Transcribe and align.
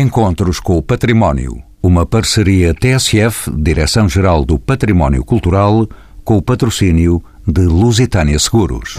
Encontros 0.00 0.60
com 0.60 0.78
o 0.78 0.82
Património. 0.82 1.60
Uma 1.82 2.06
parceria 2.06 2.72
TSF, 2.72 3.50
Direção-Geral 3.50 4.44
do 4.44 4.56
Património 4.56 5.24
Cultural, 5.24 5.88
com 6.22 6.36
o 6.36 6.42
patrocínio 6.42 7.20
de 7.44 7.62
Lusitânia 7.62 8.38
Seguros. 8.38 8.98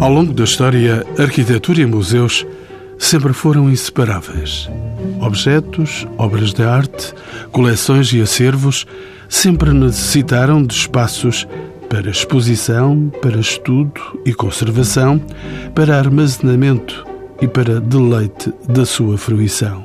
Ao 0.00 0.12
longo 0.12 0.32
da 0.32 0.42
história, 0.42 1.06
arquitetura 1.16 1.82
e 1.82 1.86
museus 1.86 2.44
sempre 2.98 3.32
foram 3.32 3.70
inseparáveis. 3.70 4.68
Objetos, 5.20 6.04
obras 6.18 6.52
de 6.52 6.64
arte, 6.64 7.14
coleções 7.52 8.12
e 8.12 8.20
acervos 8.20 8.88
sempre 9.28 9.72
necessitaram 9.72 10.60
de 10.60 10.74
espaços 10.74 11.46
para 11.90 12.08
exposição, 12.08 13.12
para 13.20 13.40
estudo 13.40 14.00
e 14.24 14.32
conservação, 14.32 15.20
para 15.74 15.98
armazenamento 15.98 17.04
e 17.42 17.48
para 17.48 17.80
deleite 17.80 18.52
da 18.68 18.86
sua 18.86 19.18
fruição. 19.18 19.84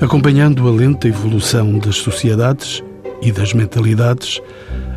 Acompanhando 0.00 0.66
a 0.66 0.70
lenta 0.70 1.06
evolução 1.06 1.78
das 1.78 1.96
sociedades 1.96 2.82
e 3.20 3.30
das 3.30 3.52
mentalidades, 3.52 4.40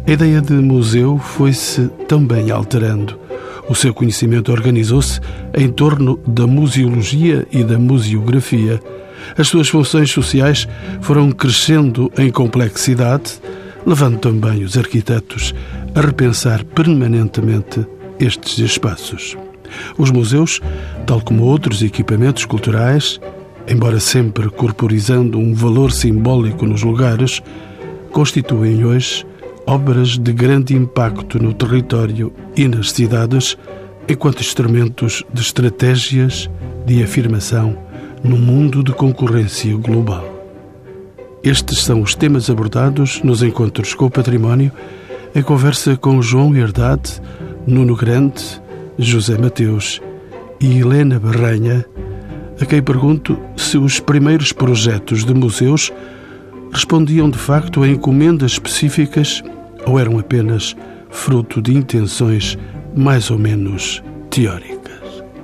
a 0.07 0.11
ideia 0.11 0.39
de 0.39 0.53
museu 0.53 1.19
foi-se 1.19 1.89
também 2.07 2.51
alterando. 2.51 3.19
O 3.67 3.75
seu 3.75 3.93
conhecimento 3.93 4.49
organizou-se 4.51 5.19
em 5.53 5.69
torno 5.69 6.17
da 6.25 6.47
museologia 6.47 7.45
e 7.51 7.65
da 7.65 7.77
museografia. 7.77 8.79
As 9.37 9.49
suas 9.49 9.67
funções 9.67 10.09
sociais 10.09 10.67
foram 11.01 11.31
crescendo 11.31 12.09
em 12.17 12.31
complexidade, 12.31 13.33
levando 13.85 14.17
também 14.19 14.63
os 14.63 14.77
arquitetos 14.77 15.53
a 15.95 16.01
repensar 16.01 16.63
permanentemente 16.65 17.85
estes 18.19 18.57
espaços. 18.59 19.37
Os 19.97 20.11
museus, 20.11 20.61
tal 21.05 21.21
como 21.21 21.43
outros 21.43 21.81
equipamentos 21.81 22.45
culturais, 22.45 23.19
embora 23.67 23.99
sempre 23.99 24.49
corporizando 24.49 25.37
um 25.37 25.53
valor 25.53 25.91
simbólico 25.91 26.65
nos 26.65 26.83
lugares, 26.83 27.41
constituem 28.11 28.83
hoje 28.83 29.25
obras 29.65 30.17
de 30.17 30.33
grande 30.33 30.73
impacto 30.73 31.41
no 31.41 31.53
território 31.53 32.33
e 32.57 32.67
nas 32.67 32.91
cidades, 32.91 33.55
enquanto 34.07 34.41
instrumentos 34.41 35.23
de 35.31 35.41
estratégias 35.41 36.49
de 36.85 37.03
afirmação 37.03 37.77
num 38.23 38.39
mundo 38.39 38.83
de 38.83 38.91
concorrência 38.91 39.75
global. 39.77 40.27
Estes 41.43 41.83
são 41.83 42.01
os 42.01 42.15
temas 42.15 42.49
abordados 42.49 43.21
nos 43.23 43.43
encontros 43.43 43.93
com 43.93 44.05
o 44.05 44.11
património 44.11 44.71
em 45.35 45.41
conversa 45.41 45.95
com 45.95 46.21
João 46.21 46.55
Herdade, 46.55 47.21
Nuno 47.67 47.95
Grande, 47.95 48.43
José 48.97 49.37
Mateus 49.37 50.01
e 50.59 50.79
Helena 50.79 51.19
Barranha, 51.19 51.85
a 52.59 52.65
quem 52.65 52.81
pergunto 52.81 53.39
se 53.55 53.77
os 53.77 53.99
primeiros 53.99 54.51
projetos 54.51 55.23
de 55.23 55.33
museus 55.33 55.93
respondiam 56.71 57.29
de 57.29 57.37
facto 57.37 57.83
a 57.83 57.87
encomendas 57.87 58.53
específicas 58.53 59.41
ou 59.85 59.99
eram 59.99 60.19
apenas 60.19 60.75
fruto 61.09 61.61
de 61.61 61.75
intenções 61.75 62.57
mais 62.95 63.31
ou 63.31 63.37
menos 63.37 64.03
teóricas. 64.29 64.68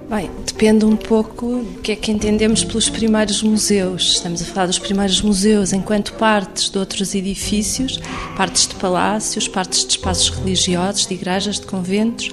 Bem, 0.08 0.30
depende 0.46 0.86
um 0.86 0.96
pouco 0.96 1.64
do 1.64 1.82
que 1.82 1.92
é 1.92 1.96
que 1.96 2.12
entendemos 2.12 2.64
pelos 2.64 2.88
primeiros 2.88 3.42
museus. 3.42 4.14
Estamos 4.14 4.40
a 4.40 4.46
falar 4.46 4.68
dos 4.68 4.78
primeiros 4.78 5.20
museus 5.20 5.74
enquanto 5.74 6.14
partes 6.14 6.70
de 6.70 6.78
outros 6.78 7.16
edifícios, 7.16 8.00
partes 8.38 8.68
de 8.68 8.76
palácios, 8.76 9.48
partes 9.48 9.84
de 9.84 9.94
espaços 9.94 10.30
religiosos, 10.30 11.08
de 11.08 11.16
igrejas, 11.16 11.60
de 11.60 11.66
conventos. 11.66 12.32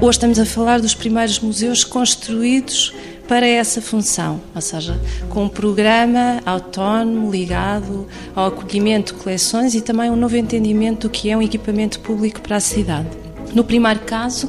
Hoje 0.00 0.10
estamos 0.10 0.40
a 0.40 0.44
falar 0.44 0.80
dos 0.80 0.96
primeiros 0.96 1.38
museus 1.38 1.84
construídos 1.84 2.92
para 3.28 3.46
essa 3.46 3.80
função, 3.80 4.40
ou 4.52 4.60
seja, 4.60 5.00
com 5.28 5.44
um 5.44 5.48
programa 5.48 6.40
autónomo 6.44 7.30
ligado 7.30 8.08
ao 8.34 8.46
acolhimento 8.46 9.14
de 9.14 9.20
coleções 9.20 9.74
e 9.74 9.80
também 9.80 10.10
um 10.10 10.16
novo 10.16 10.36
entendimento 10.36 11.06
do 11.06 11.10
que 11.10 11.30
é 11.30 11.36
um 11.36 11.42
equipamento 11.42 12.00
público 12.00 12.40
para 12.40 12.56
a 12.56 12.60
cidade. 12.60 13.08
No 13.54 13.62
primeiro 13.62 14.00
caso, 14.00 14.48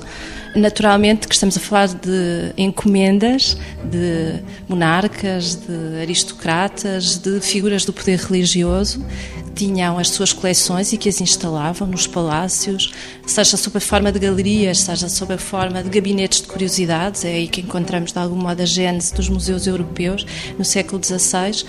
Naturalmente 0.55 1.27
que 1.27 1.33
estamos 1.33 1.57
a 1.57 1.59
falar 1.59 1.87
de 1.89 2.53
encomendas 2.57 3.57
de 3.83 4.41
monarcas, 4.67 5.55
de 5.55 6.01
aristocratas, 6.01 7.17
de 7.17 7.39
figuras 7.41 7.85
do 7.85 7.93
poder 7.93 8.19
religioso. 8.19 9.05
Que 9.53 9.65
tinham 9.65 9.97
as 9.97 10.09
suas 10.09 10.31
coleções 10.31 10.93
e 10.93 10.97
que 10.97 11.09
as 11.09 11.19
instalavam 11.19 11.87
nos 11.87 12.05
palácios, 12.05 12.93
seja 13.25 13.57
sob 13.57 13.77
a 13.77 13.81
forma 13.81 14.11
de 14.11 14.19
galerias, 14.19 14.81
seja 14.81 15.09
sob 15.09 15.33
a 15.33 15.37
forma 15.39 15.81
de 15.81 15.89
gabinetes 15.89 16.41
de 16.41 16.47
curiosidades, 16.47 17.25
é 17.25 17.29
aí 17.29 17.47
que 17.47 17.61
encontramos 17.61 18.11
de 18.11 18.19
algum 18.19 18.35
modo 18.35 18.61
a 18.61 18.65
gênese 18.65 19.15
dos 19.15 19.27
museus 19.29 19.65
europeus 19.65 20.23
no 20.59 20.63
século 20.63 21.01
XVI 21.03 21.65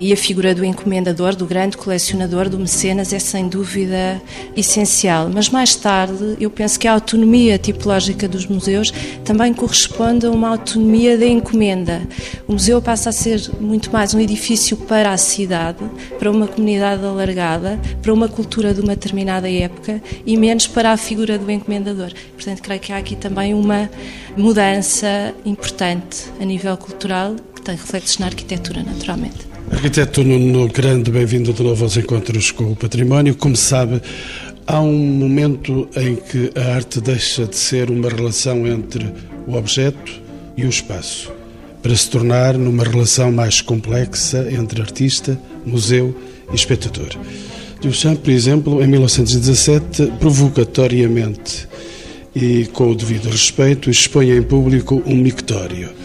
e 0.00 0.12
a 0.12 0.16
figura 0.16 0.54
do 0.54 0.64
encomendador, 0.64 1.36
do 1.36 1.44
grande 1.44 1.76
colecionador, 1.76 2.48
do 2.48 2.58
mecenas, 2.58 3.12
é 3.12 3.18
sem 3.18 3.46
dúvida 3.48 4.20
essencial. 4.56 5.30
Mas 5.32 5.50
mais 5.50 5.76
tarde, 5.76 6.36
eu 6.40 6.50
penso 6.50 6.80
que 6.80 6.88
a 6.88 6.92
autonomia 6.92 7.58
tipológica 7.58 8.26
dos 8.26 8.46
museus 8.46 8.90
também 9.24 9.52
corresponde 9.52 10.24
a 10.24 10.30
uma 10.30 10.48
autonomia 10.48 11.18
da 11.18 11.26
encomenda. 11.26 12.00
O 12.48 12.52
museu 12.52 12.80
passa 12.80 13.10
a 13.10 13.12
ser 13.12 13.42
muito 13.60 13.92
mais 13.92 14.14
um 14.14 14.20
edifício 14.20 14.74
para 14.76 15.12
a 15.12 15.18
cidade, 15.18 15.84
para 16.18 16.30
uma 16.30 16.46
comunidade 16.46 17.04
alargada, 17.04 17.78
para 18.00 18.12
uma 18.12 18.28
cultura 18.28 18.72
de 18.72 18.80
uma 18.80 18.94
determinada 18.94 19.50
época 19.50 20.02
e 20.24 20.36
menos 20.36 20.66
para 20.66 20.92
a 20.92 20.96
figura 20.96 21.38
do 21.38 21.50
encomendador. 21.50 22.10
Portanto, 22.34 22.62
creio 22.62 22.80
que 22.80 22.92
há 22.92 22.96
aqui 22.96 23.16
também 23.16 23.52
uma 23.52 23.90
mudança 24.34 25.34
importante 25.44 26.24
a 26.40 26.44
nível 26.44 26.74
cultural 26.78 27.34
que 27.54 27.60
tem 27.60 27.74
reflexos 27.74 28.18
na 28.18 28.26
arquitetura, 28.26 28.82
naturalmente. 28.82 29.49
Arquiteto 29.70 30.24
Nuno 30.24 30.68
Grande, 30.68 31.12
bem-vindo 31.12 31.52
de 31.52 31.62
novo 31.62 31.84
aos 31.84 31.96
Encontros 31.96 32.50
com 32.50 32.72
o 32.72 32.76
Património. 32.76 33.36
Como 33.36 33.56
sabe, 33.56 34.02
há 34.66 34.80
um 34.80 34.98
momento 34.98 35.88
em 35.96 36.16
que 36.16 36.50
a 36.58 36.74
arte 36.74 37.00
deixa 37.00 37.46
de 37.46 37.56
ser 37.56 37.88
uma 37.88 38.08
relação 38.08 38.66
entre 38.66 39.06
o 39.46 39.54
objeto 39.54 40.20
e 40.56 40.64
o 40.64 40.68
espaço, 40.68 41.32
para 41.80 41.94
se 41.94 42.10
tornar 42.10 42.58
numa 42.58 42.82
relação 42.82 43.30
mais 43.30 43.60
complexa 43.60 44.48
entre 44.52 44.82
artista, 44.82 45.40
museu 45.64 46.14
e 46.52 46.56
espectador. 46.56 47.10
Duchamp, 47.80 48.18
por 48.18 48.30
exemplo, 48.30 48.82
em 48.82 48.88
1917, 48.88 50.12
provocatoriamente 50.18 51.68
e 52.34 52.66
com 52.72 52.90
o 52.90 52.94
devido 52.94 53.30
respeito, 53.30 53.88
expõe 53.88 54.32
em 54.32 54.42
público 54.42 55.00
um 55.06 55.16
mictório 55.16 55.99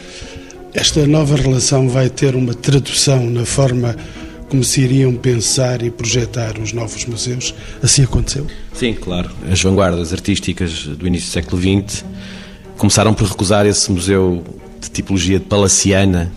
esta 0.76 1.08
nova 1.08 1.38
relação 1.38 1.88
vai 1.88 2.10
ter 2.10 2.36
uma 2.36 2.54
tradução 2.54 3.30
na 3.30 3.46
forma 3.46 3.96
como 4.50 4.62
se 4.62 4.82
iriam 4.82 5.16
pensar 5.16 5.82
e 5.82 5.90
projetar 5.90 6.60
os 6.60 6.74
novos 6.74 7.06
museus? 7.06 7.56
Assim 7.82 8.04
aconteceu? 8.04 8.46
Sim, 8.74 8.94
claro. 8.94 9.32
As 9.50 9.62
vanguardas 9.62 10.12
artísticas 10.12 10.86
do 10.86 11.08
início 11.08 11.30
do 11.30 11.32
século 11.32 11.62
XX 11.62 12.04
começaram 12.78 13.14
por 13.14 13.26
recusar 13.26 13.66
esse 13.66 13.90
museu 13.90 14.44
de 14.82 14.90
tipologia 14.92 15.40
de 15.40 15.46
palaciana 15.46 16.32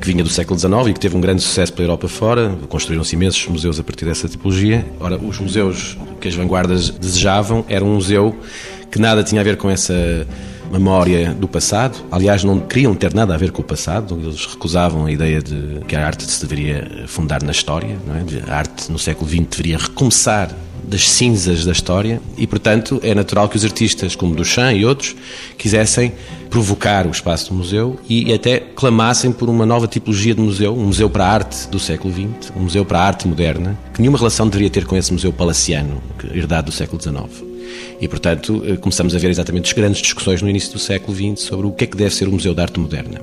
que 0.00 0.08
vinha 0.08 0.24
do 0.24 0.30
século 0.30 0.58
XIX 0.58 0.88
e 0.88 0.92
que 0.92 1.00
teve 1.00 1.16
um 1.16 1.20
grande 1.20 1.40
sucesso 1.40 1.72
pela 1.72 1.84
Europa 1.84 2.08
fora. 2.08 2.58
Construíram-se 2.68 3.14
imensos 3.14 3.46
museus 3.46 3.78
a 3.78 3.84
partir 3.84 4.04
dessa 4.04 4.28
tipologia. 4.28 4.84
Ora, 4.98 5.16
os 5.16 5.38
museus 5.38 5.96
que 6.20 6.26
as 6.26 6.34
vanguardas 6.34 6.90
desejavam 6.90 7.64
eram 7.68 7.86
um 7.86 7.94
museu 7.94 8.36
que 8.90 8.98
nada 8.98 9.22
tinha 9.22 9.40
a 9.40 9.44
ver 9.44 9.56
com 9.56 9.70
essa 9.70 10.26
memória 10.70 11.34
do 11.34 11.48
passado. 11.48 11.98
Aliás, 12.10 12.44
não 12.44 12.60
queriam 12.60 12.94
ter 12.94 13.12
nada 13.12 13.34
a 13.34 13.36
ver 13.36 13.50
com 13.50 13.62
o 13.62 13.64
passado, 13.64 14.18
eles 14.22 14.46
recusavam 14.46 15.06
a 15.06 15.12
ideia 15.12 15.42
de 15.42 15.80
que 15.86 15.96
a 15.96 16.06
arte 16.06 16.30
se 16.30 16.40
deveria 16.46 17.04
fundar 17.06 17.42
na 17.42 17.52
história, 17.52 17.98
é? 18.08 18.50
a 18.50 18.56
arte 18.56 18.90
no 18.90 18.98
século 18.98 19.28
XX 19.28 19.46
deveria 19.50 19.78
recomeçar 19.78 20.54
das 20.82 21.08
cinzas 21.08 21.64
da 21.64 21.72
história 21.72 22.20
e, 22.36 22.46
portanto, 22.46 23.00
é 23.02 23.14
natural 23.14 23.48
que 23.48 23.56
os 23.56 23.64
artistas 23.64 24.16
como 24.16 24.34
Duchamp 24.34 24.76
e 24.76 24.84
outros 24.84 25.14
quisessem 25.56 26.12
provocar 26.48 27.06
o 27.06 27.10
espaço 27.10 27.50
do 27.50 27.54
museu 27.54 27.98
e 28.08 28.32
até 28.32 28.58
clamassem 28.58 29.30
por 29.30 29.48
uma 29.48 29.64
nova 29.64 29.86
tipologia 29.86 30.34
de 30.34 30.40
museu, 30.40 30.74
um 30.74 30.86
museu 30.86 31.08
para 31.08 31.24
a 31.24 31.28
arte 31.28 31.68
do 31.68 31.78
século 31.78 32.12
XX, 32.12 32.52
um 32.56 32.60
museu 32.60 32.84
para 32.84 32.98
a 32.98 33.06
arte 33.06 33.28
moderna, 33.28 33.78
que 33.94 34.00
nenhuma 34.00 34.18
relação 34.18 34.48
deveria 34.48 34.70
ter 34.70 34.84
com 34.84 34.96
esse 34.96 35.12
museu 35.12 35.32
palaciano, 35.32 36.02
herdado 36.34 36.66
do 36.66 36.72
século 36.72 37.00
XIX. 37.00 37.49
E, 38.00 38.08
portanto, 38.08 38.62
eh, 38.66 38.76
começamos 38.76 39.14
a 39.14 39.18
ver 39.18 39.30
exatamente 39.30 39.66
as 39.66 39.72
grandes 39.72 40.00
discussões 40.00 40.40
no 40.40 40.48
início 40.48 40.72
do 40.72 40.78
século 40.78 41.14
XX 41.14 41.46
sobre 41.46 41.66
o 41.66 41.72
que 41.72 41.84
é 41.84 41.86
que 41.86 41.96
deve 41.96 42.14
ser 42.14 42.28
o 42.28 42.32
Museu 42.32 42.54
de 42.54 42.60
Arte 42.60 42.80
Moderna. 42.80 43.20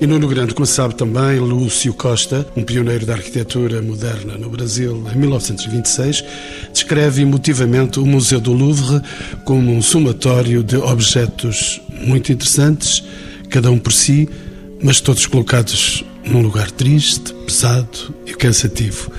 E 0.00 0.06
Nuno 0.06 0.26
Grande, 0.26 0.54
como 0.54 0.64
sabe 0.64 0.94
também, 0.94 1.38
Lúcio 1.38 1.92
Costa, 1.92 2.46
um 2.56 2.62
pioneiro 2.62 3.04
da 3.04 3.12
arquitetura 3.12 3.82
moderna 3.82 4.38
no 4.38 4.48
Brasil 4.48 5.04
em 5.14 5.18
1926, 5.18 6.24
descreve 6.72 7.20
emotivamente 7.20 8.00
o 8.00 8.06
Museu 8.06 8.40
do 8.40 8.52
Louvre 8.52 9.02
como 9.44 9.70
um 9.70 9.82
somatório 9.82 10.62
de 10.62 10.76
objetos 10.76 11.82
muito 12.00 12.32
interessantes, 12.32 13.04
cada 13.50 13.70
um 13.70 13.78
por 13.78 13.92
si, 13.92 14.26
mas 14.82 15.02
todos 15.02 15.26
colocados 15.26 16.02
num 16.24 16.40
lugar 16.40 16.70
triste, 16.70 17.34
pesado 17.44 18.14
e 18.24 18.32
cansativo. 18.32 19.12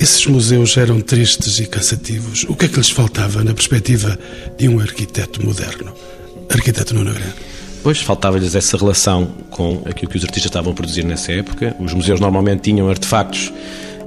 Esses 0.00 0.26
museus 0.26 0.78
eram 0.78 0.98
tristes 0.98 1.58
e 1.58 1.66
cansativos. 1.66 2.46
O 2.48 2.56
que 2.56 2.64
é 2.64 2.68
que 2.68 2.76
lhes 2.78 2.88
faltava 2.88 3.44
na 3.44 3.52
perspectiva 3.52 4.18
de 4.56 4.66
um 4.66 4.80
arquiteto 4.80 5.44
moderno? 5.44 5.92
arquiteto 6.48 6.94
Nuno 6.94 7.12
Grande? 7.12 7.34
Pois, 7.82 8.00
faltava-lhes 8.00 8.54
essa 8.54 8.78
relação 8.78 9.26
com 9.50 9.82
aquilo 9.84 10.10
que 10.10 10.16
os 10.16 10.24
artistas 10.24 10.46
estavam 10.46 10.72
a 10.72 10.74
produzir 10.74 11.04
nessa 11.04 11.32
época. 11.32 11.76
Os 11.78 11.92
museus 11.92 12.18
normalmente 12.18 12.62
tinham 12.62 12.88
artefactos 12.88 13.52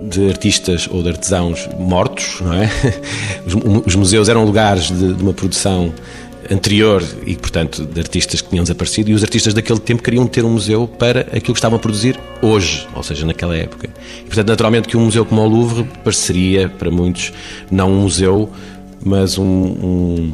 de 0.02 0.30
artistas 0.30 0.90
ou 0.90 1.04
de 1.04 1.10
artesãos 1.10 1.70
mortos, 1.80 2.42
não 2.42 2.54
é? 2.54 2.70
Os, 3.86 3.96
museus 3.96 4.28
eram 4.28 4.44
lugares 4.44 4.88
de, 4.88 5.14
de, 5.14 5.24
uma 5.24 5.34
produção 5.34 5.94
anterior 6.52 7.04
e, 7.26 7.36
portanto, 7.36 7.86
de 7.86 8.00
artistas 8.00 8.42
que 8.42 8.50
tinham 8.50 8.64
desaparecido 8.64 9.12
e 9.12 9.14
os 9.14 9.24
artistas 9.24 9.54
daquele 9.54 9.80
tempo 9.80 10.02
queriam 10.02 10.26
ter 10.28 10.44
um 10.44 10.52
museu 10.52 10.88
para 10.88 11.22
aquilo 11.22 11.54
que 11.54 11.60
estavam 11.60 11.78
a 11.78 11.80
produzir 11.80 12.20
hoje, 12.42 12.88
ou 12.94 13.04
seja, 13.04 13.26
naquela 13.26 13.56
época. 13.56 13.90
E, 14.20 14.26
portanto, 14.26 14.48
naturalmente 14.48 14.88
que 14.88 14.98
um 14.98 15.06
museu 15.06 15.26
como 15.26 15.42
o 15.42 15.48
Louvre 15.48 15.88
pareceria, 16.04 16.70
para 16.70 16.92
muitos, 16.92 17.34
não 17.70 17.92
um 17.92 18.02
museu, 18.02 18.52
mas 19.04 19.38
um, 19.38 19.44
um 19.44 20.34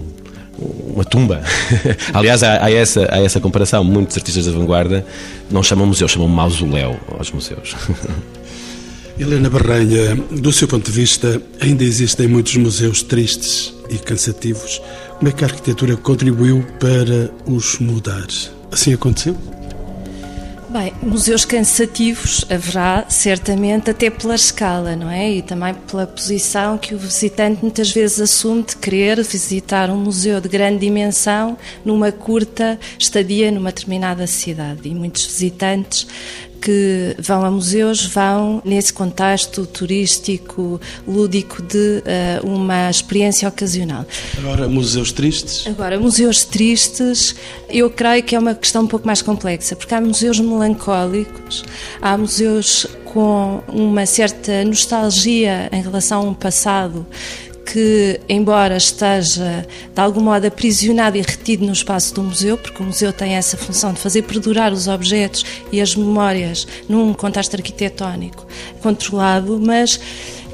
uma 0.94 1.06
tumba. 1.06 1.42
Aliás, 2.14 2.44
há, 2.44 2.66
há, 2.66 2.72
essa, 2.72 3.08
há 3.10 3.22
essa 3.22 3.40
comparação. 3.40 3.84
Muitos 3.84 4.18
artistas 4.18 4.46
da 4.46 4.52
vanguarda 4.52 5.06
não 5.50 5.64
chamam 5.64 5.88
museu, 5.88 6.08
chamam 6.08 6.28
mausoléu 6.28 7.00
aos 7.18 7.32
museus. 7.32 7.76
Helena 9.20 9.50
Barranha, 9.50 10.16
do 10.32 10.52
seu 10.54 10.66
ponto 10.66 10.86
de 10.86 10.92
vista, 10.98 11.42
ainda 11.60 11.84
existem 11.84 12.26
muitos 12.28 12.56
museus 12.56 13.04
tristes 13.04 13.74
e 13.90 13.98
cansativos. 13.98 14.82
Como 15.20 15.28
é 15.28 15.34
que 15.34 15.44
a 15.44 15.48
arquitetura 15.48 15.98
contribuiu 15.98 16.66
para 16.80 17.30
os 17.46 17.78
mudar? 17.78 18.26
Assim 18.72 18.94
aconteceu? 18.94 19.36
Bem, 20.70 20.94
museus 21.04 21.44
cansativos 21.44 22.46
haverá 22.50 23.04
certamente 23.10 23.90
até 23.90 24.10
pela 24.10 24.36
escala, 24.36 24.96
não 24.96 25.10
é? 25.10 25.30
E 25.30 25.42
também 25.42 25.74
pela 25.74 26.08
posição 26.08 26.78
que 26.78 26.96
o 26.96 26.98
visitante 26.98 27.62
muitas 27.62 27.92
vezes 27.92 28.22
assume 28.22 28.64
de 28.64 28.78
querer 28.78 29.22
visitar 29.22 29.90
um 29.90 29.98
museu 29.98 30.40
de 30.40 30.48
grande 30.48 30.80
dimensão 30.80 31.58
numa 31.84 32.14
curta 32.14 32.80
estadia 32.98 33.52
numa 33.52 33.72
determinada 33.74 34.26
cidade. 34.26 34.88
E 34.88 34.96
muitos 34.96 35.26
visitantes 35.26 36.08
que 36.62 37.16
vão 37.20 37.44
a 37.46 37.52
museus 37.52 38.06
vão 38.06 38.62
nesse 38.64 38.94
contexto 38.94 39.66
turístico, 39.66 40.80
lúdico 41.08 41.62
de 41.62 42.04
uh, 42.04 42.48
uma 42.48 42.90
experiência 42.90 43.48
ocasional. 43.48 44.06
Agora, 44.38 44.68
museus 44.68 45.12
tristes? 45.12 45.66
Agora, 45.68 46.00
museus 46.00 46.44
tristes, 46.44 47.36
eu 47.70 47.90
creio 47.90 48.24
que 48.24 48.36
é 48.36 48.40
uma 48.40 48.56
questão 48.56 48.84
um 48.84 48.88
pouco 48.88 49.06
mais 49.06 49.22
complexa, 49.22 49.76
porque 49.76 49.94
há 49.94 50.02
museus 50.02 50.40
melancólicos, 50.40 51.64
há 52.02 52.18
museus 52.18 52.86
com 53.06 53.64
uma 53.68 54.06
certa 54.06 54.64
nostalgia 54.64 55.70
em 55.72 55.82
relação 55.82 56.22
a 56.22 56.24
um 56.24 56.34
passado 56.34 57.06
que, 57.72 58.20
embora 58.28 58.78
esteja 58.78 59.66
de 59.94 60.02
algum 60.02 60.22
modo 60.22 60.46
aprisionado 60.48 61.18
e 61.18 61.22
retido 61.22 61.66
no 61.66 61.72
espaço 61.72 62.14
do 62.16 62.24
museu, 62.24 62.58
porque 62.58 62.82
o 62.82 62.86
museu 62.86 63.14
tem 63.14 63.34
essa 63.34 63.58
função 63.58 63.94
de 63.94 64.00
fazer 64.00 64.24
perdurar 64.24 64.74
os 64.74 64.88
objetos 64.88 65.46
e 65.72 65.80
as 65.80 65.96
memórias 65.96 66.68
num 66.88 67.14
contexto 67.14 67.56
arquitetónico 67.56 68.48
controlado, 68.82 69.60
mas 69.60 70.00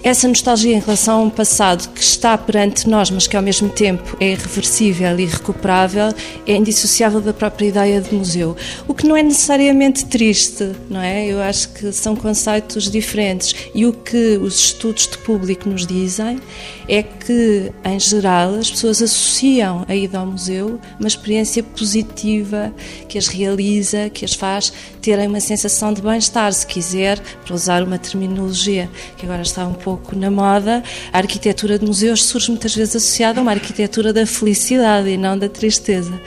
essa 0.06 0.28
nostalgia 0.28 0.75
em 0.75 0.80
relação 0.80 1.18
a 1.18 1.24
um 1.24 1.31
passado 1.31 1.90
que 1.90 2.00
está 2.00 2.38
perante 2.38 2.88
nós, 2.88 3.10
mas 3.10 3.25
que 3.25 3.36
ao 3.36 3.42
mesmo 3.42 3.69
tempo 3.69 4.16
é 4.19 4.34
irreversível 4.34 5.18
e 5.18 5.24
irrecuperável, 5.24 6.13
é 6.46 6.56
indissociável 6.56 7.19
da 7.19 7.34
própria 7.34 7.66
ideia 7.66 8.00
de 8.00 8.13
museu. 8.13 8.56
O 8.88 8.94
que 8.94 9.07
não 9.07 9.18
é 9.18 9.24
necessariamente 9.24 10.06
triste, 10.06 10.74
não 10.92 11.02
é? 11.02 11.25
Eu 11.25 11.42
acho 11.42 11.69
que 11.69 11.92
são 11.92 12.16
conceitos 12.16 12.92
diferentes. 12.92 13.56
E 13.74 13.88
o 13.88 13.94
que 13.94 14.38
os 14.38 14.66
estudos 14.66 15.07
de 15.07 15.18
público 15.18 15.68
nos 15.68 15.88
dizem 15.88 16.40
é 16.88 17.01
que, 17.01 17.72
em 17.84 18.00
geral, 18.00 18.54
as 18.54 18.69
pessoas 18.69 19.01
associam 19.01 19.86
a 19.88 19.96
ida 19.96 20.19
ao 20.19 20.28
museu 20.28 20.80
uma 21.00 21.08
experiência 21.08 21.63
positiva 21.63 22.72
que 23.10 23.18
as 23.18 23.28
realiza, 23.28 24.08
que 24.12 24.24
as 24.24 24.36
faz 24.36 24.72
terem 25.06 25.28
uma 25.28 25.40
sensação 25.40 25.94
de 25.94 26.02
bem-estar, 26.02 26.52
se 26.52 26.66
quiser, 26.66 27.19
para 27.46 27.54
usar 27.54 27.84
uma 27.84 28.00
terminologia 28.00 28.90
que 29.18 29.25
agora 29.25 29.42
está 29.42 29.66
um 29.68 29.74
pouco 29.74 29.96
pouco 29.96 30.16
na 30.16 30.31
moda, 30.31 30.84
a 31.13 31.18
arquitetura 31.18 31.80
de 31.80 31.86
museus 31.86 32.24
surge 32.24 32.50
muitas 32.50 32.75
vezes 32.75 32.96
associada 32.96 33.40
a 33.40 33.42
uma 33.42 33.52
arquitetura 33.52 34.12
da 34.12 34.25
felicidade 34.25 35.10
e 35.10 35.18
não 35.18 35.38
da 35.38 35.48
tristeza. 35.48 36.19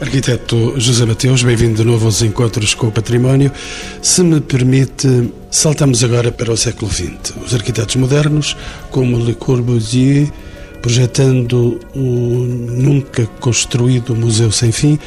Arquiteto 0.00 0.74
José 0.80 1.04
Mateus, 1.04 1.42
bem-vindo 1.42 1.76
de 1.76 1.84
novo 1.84 2.06
aos 2.06 2.22
Encontros 2.22 2.74
com 2.74 2.88
o 2.88 2.92
Património. 2.92 3.52
Se 4.00 4.22
me 4.22 4.40
permite, 4.40 5.32
saltamos 5.50 6.02
agora 6.02 6.32
para 6.32 6.50
o 6.50 6.56
século 6.56 6.90
XX. 6.90 7.34
Os 7.44 7.54
arquitetos 7.54 7.96
modernos, 7.96 8.56
como 8.90 9.18
Le 9.18 9.34
Corbusier, 9.34 10.28
projetando 10.80 11.78
o 11.94 12.00
nunca 12.00 13.26
construído 13.38 14.16
Museu 14.16 14.50
Sem 14.50 14.72
Fim, 14.72 14.98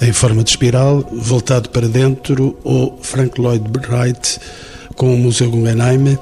em 0.00 0.12
forma 0.12 0.42
de 0.42 0.50
espiral, 0.50 1.04
voltado 1.12 1.70
para 1.70 1.88
dentro, 1.88 2.56
ou 2.64 2.98
Frank 3.02 3.40
Lloyd 3.40 3.64
Wright, 3.88 4.38
com 4.94 5.14
o 5.14 5.18
Museu 5.18 5.50
Guggenheim, 5.50 6.18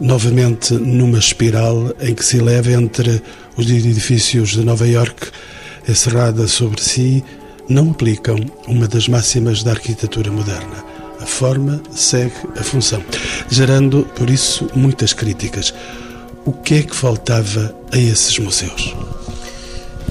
novamente 0.00 0.74
numa 0.74 1.18
espiral 1.18 1.92
em 2.00 2.14
que 2.14 2.24
se 2.24 2.38
eleva 2.38 2.72
entre 2.72 3.22
os 3.56 3.70
edifícios 3.70 4.50
de 4.50 4.64
Nova 4.64 4.86
York, 4.86 5.28
encerrada 5.88 6.46
sobre 6.48 6.80
si, 6.80 7.24
não 7.68 7.90
aplicam 7.90 8.36
uma 8.66 8.88
das 8.88 9.08
máximas 9.08 9.62
da 9.62 9.72
arquitetura 9.72 10.30
moderna. 10.30 10.84
A 11.20 11.26
forma 11.26 11.80
segue 11.90 12.34
a 12.58 12.62
função, 12.62 13.02
gerando, 13.50 14.06
por 14.14 14.28
isso, 14.28 14.68
muitas 14.74 15.12
críticas. 15.12 15.72
O 16.44 16.52
que 16.52 16.74
é 16.74 16.82
que 16.82 16.94
faltava 16.94 17.74
a 17.90 17.98
esses 17.98 18.38
museus? 18.38 18.94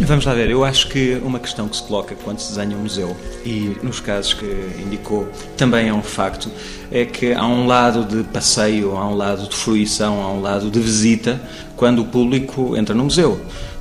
Vamos 0.06 0.26
lá 0.26 0.34
ver, 0.34 0.50
eu 0.50 0.66
acho 0.66 0.90
que 0.90 1.20
uma 1.24 1.40
questão 1.40 1.68
que 1.68 1.78
se 1.78 1.84
coloca 1.84 2.14
quando 2.24 2.38
se 2.40 2.50
desenha 2.54 2.76
um 2.76 2.82
museu, 2.82 3.16
e 3.46 3.78
nos 3.82 4.02
casos 4.02 4.34
que 4.34 4.46
indicou 4.86 5.30
também 5.56 5.88
é 5.88 5.94
um 5.94 6.04
facto, 6.04 6.52
é 6.92 7.06
que 7.06 7.32
há 7.32 7.46
um 7.48 7.66
lado 7.66 8.04
de 8.04 8.22
passeio, 8.24 8.98
há 8.98 9.08
um 9.08 9.16
lado 9.16 9.48
de 9.48 9.56
fruição, 9.56 10.22
há 10.22 10.32
um 10.32 10.42
lado 10.42 10.70
de 10.70 10.80
visita 10.80 11.42
quando 11.78 12.02
o 12.02 12.06
público 12.06 12.76
entra 12.76 12.94
no 12.94 13.06
museu. 13.06 13.40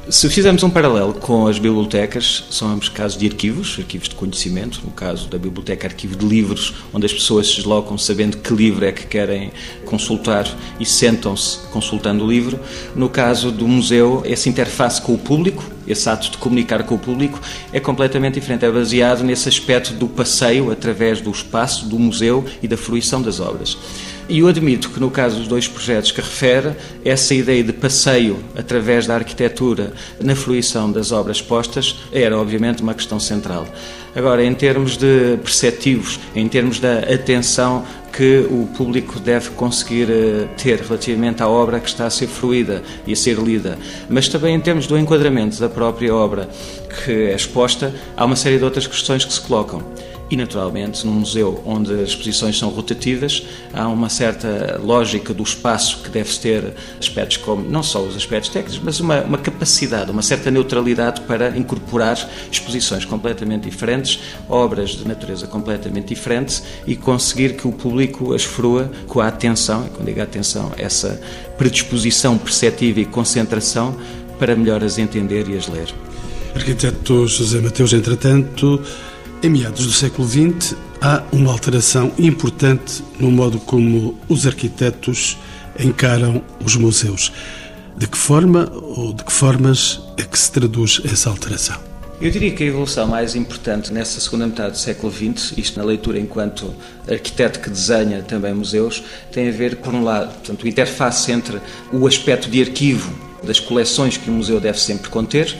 Se 0.09 0.29
fizermos 0.29 0.65
um 0.65 0.69
paralelo 0.69 1.15
com 1.15 1.47
as 1.47 1.61
bibliotecas, 1.61 2.45
são 2.51 2.69
ambos 2.69 2.89
casos 2.89 3.17
de 3.17 3.25
arquivos, 3.29 3.77
arquivos 3.79 4.09
de 4.09 4.17
conhecimento, 4.17 4.81
no 4.85 4.91
caso 4.91 5.29
da 5.29 5.39
biblioteca, 5.39 5.87
arquivo 5.87 6.17
de 6.17 6.27
livros, 6.27 6.75
onde 6.93 7.07
as 7.07 7.13
pessoas 7.13 7.47
se 7.47 7.57
deslocam 7.57 7.97
sabendo 7.97 8.37
que 8.39 8.53
livro 8.53 8.85
é 8.85 8.91
que 8.91 9.07
querem 9.07 9.53
consultar 9.87 10.45
e 10.81 10.85
sentam-se 10.85 11.59
consultando 11.69 12.25
o 12.25 12.29
livro. 12.29 12.59
No 12.97 13.09
caso 13.09 13.53
do 13.53 13.67
museu, 13.69 14.25
essa 14.27 14.49
interface 14.49 15.01
com 15.01 15.15
o 15.15 15.19
público, 15.19 15.63
esse 15.87 16.09
ato 16.09 16.33
de 16.33 16.37
comunicar 16.37 16.83
com 16.83 16.97
o 16.97 16.99
público, 16.99 17.41
é 17.73 17.79
completamente 17.79 18.35
diferente. 18.35 18.65
É 18.65 18.71
baseado 18.73 19.23
nesse 19.23 19.49
aspecto 19.49 19.95
do 19.95 20.09
passeio 20.09 20.73
através 20.73 21.21
do 21.21 21.31
espaço, 21.31 21.87
do 21.87 21.99
museu 21.99 22.45
e 22.61 22.67
da 22.67 22.77
fruição 22.77 23.23
das 23.23 23.39
obras. 23.39 23.79
E 24.29 24.39
eu 24.39 24.49
admito 24.49 24.91
que, 24.91 25.01
no 25.01 25.11
caso 25.11 25.39
dos 25.39 25.49
dois 25.49 25.67
projetos 25.67 26.11
que 26.13 26.21
refere, 26.21 26.73
essa 27.05 27.35
ideia 27.35 27.63
de 27.63 27.73
passeio 27.73 28.39
através 28.57 29.07
da 29.07 29.15
arquitetura 29.15 29.93
na 30.21 30.35
fruição 30.35 30.91
das 30.91 31.13
obras 31.13 31.43
postas 31.43 31.97
era, 32.13 32.39
obviamente, 32.39 32.83
uma 32.83 32.95
questão 32.95 33.19
central. 33.19 33.67
Agora, 34.15 34.45
em 34.45 34.55
termos 34.55 34.97
de 34.97 35.39
perceptivos, 35.43 36.21
em 36.35 36.47
termos 36.47 36.79
da 36.79 36.99
atenção 37.01 37.85
que 38.13 38.47
o 38.51 38.69
público 38.77 39.19
deve 39.19 39.51
conseguir 39.51 40.07
eh, 40.11 40.47
ter 40.63 40.81
relativamente 40.81 41.43
à 41.43 41.49
obra 41.49 41.81
que 41.81 41.89
está 41.89 42.05
a 42.05 42.11
ser 42.11 42.27
fruída 42.27 42.83
e 43.07 43.15
a 43.15 43.17
ser 43.17 43.39
lida, 43.39 43.79
mas 44.11 44.29
também 44.29 44.55
em 44.55 44.61
termos 44.61 44.87
do 44.87 44.99
enquadramento 44.99 45.59
da 45.59 45.69
própria 45.69 46.15
obra 46.15 46.47
que 47.05 47.11
é 47.11 47.35
exposta, 47.35 47.95
há 48.15 48.25
uma 48.27 48.37
série 48.37 48.59
de 48.59 48.65
outras 48.65 48.87
questões 48.87 49.25
que 49.25 49.33
se 49.33 49.41
colocam. 49.41 49.83
E, 50.31 50.37
naturalmente, 50.37 51.07
num 51.07 51.13
museu 51.13 51.63
onde 51.67 51.93
as 51.93 52.09
exposições 52.09 52.59
são 52.59 52.71
rotativas, 52.71 53.47
há 53.75 53.87
uma 53.87 54.09
certa 54.09 54.81
lógica 54.83 55.35
do 55.35 55.43
espaço 55.43 55.99
que 56.03 56.09
deve 56.09 56.33
ter 56.39 56.73
aspectos 56.99 57.37
como, 57.37 57.69
não 57.69 57.83
só 57.83 58.01
os 58.01 58.17
aspectos 58.17 58.51
técnicos, 58.51 58.81
mas 58.83 58.99
uma, 58.99 59.21
uma 59.21 59.37
capacidade, 59.37 60.11
uma 60.11 60.23
certa 60.23 60.51
neutralidade 60.51 61.21
para 61.23 61.55
incorporar 61.57 62.17
exposições 62.51 63.05
completamente 63.05 63.69
diferentes, 63.69 64.21
obras 64.49 64.91
de 64.91 65.07
natureza 65.07 65.47
completamente 65.47 66.09
diferente 66.09 66.63
e 66.87 66.97
conseguir 66.97 67.57
que 67.57 67.69
o 67.69 67.73
público 67.73 68.33
as 68.33 68.43
frua 68.43 68.91
com 69.07 69.21
a 69.21 69.29
atenção, 69.29 69.87
e 69.87 69.91
quando 69.91 70.07
digo 70.07 70.23
atenção, 70.23 70.73
essa 70.79 71.21
predisposição 71.59 72.39
perceptiva 72.39 73.01
e 73.01 73.05
concentração 73.05 73.97
para 74.39 74.57
melhor 74.57 74.83
as 74.83 74.99
entender 74.99 75.49
e 75.49 75.57
as 75.57 75.69
ler. 75.69 75.93
Arquiteto 76.55 77.27
José 77.27 77.61
Mateus, 77.61 77.93
entretanto, 77.93 78.83
em 79.43 79.51
meados 79.51 79.87
do 79.87 79.93
século 79.93 80.29
XX, 80.29 80.77
há 81.01 81.23
uma 81.33 81.51
alteração 81.51 82.13
importante 82.17 83.03
no 83.19 83.29
modo 83.31 83.59
como 83.59 84.17
os 84.29 84.47
arquitetos 84.47 85.37
encaram 85.79 86.43
os 86.65 86.77
museus. 86.77 87.33
De 87.97 88.07
que 88.07 88.17
forma 88.17 88.71
ou 88.73 89.13
de 89.13 89.25
que 89.25 89.33
formas 89.33 90.01
é 90.17 90.23
que 90.23 90.39
se 90.39 90.53
traduz 90.53 91.01
essa 91.05 91.29
alteração? 91.29 91.77
Eu 92.21 92.31
diria 92.31 92.53
que 92.53 92.63
a 92.63 92.67
evolução 92.67 93.09
mais 93.09 93.35
importante 93.35 93.93
nessa 93.93 94.21
segunda 94.21 94.47
metade 94.47 94.73
do 94.73 94.79
século 94.79 95.13
XX, 95.13 95.59
isto 95.59 95.77
na 95.77 95.85
leitura 95.85 96.21
enquanto 96.21 96.73
arquiteto 97.11 97.59
que 97.59 97.69
desenha 97.69 98.23
também 98.23 98.55
museus, 98.55 99.03
tem 99.33 99.49
a 99.49 99.53
ver, 99.53 99.79
por 99.79 99.93
um 99.93 100.05
lado, 100.05 100.33
portanto, 100.35 100.65
a 100.65 100.69
interface 100.69 101.33
entre 101.33 101.61
o 101.93 102.07
aspecto 102.07 102.49
de 102.49 102.63
arquivo 102.63 103.13
das 103.43 103.59
coleções 103.59 104.17
que 104.17 104.31
o 104.31 104.33
museu 104.33 104.61
deve 104.61 104.79
sempre 104.79 105.11
conter 105.11 105.53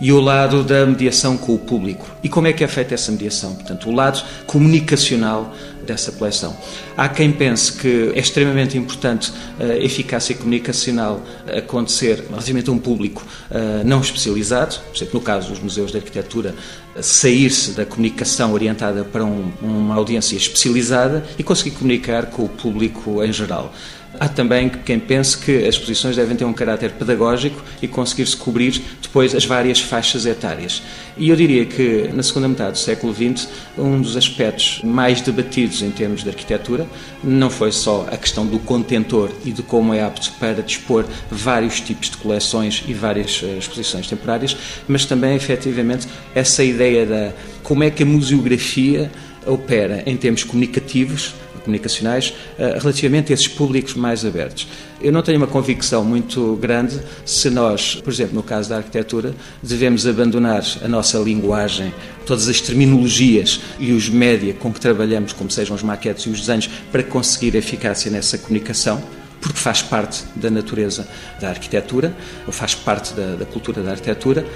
e 0.00 0.12
o 0.12 0.20
lado 0.20 0.62
da 0.62 0.86
mediação 0.86 1.36
com 1.36 1.54
o 1.54 1.58
público. 1.58 2.06
E 2.22 2.28
como 2.28 2.46
é 2.46 2.52
que 2.52 2.64
é 2.64 2.68
feita 2.68 2.94
essa 2.94 3.12
mediação? 3.12 3.54
Portanto, 3.54 3.88
o 3.88 3.92
lado 3.92 4.22
comunicacional 4.46 5.54
dessa 5.84 6.12
coleção. 6.12 6.56
Há 6.96 7.08
quem 7.08 7.32
pense 7.32 7.72
que 7.72 8.12
é 8.14 8.20
extremamente 8.20 8.78
importante 8.78 9.32
a 9.58 9.76
eficácia 9.76 10.34
comunicacional 10.34 11.20
acontecer 11.56 12.24
relativamente 12.28 12.70
a 12.70 12.72
um 12.72 12.78
público 12.78 13.24
eh, 13.50 13.82
não 13.84 14.00
especializado, 14.00 14.76
por 14.78 14.96
exemplo, 14.96 15.18
no 15.18 15.24
caso 15.24 15.48
dos 15.48 15.58
museus 15.58 15.90
de 15.90 15.96
arquitetura, 15.96 16.54
sair-se 17.00 17.72
da 17.72 17.86
comunicação 17.86 18.52
orientada 18.52 19.04
para 19.04 19.24
um, 19.24 19.50
uma 19.62 19.94
audiência 19.94 20.36
especializada 20.36 21.24
e 21.38 21.42
conseguir 21.42 21.72
comunicar 21.72 22.26
com 22.26 22.44
o 22.44 22.48
público 22.48 23.22
em 23.24 23.32
geral. 23.32 23.72
Há 24.18 24.28
também 24.28 24.68
quem 24.68 24.98
pense 24.98 25.38
que 25.38 25.58
as 25.58 25.76
exposições 25.76 26.16
devem 26.16 26.36
ter 26.36 26.44
um 26.44 26.52
caráter 26.52 26.90
pedagógico 26.92 27.62
e 27.80 27.86
conseguir-se 27.86 28.36
cobrir 28.36 28.82
depois 29.00 29.34
as 29.34 29.44
várias 29.44 29.80
faixas 29.80 30.26
etárias. 30.26 30.82
E 31.16 31.28
eu 31.28 31.36
diria 31.36 31.64
que 31.64 32.10
na 32.12 32.22
segunda 32.22 32.48
metade 32.48 32.72
do 32.72 32.78
século 32.78 33.14
XX, 33.14 33.48
um 33.78 34.00
dos 34.00 34.16
aspectos 34.16 34.80
mais 34.82 35.20
debatidos 35.20 35.80
em 35.82 35.90
termos 35.90 36.24
de 36.24 36.28
arquitetura 36.28 36.86
não 37.22 37.48
foi 37.48 37.70
só 37.70 38.06
a 38.10 38.16
questão 38.16 38.46
do 38.46 38.58
contentor 38.58 39.30
e 39.44 39.52
de 39.52 39.62
como 39.62 39.94
é 39.94 40.02
apto 40.02 40.32
para 40.40 40.62
dispor 40.62 41.04
vários 41.30 41.80
tipos 41.80 42.10
de 42.10 42.16
coleções 42.16 42.82
e 42.88 42.92
várias 42.92 43.40
eh, 43.44 43.58
exposições 43.58 44.08
temporárias, 44.08 44.56
mas 44.88 45.04
também 45.04 45.36
efetivamente 45.36 46.08
essa 46.34 46.64
ideia 46.64 47.06
da 47.06 47.32
como 47.62 47.84
é 47.84 47.90
que 47.90 48.02
a 48.02 48.06
museografia 48.06 49.10
opera 49.46 50.02
em 50.06 50.16
termos 50.16 50.44
comunicativos 50.44 51.34
comunicacionais 51.60 52.34
eh, 52.58 52.78
relativamente 52.80 53.32
a 53.32 53.34
esses 53.34 53.48
públicos 53.48 53.94
mais 53.94 54.24
abertos. 54.24 54.66
Eu 55.00 55.12
não 55.12 55.22
tenho 55.22 55.38
uma 55.38 55.46
convicção 55.46 56.04
muito 56.04 56.56
grande 56.56 57.00
se 57.24 57.48
nós, 57.48 57.96
por 57.96 58.12
exemplo, 58.12 58.34
no 58.34 58.42
caso 58.42 58.68
da 58.68 58.76
arquitetura, 58.76 59.34
devemos 59.62 60.06
abandonar 60.06 60.62
a 60.82 60.88
nossa 60.88 61.18
linguagem, 61.18 61.92
todas 62.26 62.48
as 62.48 62.60
terminologias 62.60 63.60
e 63.78 63.92
os 63.92 64.08
média 64.08 64.52
com 64.54 64.72
que 64.72 64.80
trabalhamos, 64.80 65.32
como 65.32 65.50
sejam 65.50 65.74
os 65.74 65.82
maquetes 65.82 66.26
e 66.26 66.28
os 66.28 66.40
desenhos, 66.40 66.68
para 66.90 67.02
conseguir 67.02 67.56
eficácia 67.56 68.10
nessa 68.10 68.36
comunicação 68.38 69.02
porque 69.40 69.58
faz 69.58 69.80
parte 69.80 70.22
da 70.36 70.50
natureza 70.50 71.08
da 71.40 71.48
arquitetura, 71.48 72.14
ou 72.46 72.52
faz 72.52 72.74
parte 72.74 73.14
da, 73.14 73.36
da 73.36 73.46
cultura 73.46 73.82
da 73.82 73.92
arquitetura, 73.92 74.46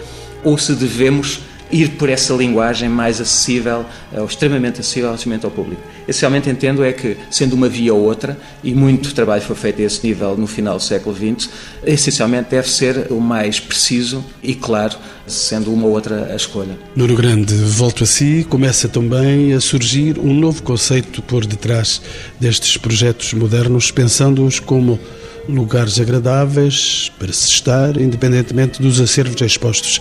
ou 0.45 0.59
se 0.59 0.75
devemos 0.75 1.41
ir 1.71 1.91
por 1.91 2.09
essa 2.09 2.33
linguagem 2.35 2.89
mais 2.89 3.21
acessível, 3.21 3.85
eh, 4.13 4.21
ou 4.21 4.27
extremamente 4.27 4.81
acessível 4.81 5.11
ao 5.11 5.51
público. 5.51 5.83
Essencialmente 6.07 6.49
entendo 6.49 6.85
é 6.85 6.93
que, 6.93 7.17
sendo 7.31 7.55
uma 7.55 7.69
via 7.69 7.93
ou 7.95 8.01
outra, 8.01 8.39
e 8.63 8.75
muito 8.75 9.15
trabalho 9.15 9.43
foi 9.43 9.57
feito 9.57 9.81
a 9.81 9.85
esse 9.85 10.07
nível 10.07 10.37
no 10.37 10.47
final 10.47 10.77
do 10.77 10.83
século 10.83 11.15
XX, 11.15 11.51
essencialmente 11.85 12.51
deve 12.51 12.69
ser 12.69 13.07
o 13.11 13.21
mais 13.21 13.59
preciso 13.59 14.25
e 14.43 14.55
claro, 14.55 14.97
sendo 15.27 15.73
uma 15.73 15.87
ou 15.87 15.93
outra 15.93 16.33
a 16.33 16.37
escolha. 16.37 16.79
Nuno 16.95 17.15
Grande, 17.17 17.55
volto 17.55 18.05
a 18.05 18.07
si, 18.07 18.47
começa 18.49 18.89
também 18.89 19.55
a 19.55 19.61
surgir 19.61 20.19
um 20.19 20.35
novo 20.35 20.63
conceito 20.63 21.23
por 21.23 21.47
detrás 21.47 22.03
destes 22.39 22.77
projetos 22.77 23.33
modernos, 23.33 23.91
pensando-os 23.91 24.61
como 24.61 25.01
lugares 25.49 26.01
agradáveis 26.01 27.11
para 27.19 27.33
se 27.33 27.49
estar, 27.49 28.01
independentemente 28.01 28.81
dos 28.81 29.01
acervos 29.01 29.41
expostos, 29.41 30.01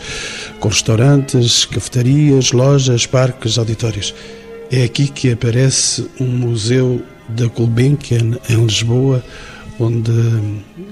com 0.59 0.69
restaurantes, 0.69 1.65
cafetarias, 1.65 2.51
lojas, 2.51 3.05
parques, 3.05 3.57
auditórios. 3.57 4.13
É 4.71 4.83
aqui 4.83 5.07
que 5.07 5.31
aparece 5.31 6.09
um 6.19 6.27
museu 6.27 7.01
da 7.29 7.45
Gulbenkian, 7.47 8.37
em 8.49 8.65
Lisboa, 8.65 9.23
onde 9.79 10.11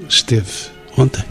esteve 0.07 0.49
ontem. 0.97 1.23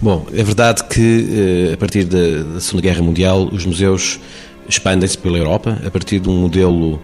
Bom, 0.00 0.26
é 0.34 0.42
verdade 0.42 0.84
que 0.84 1.70
eh, 1.70 1.74
a 1.74 1.76
partir 1.76 2.04
da 2.04 2.60
Segunda 2.60 2.82
Guerra 2.82 3.02
Mundial 3.02 3.48
os 3.52 3.64
museus 3.64 4.20
expandem-se 4.68 5.16
pela 5.16 5.38
Europa 5.38 5.78
a 5.86 5.90
partir 5.90 6.20
de 6.20 6.28
um 6.28 6.38
modelo 6.38 7.00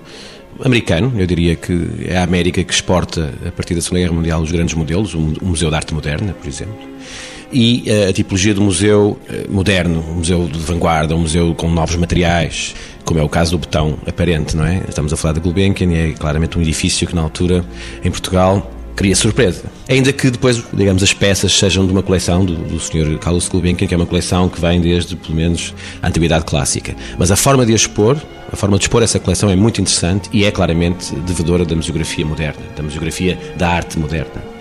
americano, 0.64 1.12
eu 1.16 1.26
diria 1.26 1.56
que 1.56 2.06
é 2.06 2.16
a 2.16 2.23
América 2.23 2.62
que 2.62 2.73
exporta, 2.73 3.32
a 3.47 3.50
partir 3.50 3.75
da 3.75 3.80
Segunda 3.80 4.00
Guerra 4.00 4.14
Mundial, 4.14 4.42
os 4.42 4.52
grandes 4.52 4.75
modelos, 4.75 5.14
o 5.14 5.21
Museu 5.42 5.71
de 5.71 5.76
Arte 5.76 5.94
Moderna, 5.94 6.32
por 6.32 6.47
exemplo, 6.47 6.92
e 7.52 7.85
eh, 7.87 8.09
a 8.09 8.12
tipologia 8.12 8.54
do 8.54 8.62
museu 8.62 9.18
eh, 9.28 9.47
moderno, 9.49 10.02
um 10.09 10.14
museu 10.14 10.49
de 10.49 10.59
vanguarda, 10.59 11.14
um 11.14 11.21
museu 11.21 11.54
com 11.54 11.71
novos 11.71 11.97
materiais, 11.97 12.75
como 13.04 13.21
é 13.21 13.23
o 13.23 13.28
caso 13.28 13.52
do 13.52 13.59
Betão 13.59 13.99
aparente, 14.06 14.56
não 14.56 14.64
é? 14.64 14.82
Estamos 14.88 15.12
a 15.12 15.16
falar 15.16 15.35
da 15.35 15.40
Gulbenkian 15.40 15.92
e 15.92 15.94
é 15.94 16.12
claramente 16.12 16.59
um 16.59 16.62
edifício 16.62 17.06
que 17.06 17.14
na 17.14 17.21
altura, 17.21 17.64
em 18.02 18.11
Portugal, 18.11 18.71
cria 18.94 19.14
surpresa. 19.14 19.64
Ainda 19.88 20.12
que 20.12 20.30
depois, 20.30 20.62
digamos, 20.72 21.02
as 21.02 21.12
peças 21.12 21.52
sejam 21.52 21.87
de 21.87 21.92
uma 21.92 22.02
coleção 22.02 22.44
do, 22.44 22.54
do 22.54 22.78
Sr. 22.78 23.18
Carlos 23.18 23.49
Gulbenkian, 23.49 23.88
que 23.88 23.94
é 23.94 23.96
uma 23.96 24.06
coleção 24.06 24.49
que 24.49 24.61
vem 24.61 24.80
desde, 24.80 25.16
pelo 25.16 25.34
menos, 25.34 25.75
a 26.02 26.08
Antiguidade 26.08 26.44
Clássica. 26.44 26.94
Mas 27.18 27.30
a 27.30 27.37
forma 27.37 27.64
de 27.64 27.72
expor, 27.72 28.16
a 28.52 28.56
forma 28.56 28.76
de 28.78 28.84
expor 28.84 29.02
essa 29.02 29.18
coleção 29.18 29.50
é 29.50 29.56
muito 29.56 29.80
interessante 29.80 30.28
e 30.32 30.44
é 30.44 30.50
claramente 30.50 31.14
devedora 31.16 31.64
da 31.64 31.75
museografia 31.75 32.25
moderna, 32.25 32.62
da 32.76 32.82
museografia 32.82 33.38
da 33.56 33.68
arte 33.68 33.99
moderna. 33.99 34.52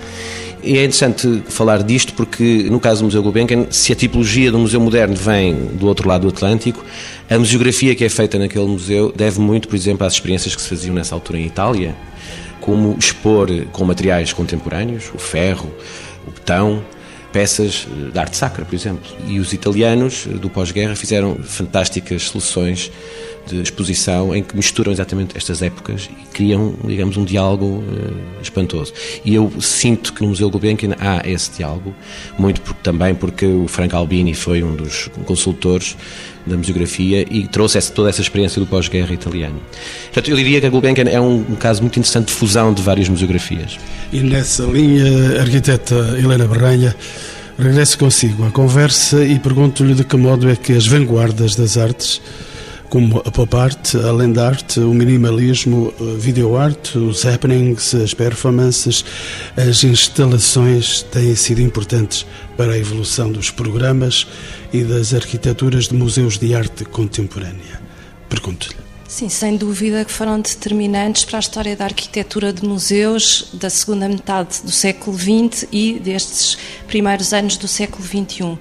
E 0.64 0.78
é 0.78 0.84
interessante 0.84 1.42
falar 1.48 1.82
disto 1.82 2.14
porque, 2.14 2.68
no 2.70 2.80
caso 2.80 3.02
do 3.02 3.06
Museu 3.06 3.24
Gulbenkian, 3.24 3.66
se 3.72 3.92
a 3.94 3.96
tipologia 3.96 4.52
do 4.52 4.60
Museu 4.60 4.80
Moderno 4.80 5.16
vem 5.16 5.56
do 5.74 5.88
outro 5.88 6.08
lado 6.08 6.22
do 6.22 6.30
Atlântico, 6.30 6.86
a 7.28 7.40
museografia 7.40 7.96
que 7.96 8.06
é 8.06 8.10
feita 8.10 8.38
naquele 8.38 8.66
museu 8.66 9.12
deve 9.16 9.40
muito, 9.40 9.68
por 9.68 9.76
exemplo, 9.76 10.06
às 10.06 10.14
experiências 10.14 10.56
que 10.56 10.62
se 10.62 10.70
faziam 10.70 10.94
nessa 10.94 11.16
altura 11.16 11.40
em 11.40 11.48
Itália, 11.48 11.96
como 12.62 12.96
expor 12.98 13.50
com 13.72 13.84
materiais 13.84 14.32
contemporâneos, 14.32 15.12
o 15.14 15.18
ferro, 15.18 15.70
o 16.26 16.32
betão, 16.32 16.82
peças 17.32 17.88
de 18.12 18.18
arte 18.18 18.38
sacra, 18.38 18.64
por 18.64 18.76
exemplo. 18.76 19.10
E 19.28 19.40
os 19.40 19.52
italianos 19.52 20.26
do 20.26 20.50
pós-guerra 20.50 20.96
fizeram 20.96 21.36
fantásticas 21.36 22.24
soluções 22.24 22.92
de 23.48 23.62
exposição 23.62 24.36
em 24.36 24.44
que 24.44 24.56
misturam 24.56 24.92
exatamente 24.92 25.36
estas 25.36 25.62
épocas 25.62 26.10
e 26.12 26.28
criam, 26.28 26.76
digamos, 26.86 27.18
um 27.18 27.26
diálogo 27.26 27.66
uh, 27.66 28.42
espantoso. 28.42 28.94
E 29.26 29.34
eu 29.34 29.52
sinto 29.60 30.14
que 30.14 30.22
no 30.22 30.30
Museu 30.30 30.50
Gulbenkian 30.50 30.96
há 31.00 31.28
esse 31.28 31.52
diálogo, 31.52 31.96
muito 32.38 32.62
por, 32.62 32.74
também 32.76 33.16
porque 33.16 33.46
o 33.46 33.68
Frank 33.68 33.96
Albini 33.96 34.34
foi 34.34 34.62
um 34.62 34.76
dos 34.76 35.10
consultores 35.26 35.98
da 36.46 36.58
museografia 36.58 37.26
e 37.30 37.48
trouxe 37.48 37.78
essa, 37.78 37.92
toda 37.92 38.10
essa 38.10 38.22
experiência 38.22 38.60
do 38.60 38.66
pós-guerra 38.66 39.14
italiano. 39.14 39.62
Portanto, 40.06 40.30
eu 40.30 40.38
diria 40.38 40.60
que 40.60 40.68
a 40.68 40.70
Gulbenkian 40.70 41.10
é 41.10 41.20
um, 41.20 41.46
um, 41.50 41.56
caso 41.56 41.82
muito 41.82 41.98
interessante 41.98 42.28
de 42.28 42.34
fusão 42.34 42.74
de 42.74 42.82
várias 42.82 43.08
museografias. 43.08 43.78
E 44.12 44.20
nessa 44.20 44.64
linha, 44.64 45.40
a 45.40 45.42
arquiteta 45.42 45.96
Helena 46.18 46.48
Barranha, 46.48 46.96
regresso 47.58 47.98
consigo 47.98 48.46
à 48.46 48.52
conversa 48.52 49.24
e 49.24 49.38
pergunto-lhe 49.40 49.94
de 49.94 50.04
que 50.04 50.18
modo 50.18 50.50
é 50.50 50.56
que 50.56 50.74
as 50.74 50.88
vanguardas 50.88 51.56
das 51.56 51.78
artes 51.78 52.22
como 52.92 53.20
a 53.20 53.32
pop 53.32 53.56
art, 53.56 53.96
a 53.96 54.12
land 54.12 54.38
art, 54.38 54.76
o 54.76 54.94
minimalismo, 54.94 55.94
a 55.98 56.18
video 56.20 56.58
art, 56.58 56.94
os 56.96 57.26
happenings, 57.26 57.96
as 57.96 58.14
performances, 58.14 59.06
as 59.56 59.82
instalações 59.86 61.02
têm 61.04 61.34
sido 61.34 61.62
importantes 61.62 62.26
para 62.58 62.74
a 62.74 62.78
evolução 62.78 63.32
dos 63.32 63.50
programas 63.50 64.28
e 64.74 64.84
das 64.84 65.14
arquiteturas 65.14 65.88
de 65.88 65.96
museus 65.96 66.38
de 66.38 66.54
arte 66.54 66.84
contemporânea. 66.84 67.80
Pergunto-lhe. 68.28 68.76
Sim, 69.08 69.30
sem 69.30 69.56
dúvida 69.56 70.04
que 70.04 70.12
foram 70.12 70.42
determinantes 70.42 71.24
para 71.24 71.38
a 71.38 71.40
história 71.40 71.76
da 71.78 71.86
arquitetura 71.86 72.52
de 72.52 72.66
museus 72.66 73.52
da 73.54 73.70
segunda 73.70 74.08
metade 74.10 74.62
do 74.64 74.72
século 74.72 75.18
XX 75.18 75.66
e 75.72 75.98
destes 75.98 76.58
primeiros 76.88 77.32
anos 77.32 77.56
do 77.56 77.70
século 77.70 78.04
XXI 78.04 78.58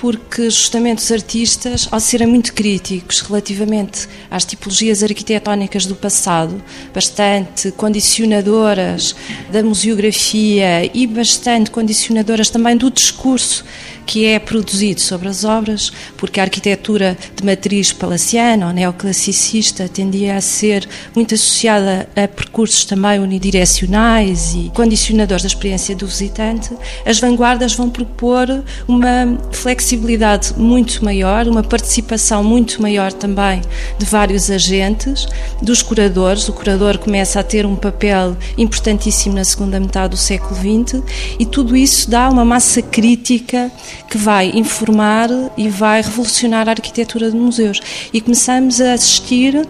porque 0.00 0.50
justamente 0.50 0.98
os 0.98 1.10
artistas, 1.10 1.88
ao 1.90 1.98
serem 1.98 2.26
muito 2.26 2.52
críticos 2.52 3.20
relativamente 3.20 4.08
às 4.30 4.44
tipologias 4.44 5.02
arquitetónicas 5.02 5.86
do 5.86 5.94
passado, 5.94 6.62
bastante 6.94 7.72
condicionadoras 7.72 9.16
da 9.50 9.62
museografia 9.62 10.90
e 10.94 11.06
bastante 11.06 11.70
condicionadoras 11.70 12.50
também 12.50 12.76
do 12.76 12.90
discurso 12.90 13.64
que 14.06 14.24
é 14.24 14.38
produzido 14.38 15.00
sobre 15.00 15.28
as 15.28 15.44
obras, 15.44 15.92
porque 16.16 16.38
a 16.38 16.44
arquitetura 16.44 17.18
de 17.34 17.44
matriz 17.44 17.92
palaciana 17.92 18.68
ou 18.68 18.72
neoclassicista 18.72 19.88
tendia 19.88 20.36
a 20.36 20.40
ser 20.40 20.88
muito 21.14 21.34
associada 21.34 22.08
a 22.14 22.28
percursos 22.28 22.84
também 22.84 23.18
unidirecionais 23.18 24.54
e 24.54 24.70
condicionadores 24.74 25.42
da 25.42 25.48
experiência 25.48 25.94
do 25.96 26.06
visitante, 26.06 26.70
as 27.04 27.18
vanguardas 27.18 27.74
vão 27.74 27.90
propor 27.90 28.46
uma 28.86 29.38
flexibilidade 29.50 30.54
muito 30.56 31.04
maior, 31.04 31.48
uma 31.48 31.62
participação 31.62 32.44
muito 32.44 32.80
maior 32.80 33.12
também 33.12 33.60
de 33.98 34.06
vários 34.06 34.50
agentes, 34.50 35.26
dos 35.60 35.82
curadores. 35.82 36.48
O 36.48 36.52
curador 36.52 36.98
começa 36.98 37.40
a 37.40 37.42
ter 37.42 37.66
um 37.66 37.74
papel 37.74 38.36
importantíssimo 38.56 39.34
na 39.34 39.44
segunda 39.44 39.80
metade 39.80 40.10
do 40.10 40.16
século 40.16 40.54
XX 40.54 41.02
e 41.38 41.44
tudo 41.46 41.76
isso 41.76 42.08
dá 42.08 42.28
uma 42.28 42.44
massa 42.44 42.80
crítica 42.80 43.70
que 44.08 44.18
vai 44.18 44.50
informar 44.54 45.28
e 45.56 45.68
vai 45.68 46.02
revolucionar 46.02 46.68
a 46.68 46.72
arquitetura 46.72 47.30
de 47.30 47.36
museus. 47.36 47.80
E 48.12 48.20
começamos 48.20 48.80
a 48.80 48.92
assistir 48.92 49.66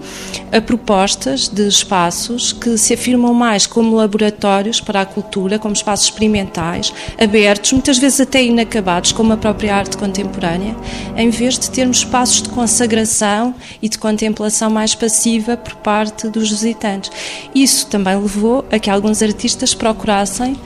a 0.52 0.61
propostas 0.61 1.49
de 1.49 1.66
espaços 1.66 2.52
que 2.52 2.76
se 2.76 2.95
afirmam 2.95 3.33
mais 3.33 3.66
como 3.66 3.97
laboratórios 3.97 4.80
para 4.80 5.00
a 5.00 5.06
cultura, 5.06 5.59
como 5.59 5.75
espaços 5.75 6.06
experimentais, 6.06 6.92
abertos, 7.18 7.73
muitas 7.73 7.99
vezes 7.99 8.21
até 8.21 8.42
inacabados, 8.42 9.12
como 9.12 9.33
a 9.33 9.37
própria 9.37 9.75
arte 9.75 9.97
contemporânea, 9.97 10.76
em 11.16 11.30
vez 11.30 11.59
de 11.59 11.71
termos 11.71 11.99
espaços 11.99 12.42
de 12.42 12.49
consagração 12.50 13.54
e 13.80 13.88
de 13.88 13.99
contemplação 13.99 14.71
mais 14.71 14.95
passiva 14.95 15.56
por 15.56 15.75
parte 15.76 16.28
dos 16.28 16.50
visitantes. 16.50 17.11
Isso 17.54 17.87
também 17.87 18.16
levou 18.16 18.64
a 18.71 18.78
que 18.78 18.90
alguns 18.90 19.23
artistas 19.23 19.75
procurassem 19.75 20.56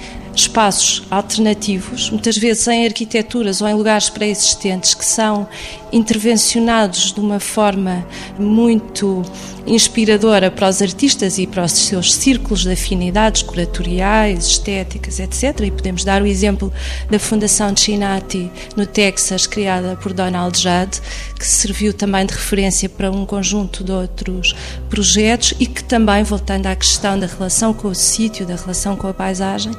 espaços 0.41 1.03
alternativos, 1.11 2.11
muitas 2.11 2.37
vezes 2.37 2.67
em 2.69 2.87
arquiteturas 2.87 3.61
ou 3.61 3.69
em 3.69 3.75
lugares 3.75 4.09
pré-existentes, 4.09 4.95
que 4.95 5.05
são 5.05 5.49
intervencionados 5.93 7.13
de 7.13 7.21
uma 7.21 7.41
forma 7.41 8.07
muito 8.39 9.23
inspiradora 9.67 10.51
para 10.51 10.69
os 10.69 10.81
artistas 10.81 11.39
e 11.39 11.47
para 11.47 11.65
os 11.65 11.73
seus 11.73 12.15
círculos 12.15 12.63
de 12.63 12.73
afinidades 12.73 13.43
curatoriais, 13.43 14.47
estéticas, 14.47 15.21
etc. 15.21 15.61
E 15.61 15.71
podemos 15.71 16.05
dar 16.05 16.23
o 16.23 16.27
exemplo 16.27 16.73
da 17.09 17.19
Fundação 17.19 17.75
Chinati 17.77 18.51
no 18.77 18.87
Texas, 18.87 19.47
criada 19.47 19.97
por 19.97 20.13
Donald 20.13 20.59
Judd, 20.59 21.01
que 21.39 21.47
serviu 21.47 21.93
também 21.93 22.27
de 22.27 22.35
referência 22.35 22.89
para 22.89 23.11
um 23.11 23.25
conjunto 23.27 23.85
de 23.85 23.93
outros 23.93 24.55
projetos 24.89 25.55
e 25.59 25.67
que 25.67 25.85
também, 25.85 26.23
voltando 26.23 26.67
à 26.67 26.75
questão 26.75 27.19
da 27.19 27.27
relação 27.27 27.73
com 27.73 27.89
o 27.89 27.95
sítio, 27.95 28.47
da 28.47 28.57
relação 28.57 28.97
com 28.97 29.09
a 29.09 29.15
paisagem, 29.15 29.73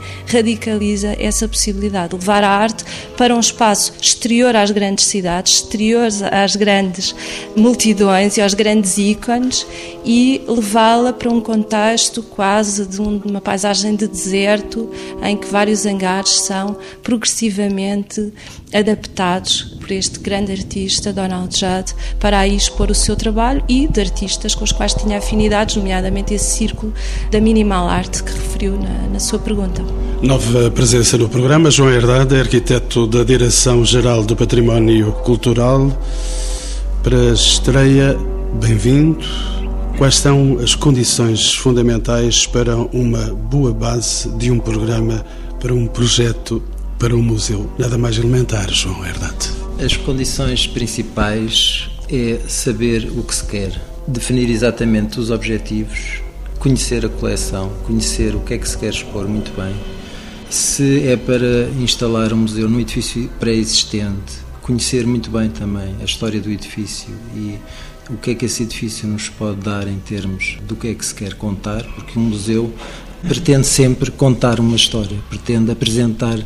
radicaliza 0.51 1.15
essa 1.19 1.47
possibilidade 1.47 2.09
de 2.09 2.15
levar 2.15 2.43
a 2.43 2.49
arte 2.49 2.83
para 3.17 3.35
um 3.35 3.39
espaço 3.39 3.93
exterior 4.01 4.55
às 4.55 4.71
grandes 4.71 5.05
cidades, 5.05 5.53
exterior 5.53 6.07
às 6.31 6.55
grandes 6.55 7.15
multidões 7.55 8.37
e 8.37 8.41
aos 8.41 8.53
grandes 8.53 8.97
ícones 8.97 9.65
e 10.05 10.41
levá-la 10.47 11.13
para 11.13 11.29
um 11.29 11.39
contexto 11.39 12.21
quase 12.23 12.85
de, 12.85 13.01
um, 13.01 13.21
uma 13.23 13.41
paisagem 13.41 13.95
de 13.95 14.07
deserto 14.07 14.89
em 15.23 15.37
que 15.37 15.47
vários 15.47 15.85
hangares 15.85 16.41
são 16.41 16.77
progressivamente 17.03 18.33
adaptados 18.73 19.75
por 19.79 19.91
este 19.91 20.19
grande 20.19 20.51
artista, 20.51 21.11
Donald 21.11 21.57
Judd, 21.57 21.93
para 22.19 22.39
aí 22.39 22.55
expor 22.55 22.89
o 22.89 22.95
seu 22.95 23.15
trabalho 23.15 23.63
e 23.67 23.87
de 23.87 23.99
artistas 23.99 24.55
com 24.55 24.63
os 24.63 24.71
quais 24.71 24.93
tinha 24.93 25.17
afinidades, 25.17 25.75
nomeadamente 25.75 26.33
esse 26.33 26.57
círculo 26.57 26.93
da 27.29 27.39
minimal 27.39 27.87
arte 27.87 28.23
que 28.23 28.31
referiu 28.31 28.77
na, 28.77 29.09
na 29.09 29.19
sua 29.19 29.39
pergunta. 29.39 29.83
Nova 30.31 30.71
presença 30.71 31.17
no 31.17 31.27
programa, 31.27 31.69
João 31.69 31.91
Herdade, 31.91 32.37
arquiteto 32.37 33.05
da 33.05 33.21
Direção-Geral 33.21 34.23
do 34.23 34.33
Património 34.33 35.11
Cultural. 35.11 35.91
Para 37.03 37.17
a 37.17 37.33
estreia, 37.33 38.17
bem-vindo. 38.53 39.19
Quais 39.97 40.15
são 40.15 40.57
as 40.63 40.73
condições 40.73 41.53
fundamentais 41.53 42.47
para 42.47 42.77
uma 42.77 43.25
boa 43.33 43.73
base 43.73 44.29
de 44.37 44.49
um 44.49 44.57
programa, 44.57 45.25
para 45.59 45.73
um 45.73 45.85
projeto, 45.85 46.63
para 46.97 47.13
um 47.13 47.21
museu? 47.21 47.69
Nada 47.77 47.97
mais 47.97 48.17
elementar, 48.17 48.71
João 48.71 49.05
Herdade. 49.05 49.49
As 49.83 49.97
condições 49.97 50.65
principais 50.65 51.89
é 52.09 52.39
saber 52.47 53.11
o 53.17 53.21
que 53.21 53.35
se 53.35 53.43
quer, 53.43 53.73
definir 54.07 54.49
exatamente 54.49 55.19
os 55.19 55.29
objetivos, 55.29 56.21
conhecer 56.57 57.05
a 57.05 57.09
coleção, 57.09 57.69
conhecer 57.85 58.33
o 58.33 58.39
que 58.39 58.53
é 58.53 58.57
que 58.57 58.69
se 58.69 58.77
quer 58.77 58.91
expor 58.91 59.27
muito 59.27 59.51
bem 59.61 59.75
se 60.53 61.07
é 61.07 61.15
para 61.15 61.69
instalar 61.79 62.33
um 62.33 62.37
museu 62.37 62.69
num 62.69 62.79
edifício 62.79 63.29
pré-existente, 63.39 64.33
conhecer 64.61 65.07
muito 65.07 65.29
bem 65.29 65.49
também 65.49 65.95
a 66.01 66.03
história 66.03 66.41
do 66.41 66.51
edifício 66.51 67.09
e 67.35 67.57
o 68.09 68.17
que 68.17 68.31
é 68.31 68.35
que 68.35 68.45
esse 68.45 68.63
edifício 68.63 69.07
nos 69.07 69.29
pode 69.29 69.61
dar 69.61 69.87
em 69.87 69.97
termos 69.99 70.57
do 70.67 70.75
que 70.75 70.89
é 70.89 70.93
que 70.93 71.05
se 71.05 71.15
quer 71.15 71.35
contar, 71.35 71.83
porque 71.95 72.19
um 72.19 72.23
museu 72.23 72.73
pretende 73.25 73.65
sempre 73.65 74.11
contar 74.11 74.59
uma 74.59 74.75
história, 74.75 75.17
pretende 75.29 75.71
apresentar 75.71 76.37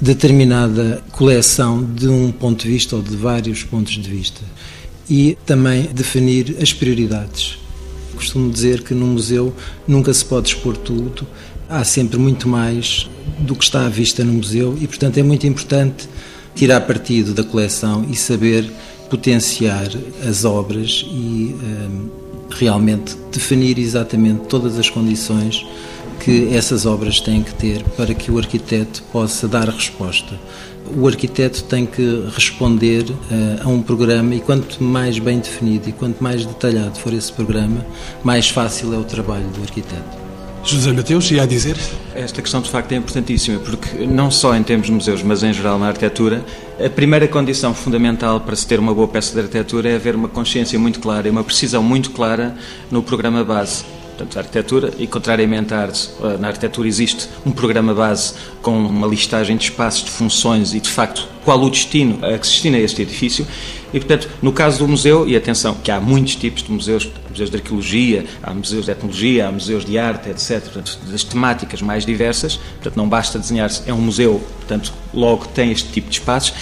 determinada 0.00 1.00
coleção 1.12 1.84
de 1.84 2.08
um 2.08 2.32
ponto 2.32 2.64
de 2.64 2.72
vista 2.72 2.96
ou 2.96 3.02
de 3.02 3.16
vários 3.16 3.62
pontos 3.62 3.92
de 3.92 4.10
vista 4.10 4.40
e 5.08 5.38
também 5.46 5.82
definir 5.84 6.56
as 6.60 6.72
prioridades. 6.72 7.56
Costumo 8.16 8.50
dizer 8.50 8.82
que 8.82 8.94
num 8.94 9.12
museu 9.12 9.54
nunca 9.86 10.12
se 10.12 10.24
pode 10.24 10.48
expor 10.48 10.76
tudo, 10.76 11.24
há 11.68 11.84
sempre 11.84 12.18
muito 12.18 12.48
mais 12.48 13.08
do 13.38 13.54
que 13.54 13.64
está 13.64 13.86
à 13.86 13.88
vista 13.88 14.24
no 14.24 14.32
museu 14.32 14.76
e, 14.80 14.86
portanto, 14.86 15.18
é 15.18 15.22
muito 15.22 15.46
importante 15.46 16.08
tirar 16.54 16.80
partido 16.80 17.34
da 17.34 17.44
coleção 17.44 18.04
e 18.10 18.16
saber 18.16 18.70
potenciar 19.08 19.88
as 20.28 20.44
obras 20.44 21.04
e 21.08 21.54
um, 21.62 22.08
realmente 22.50 23.16
definir 23.32 23.78
exatamente 23.78 24.46
todas 24.46 24.78
as 24.78 24.90
condições 24.90 25.64
que 26.20 26.54
essas 26.54 26.84
obras 26.84 27.20
têm 27.20 27.42
que 27.42 27.54
ter 27.54 27.82
para 27.96 28.12
que 28.12 28.30
o 28.30 28.38
arquiteto 28.38 29.02
possa 29.12 29.46
dar 29.46 29.68
resposta. 29.68 30.38
O 30.96 31.06
arquiteto 31.06 31.62
tem 31.64 31.86
que 31.86 32.24
responder 32.34 33.04
uh, 33.10 33.16
a 33.62 33.68
um 33.68 33.82
programa 33.82 34.34
e 34.34 34.40
quanto 34.40 34.82
mais 34.82 35.18
bem 35.18 35.38
definido 35.38 35.88
e 35.88 35.92
quanto 35.92 36.22
mais 36.22 36.44
detalhado 36.44 36.98
for 36.98 37.12
esse 37.12 37.32
programa, 37.32 37.86
mais 38.24 38.48
fácil 38.48 38.92
é 38.94 38.98
o 38.98 39.04
trabalho 39.04 39.48
do 39.48 39.62
arquiteto. 39.62 40.27
José 40.70 40.92
Mateus, 40.92 41.30
ia 41.30 41.42
a 41.42 41.46
dizer? 41.46 41.76
Esta 42.14 42.42
questão 42.42 42.60
de 42.60 42.68
facto 42.68 42.92
é 42.92 42.96
importantíssima, 42.96 43.58
porque 43.58 44.06
não 44.06 44.30
só 44.30 44.54
em 44.54 44.62
termos 44.62 44.86
de 44.86 44.92
museus, 44.92 45.22
mas 45.22 45.42
em 45.42 45.52
geral 45.52 45.78
na 45.78 45.88
arquitetura, 45.88 46.44
a 46.84 46.90
primeira 46.90 47.26
condição 47.26 47.72
fundamental 47.72 48.40
para 48.40 48.54
se 48.54 48.66
ter 48.66 48.78
uma 48.78 48.92
boa 48.92 49.08
peça 49.08 49.32
de 49.32 49.40
arquitetura 49.40 49.88
é 49.88 49.96
haver 49.96 50.14
uma 50.14 50.28
consciência 50.28 50.78
muito 50.78 51.00
clara 51.00 51.26
e 51.26 51.30
uma 51.30 51.42
precisão 51.42 51.82
muito 51.82 52.10
clara 52.10 52.54
no 52.90 53.02
programa 53.02 53.42
base 53.42 53.84
portanto, 54.18 54.36
a 54.36 54.40
arquitetura, 54.40 54.92
e 54.98 55.06
contrariamente 55.06 55.72
à 55.72 55.82
arte, 55.82 56.10
eh, 56.22 56.36
na 56.38 56.48
arquitetura 56.48 56.88
existe 56.88 57.28
um 57.46 57.52
programa 57.52 57.94
base 57.94 58.34
com 58.60 58.76
uma 58.76 59.06
listagem 59.06 59.56
de 59.56 59.64
espaços, 59.64 60.04
de 60.04 60.10
funções 60.10 60.74
e, 60.74 60.80
de 60.80 60.90
facto, 60.90 61.28
qual 61.44 61.62
o 61.62 61.70
destino 61.70 62.18
a 62.24 62.36
que 62.36 62.46
se 62.46 62.54
destina 62.54 62.78
este 62.78 63.02
edifício. 63.02 63.46
E, 63.94 64.00
portanto, 64.00 64.28
no 64.42 64.52
caso 64.52 64.78
do 64.78 64.88
museu, 64.88 65.26
e 65.26 65.36
atenção, 65.36 65.74
que 65.76 65.90
há 65.90 66.00
muitos 66.00 66.34
tipos 66.34 66.62
de 66.64 66.70
museus, 66.70 67.08
museus 67.30 67.48
de 67.48 67.56
arqueologia, 67.56 68.26
há 68.42 68.52
museus 68.52 68.84
de 68.86 68.90
etnologia, 68.90 69.48
há 69.48 69.52
museus 69.52 69.84
de 69.84 69.96
arte, 69.96 70.28
etc., 70.28 70.60
portanto, 70.62 70.98
das 71.08 71.22
temáticas 71.22 71.80
mais 71.80 72.04
diversas, 72.04 72.56
portanto, 72.56 72.96
não 72.96 73.08
basta 73.08 73.38
desenhar-se, 73.38 73.88
é 73.88 73.94
um 73.94 74.00
museu, 74.00 74.42
portanto, 74.58 74.92
logo 75.14 75.46
tem 75.46 75.70
este 75.70 75.90
tipo 75.90 76.10
de 76.10 76.18
espaços. 76.18 76.52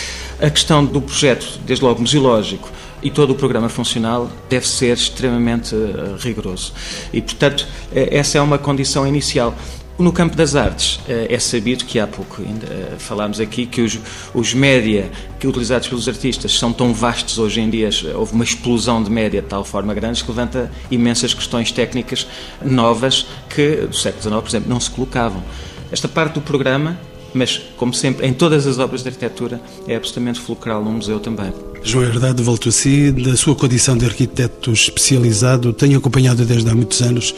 A 0.40 0.50
questão 0.50 0.84
do 0.84 1.00
projeto, 1.00 1.58
desde 1.64 1.82
logo 1.82 2.00
museológico, 2.00 2.70
e 3.06 3.10
todo 3.10 3.30
o 3.30 3.34
programa 3.36 3.68
funcional 3.68 4.28
deve 4.50 4.66
ser 4.66 4.92
extremamente 4.92 5.76
uh, 5.76 6.16
rigoroso. 6.18 6.72
E, 7.12 7.22
portanto, 7.22 7.64
eh, 7.94 8.08
essa 8.10 8.36
é 8.36 8.40
uma 8.40 8.58
condição 8.58 9.06
inicial. 9.06 9.54
No 9.96 10.12
campo 10.12 10.34
das 10.34 10.56
artes, 10.56 10.98
eh, 11.08 11.28
é 11.30 11.38
sabido 11.38 11.84
que 11.84 12.00
há 12.00 12.06
pouco 12.08 12.42
ainda 12.42 12.66
falámos 12.98 13.38
aqui 13.38 13.64
que 13.64 13.80
os, 13.80 13.96
os 14.34 14.52
média 14.52 15.08
que 15.38 15.46
utilizados 15.46 15.86
pelos 15.86 16.08
artistas 16.08 16.58
são 16.58 16.72
tão 16.72 16.92
vastos 16.92 17.38
hoje 17.38 17.60
em 17.60 17.70
dia, 17.70 17.90
houve 18.16 18.32
uma 18.32 18.42
explosão 18.42 19.00
de 19.00 19.08
média 19.08 19.40
de 19.40 19.46
tal 19.46 19.62
forma 19.62 19.94
grande 19.94 20.24
que 20.24 20.28
levanta 20.28 20.68
imensas 20.90 21.32
questões 21.32 21.70
técnicas 21.70 22.26
novas 22.60 23.24
que 23.48 23.86
do 23.86 23.96
século 23.96 24.20
XIX, 24.20 24.40
por 24.40 24.48
exemplo, 24.48 24.68
não 24.68 24.80
se 24.80 24.90
colocavam. 24.90 25.44
Esta 25.92 26.08
parte 26.08 26.34
do 26.34 26.40
programa 26.40 26.98
mas, 27.32 27.58
como 27.76 27.92
sempre, 27.92 28.26
em 28.26 28.32
todas 28.32 28.66
as 28.66 28.78
obras 28.78 29.02
de 29.02 29.10
arquitetura, 29.10 29.60
é 29.86 29.94
absolutamente 29.94 30.40
fulcral 30.40 30.82
no 30.82 30.90
museu 30.90 31.20
também. 31.20 31.52
João 31.86 32.04
Herdade, 32.04 32.42
si, 32.72 33.12
da 33.12 33.36
sua 33.36 33.54
condição 33.54 33.96
de 33.96 34.04
arquiteto 34.04 34.72
especializado, 34.72 35.72
tenho 35.72 35.96
acompanhado 35.98 36.44
desde 36.44 36.68
há 36.68 36.74
muitos 36.74 37.00
anos 37.00 37.32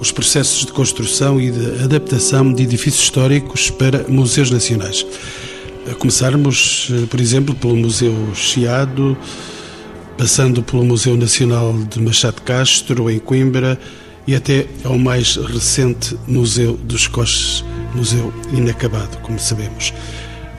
os 0.00 0.10
processos 0.10 0.64
de 0.64 0.72
construção 0.72 1.38
e 1.38 1.50
de 1.50 1.84
adaptação 1.84 2.50
de 2.50 2.62
edifícios 2.62 3.04
históricos 3.04 3.68
para 3.68 4.08
museus 4.08 4.50
nacionais. 4.50 5.04
A 5.86 5.94
começarmos, 5.94 6.88
eh, 6.90 7.06
por 7.10 7.20
exemplo, 7.20 7.54
pelo 7.54 7.76
Museu 7.76 8.14
Chiado, 8.34 9.14
passando 10.16 10.62
pelo 10.62 10.82
Museu 10.82 11.14
Nacional 11.14 11.74
de 11.90 12.00
Machado 12.00 12.40
Castro, 12.40 13.10
em 13.10 13.18
Coimbra, 13.18 13.78
e 14.26 14.34
até 14.34 14.66
ao 14.82 14.96
mais 14.96 15.36
recente 15.36 16.16
Museu 16.26 16.72
dos 16.72 17.06
Coches 17.06 17.62
museu 17.94 18.32
inacabado, 18.50 19.18
como 19.18 19.38
sabemos. 19.38 19.92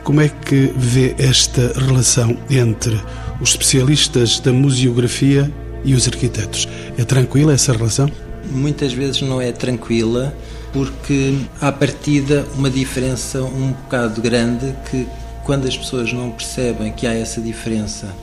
Como 0.04 0.22
é 0.22 0.30
que 0.30 0.72
vê 0.76 1.16
esta 1.18 1.74
relação 1.80 2.38
entre 2.50 3.00
os 3.42 3.50
especialistas 3.50 4.40
da 4.40 4.54
museografia 4.54 5.52
e 5.84 5.94
os 5.94 6.08
arquitetos? 6.08 6.68
É 6.98 7.04
tranquila 7.04 7.54
essa 7.54 7.74
relação? 7.74 8.10
Muitas 8.52 8.94
vezes 8.94 9.22
não 9.22 9.42
é 9.42 9.52
tranquila, 9.52 10.34
porque 10.72 11.36
há 11.60 11.72
partida 11.72 12.46
uma 12.56 12.70
diferença 12.70 13.42
um 13.42 13.72
bocado 13.72 14.22
grande 14.22 14.74
que 14.90 15.08
quando 15.44 15.68
as 15.68 15.76
pessoas 15.76 16.14
não 16.14 16.32
percebem 16.32 16.92
que 16.92 17.08
há 17.08 17.14
essa 17.14 17.42
diferença, 17.42 18.14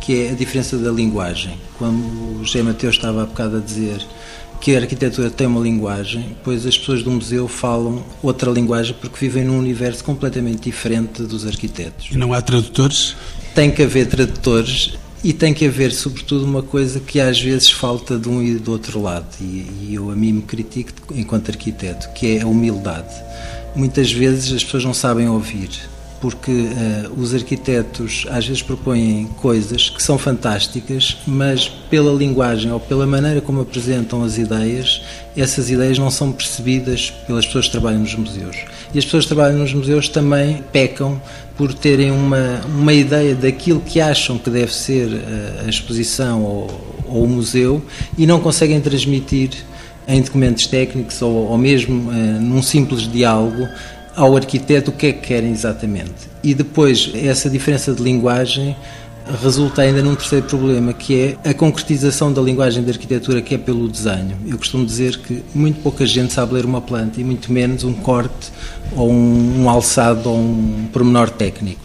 que 0.00 0.24
é 0.24 0.30
a 0.30 0.34
diferença 0.34 0.76
da 0.76 0.90
linguagem. 0.90 1.58
Como 1.78 2.40
o 2.40 2.44
José 2.44 2.62
Mateus 2.62 2.96
estava 2.96 3.22
há 3.22 3.26
bocado 3.26 3.58
a 3.58 3.60
dizer, 3.60 4.04
que 4.60 4.74
a 4.74 4.80
arquitetura 4.80 5.30
tem 5.30 5.46
uma 5.46 5.60
linguagem, 5.60 6.36
pois 6.42 6.66
as 6.66 6.76
pessoas 6.76 7.02
do 7.02 7.10
museu 7.10 7.46
falam 7.46 8.02
outra 8.22 8.50
linguagem 8.50 8.94
porque 9.00 9.18
vivem 9.18 9.44
num 9.44 9.58
universo 9.58 10.02
completamente 10.02 10.62
diferente 10.62 11.22
dos 11.22 11.46
arquitetos. 11.46 12.08
E 12.10 12.16
não 12.16 12.32
há 12.32 12.40
tradutores? 12.40 13.14
Tem 13.54 13.70
que 13.70 13.82
haver 13.82 14.06
tradutores 14.06 14.94
e 15.22 15.32
tem 15.32 15.54
que 15.54 15.66
haver, 15.66 15.92
sobretudo, 15.92 16.44
uma 16.44 16.62
coisa 16.62 17.00
que 17.00 17.20
às 17.20 17.40
vezes 17.40 17.70
falta 17.70 18.18
de 18.18 18.28
um 18.28 18.42
e 18.42 18.56
do 18.56 18.72
outro 18.72 19.00
lado, 19.00 19.26
e, 19.40 19.66
e 19.80 19.94
eu 19.94 20.10
a 20.10 20.14
mim 20.14 20.32
me 20.32 20.42
critico 20.42 20.92
enquanto 21.14 21.50
arquiteto, 21.50 22.10
que 22.10 22.36
é 22.36 22.42
a 22.42 22.46
humildade. 22.46 23.14
Muitas 23.74 24.12
vezes 24.12 24.52
as 24.52 24.62
pessoas 24.62 24.84
não 24.84 24.92
sabem 24.92 25.28
ouvir, 25.28 25.70
porque 26.24 26.50
uh, 26.50 27.20
os 27.20 27.34
arquitetos 27.34 28.26
às 28.30 28.46
vezes 28.46 28.62
propõem 28.62 29.28
coisas 29.42 29.90
que 29.90 30.02
são 30.02 30.16
fantásticas, 30.16 31.18
mas 31.26 31.68
pela 31.68 32.10
linguagem 32.10 32.72
ou 32.72 32.80
pela 32.80 33.06
maneira 33.06 33.42
como 33.42 33.60
apresentam 33.60 34.24
as 34.24 34.38
ideias, 34.38 35.02
essas 35.36 35.68
ideias 35.68 35.98
não 35.98 36.10
são 36.10 36.32
percebidas 36.32 37.10
pelas 37.26 37.44
pessoas 37.44 37.66
que 37.66 37.72
trabalham 37.72 38.00
nos 38.00 38.14
museus. 38.14 38.56
E 38.94 38.98
as 38.98 39.04
pessoas 39.04 39.24
que 39.26 39.34
trabalham 39.34 39.58
nos 39.58 39.74
museus 39.74 40.08
também 40.08 40.64
pecam 40.72 41.20
por 41.58 41.74
terem 41.74 42.10
uma, 42.10 42.62
uma 42.74 42.94
ideia 42.94 43.34
daquilo 43.34 43.80
que 43.80 44.00
acham 44.00 44.38
que 44.38 44.48
deve 44.48 44.74
ser 44.74 45.10
a, 45.60 45.66
a 45.66 45.68
exposição 45.68 46.42
ou, 46.42 46.96
ou, 47.06 47.24
o 47.24 47.28
museu 47.28 47.84
e 48.16 48.26
não 48.26 48.40
conseguem 48.40 48.80
transmitir 48.80 49.50
em 50.08 50.22
documentos 50.22 50.66
técnicos 50.68 51.20
ou, 51.20 51.50
ou 51.50 51.58
mesmo 51.58 52.10
uh, 52.10 52.40
num 52.40 52.62
simples 52.62 53.02
diálogo 53.02 53.68
ao 54.16 54.36
arquiteto 54.36 54.90
o 54.90 54.94
que 54.94 55.06
é 55.06 55.12
que 55.12 55.26
querem 55.26 55.50
exatamente. 55.50 56.28
E 56.42 56.54
depois, 56.54 57.10
essa 57.14 57.48
diferença 57.50 57.92
de 57.92 58.02
linguagem 58.02 58.76
resulta 59.40 59.82
ainda 59.82 60.02
num 60.02 60.14
terceiro 60.14 60.44
problema, 60.46 60.92
que 60.92 61.36
é 61.44 61.50
a 61.50 61.54
concretização 61.54 62.32
da 62.32 62.42
linguagem 62.42 62.82
da 62.82 62.92
arquitetura, 62.92 63.40
que 63.40 63.54
é 63.54 63.58
pelo 63.58 63.88
desenho. 63.88 64.36
Eu 64.46 64.58
costumo 64.58 64.84
dizer 64.84 65.18
que 65.18 65.42
muito 65.54 65.80
pouca 65.80 66.06
gente 66.06 66.32
sabe 66.32 66.54
ler 66.54 66.64
uma 66.64 66.80
planta, 66.80 67.20
e 67.20 67.24
muito 67.24 67.50
menos 67.50 67.84
um 67.84 67.94
corte, 67.94 68.52
ou 68.94 69.10
um, 69.10 69.62
um 69.62 69.70
alçado, 69.70 70.28
ou 70.28 70.36
um 70.36 70.88
pormenor 70.92 71.30
técnico. 71.30 71.83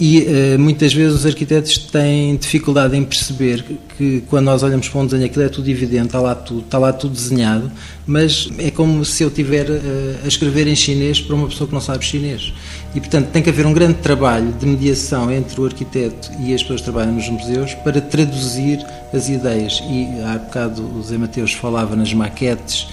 E 0.00 0.20
uh, 0.20 0.58
muitas 0.58 0.94
vezes 0.94 1.18
os 1.18 1.26
arquitetos 1.26 1.76
têm 1.76 2.34
dificuldade 2.34 2.96
em 2.96 3.04
perceber 3.04 3.62
que, 3.98 4.22
quando 4.30 4.46
nós 4.46 4.62
olhamos 4.62 4.88
para 4.88 4.98
um 4.98 5.04
desenho 5.04 5.26
aquilo 5.26 5.44
é 5.44 5.48
tudo 5.50 5.68
evidente, 5.68 6.06
está 6.06 6.18
lá 6.18 6.34
tudo, 6.34 6.60
está 6.60 6.78
lá 6.78 6.90
tudo 6.90 7.12
desenhado, 7.12 7.70
mas 8.06 8.48
é 8.56 8.70
como 8.70 9.04
se 9.04 9.22
eu 9.22 9.28
estiver 9.28 9.68
uh, 9.68 10.24
a 10.24 10.26
escrever 10.26 10.66
em 10.66 10.74
chinês 10.74 11.20
para 11.20 11.36
uma 11.36 11.48
pessoa 11.48 11.68
que 11.68 11.74
não 11.74 11.82
sabe 11.82 12.02
chinês. 12.02 12.50
E 12.94 13.00
portanto 13.00 13.28
tem 13.28 13.42
que 13.42 13.50
haver 13.50 13.66
um 13.66 13.74
grande 13.74 13.98
trabalho 13.98 14.52
de 14.52 14.64
mediação 14.64 15.30
entre 15.30 15.60
o 15.60 15.66
arquiteto 15.66 16.30
e 16.40 16.54
as 16.54 16.62
pessoas 16.62 16.80
que 16.80 16.84
trabalham 16.84 17.12
nos 17.12 17.28
museus 17.28 17.74
para 17.74 18.00
traduzir 18.00 18.78
as 19.12 19.28
ideias. 19.28 19.82
E 19.86 20.08
há 20.24 20.38
bocado 20.38 20.82
o 20.82 21.02
Zé 21.02 21.18
Mateus 21.18 21.52
falava 21.52 21.94
nas 21.94 22.14
maquetes 22.14 22.86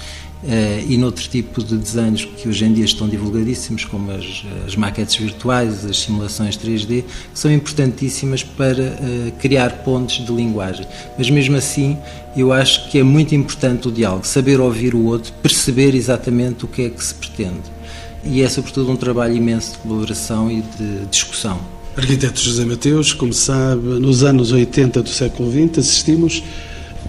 e 0.87 0.97
noutro 0.97 1.27
tipo 1.27 1.63
de 1.63 1.75
desenhos 1.75 2.25
que 2.25 2.47
hoje 2.47 2.65
em 2.65 2.73
dia 2.73 2.85
estão 2.85 3.09
divulgadíssimos, 3.09 3.85
como 3.85 4.11
as, 4.11 4.43
as 4.65 4.75
maquetes 4.75 5.15
virtuais, 5.15 5.85
as 5.85 5.99
simulações 5.99 6.57
3D, 6.57 7.03
que 7.03 7.39
são 7.39 7.51
importantíssimas 7.51 8.43
para 8.43 8.83
uh, 8.83 9.31
criar 9.39 9.83
pontos 9.83 10.25
de 10.25 10.31
linguagem. 10.31 10.85
Mas 11.17 11.29
mesmo 11.29 11.55
assim, 11.55 11.97
eu 12.35 12.53
acho 12.53 12.89
que 12.89 12.99
é 12.99 13.03
muito 13.03 13.33
importante 13.33 13.87
o 13.87 13.91
diálogo, 13.91 14.27
saber 14.27 14.59
ouvir 14.59 14.93
o 14.93 15.05
outro, 15.05 15.33
perceber 15.41 15.95
exatamente 15.95 16.65
o 16.65 16.67
que 16.67 16.83
é 16.83 16.89
que 16.89 17.03
se 17.03 17.15
pretende. 17.15 17.77
E 18.23 18.41
é, 18.41 18.49
sobretudo, 18.49 18.91
um 18.91 18.95
trabalho 18.95 19.35
imenso 19.35 19.73
de 19.73 19.77
colaboração 19.79 20.51
e 20.51 20.61
de 20.61 21.05
discussão. 21.09 21.59
Arquiteto 21.95 22.39
José 22.39 22.63
Mateus, 22.63 23.11
como 23.11 23.33
sabe, 23.33 23.81
nos 23.81 24.23
anos 24.23 24.51
80 24.51 25.01
do 25.01 25.09
século 25.09 25.51
XX 25.51 25.79
assistimos 25.79 26.43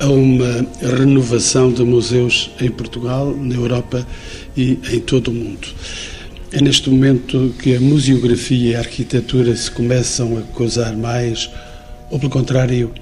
a 0.00 0.06
uma 0.06 0.66
renovação 0.80 1.72
de 1.72 1.82
museus 1.82 2.50
em 2.60 2.70
Portugal, 2.70 3.34
na 3.36 3.54
Europa 3.54 4.06
e 4.56 4.78
em 4.90 5.00
todo 5.00 5.28
o 5.28 5.34
mundo. 5.34 5.68
É 6.52 6.60
neste 6.60 6.88
momento 6.88 7.54
que 7.60 7.74
a 7.74 7.80
museografia 7.80 8.70
e 8.70 8.76
a 8.76 8.78
arquitetura 8.78 9.54
se 9.56 9.70
começam 9.70 10.38
a 10.38 10.42
cruzar 10.42 10.96
mais, 10.96 11.50
ou 12.10 12.18
pelo 12.18 12.30
contrário, 12.30 12.92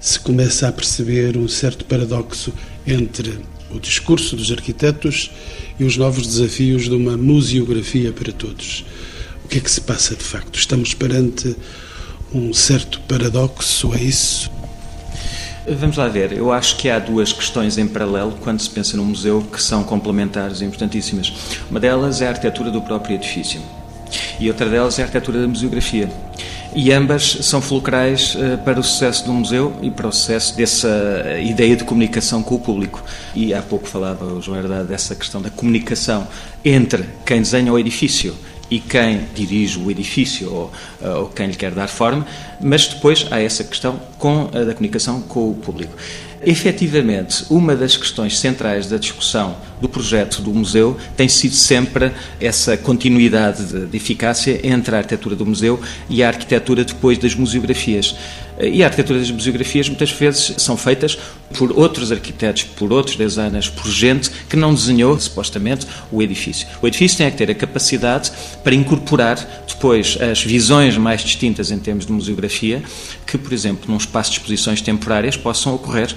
se 0.00 0.18
começa 0.20 0.68
a 0.68 0.72
perceber 0.72 1.36
um 1.36 1.48
certo 1.48 1.84
paradoxo 1.84 2.52
entre 2.86 3.38
o 3.70 3.80
discurso 3.80 4.36
dos 4.36 4.52
arquitetos 4.52 5.30
e 5.78 5.84
os 5.84 5.96
novos 5.96 6.26
desafios 6.26 6.84
de 6.84 6.94
uma 6.94 7.16
museografia 7.16 8.12
para 8.12 8.32
todos. 8.32 8.84
O 9.44 9.48
que 9.48 9.58
é 9.58 9.60
que 9.60 9.70
se 9.70 9.80
passa 9.80 10.14
de 10.14 10.24
facto? 10.24 10.58
Estamos 10.58 10.94
perante 10.94 11.54
um 12.32 12.52
certo 12.52 13.00
paradoxo, 13.02 13.92
é 13.94 14.02
isso? 14.02 14.53
Vamos 15.66 15.96
lá 15.96 16.08
ver, 16.08 16.32
eu 16.32 16.52
acho 16.52 16.76
que 16.76 16.90
há 16.90 16.98
duas 16.98 17.32
questões 17.32 17.78
em 17.78 17.88
paralelo 17.88 18.36
quando 18.42 18.60
se 18.60 18.68
pensa 18.68 18.98
no 18.98 19.04
museu 19.04 19.40
que 19.40 19.62
são 19.62 19.82
complementares 19.82 20.60
e 20.60 20.64
importantíssimas. 20.64 21.32
Uma 21.70 21.80
delas 21.80 22.20
é 22.20 22.26
a 22.26 22.30
arquitetura 22.30 22.70
do 22.70 22.82
próprio 22.82 23.14
edifício 23.14 23.62
e 24.38 24.46
outra 24.48 24.68
delas 24.68 24.98
é 24.98 25.02
a 25.02 25.06
arquitetura 25.06 25.40
da 25.40 25.48
museografia. 25.48 26.10
E 26.76 26.92
ambas 26.92 27.38
são 27.42 27.62
fulcrais 27.62 28.34
uh, 28.34 28.58
para 28.62 28.78
o 28.78 28.82
sucesso 28.82 29.24
do 29.24 29.32
museu 29.32 29.74
e 29.80 29.90
para 29.90 30.08
o 30.08 30.12
sucesso 30.12 30.54
dessa 30.54 31.38
ideia 31.42 31.76
de 31.76 31.84
comunicação 31.84 32.42
com 32.42 32.56
o 32.56 32.58
público. 32.58 33.02
E 33.34 33.54
há 33.54 33.62
pouco 33.62 33.88
falava 33.88 34.26
o 34.26 34.42
João 34.42 34.58
Herdade 34.58 34.88
dessa 34.88 35.14
questão 35.14 35.40
da 35.40 35.48
comunicação 35.48 36.26
entre 36.62 37.04
quem 37.24 37.40
desenha 37.40 37.72
o 37.72 37.78
edifício 37.78 38.34
e 38.70 38.78
quem 38.80 39.26
dirige 39.34 39.78
o 39.78 39.90
edifício 39.90 40.52
ou, 40.52 40.72
eh, 41.02 41.08
ou, 41.08 41.28
quem 41.28 41.46
lhe 41.46 41.56
quer 41.56 41.72
dar 41.72 41.88
forma, 41.88 42.26
mas 42.60 42.86
depois 42.86 43.26
há 43.30 43.40
essa 43.40 43.62
questão 43.64 44.00
com 44.18 44.48
a 44.52 44.64
da 44.64 44.74
comunicação 44.74 45.20
com 45.22 45.50
o 45.50 45.54
público. 45.54 45.94
Efetivamente, 46.46 47.46
uma 47.48 47.74
das 47.74 47.96
questões 47.96 48.38
centrais 48.38 48.86
da 48.86 48.98
discussão 48.98 49.56
do 49.80 49.88
projeto 49.88 50.42
do 50.42 50.52
museu 50.52 50.96
tem 51.16 51.26
sido 51.26 51.54
sempre 51.54 52.12
essa 52.38 52.76
continuidade 52.76 53.64
de, 53.64 53.86
de 53.86 53.96
eficácia 53.96 54.60
entre 54.62 54.94
a 54.94 54.98
arquitetura 54.98 55.34
do 55.34 55.46
museu 55.46 55.80
e 56.08 56.22
a 56.22 56.28
arquitetura 56.28 56.84
depois 56.84 57.16
das 57.16 57.34
museografias. 57.34 58.14
E 58.60 58.82
a 58.82 58.86
arquitetura 58.86 59.18
das 59.18 59.30
museografias 59.30 59.88
muitas 59.88 60.10
vezes 60.10 60.54
são 60.58 60.76
feitas 60.76 61.18
por 61.56 61.72
outros 61.76 62.12
arquitetos, 62.12 62.62
por 62.62 62.92
outros 62.92 63.16
designers, 63.16 63.68
por 63.68 63.90
gente 63.90 64.30
que 64.48 64.56
não 64.56 64.72
desenhou, 64.72 65.18
supostamente, 65.18 65.86
o 66.10 66.22
edifício. 66.22 66.66
O 66.80 66.86
edifício 66.86 67.18
tem 67.18 67.30
que 67.30 67.36
ter 67.36 67.50
a 67.50 67.54
capacidade 67.54 68.30
para 68.62 68.74
incorporar 68.74 69.64
depois 69.66 70.16
as 70.20 70.42
visões 70.42 70.96
mais 70.96 71.22
distintas 71.22 71.70
em 71.70 71.78
termos 71.78 72.06
de 72.06 72.12
museografia, 72.12 72.82
que, 73.26 73.36
por 73.36 73.52
exemplo, 73.52 73.90
num 73.90 73.96
espaço 73.96 74.30
de 74.30 74.38
exposições 74.38 74.80
temporárias 74.80 75.36
possam 75.36 75.74
ocorrer 75.74 76.14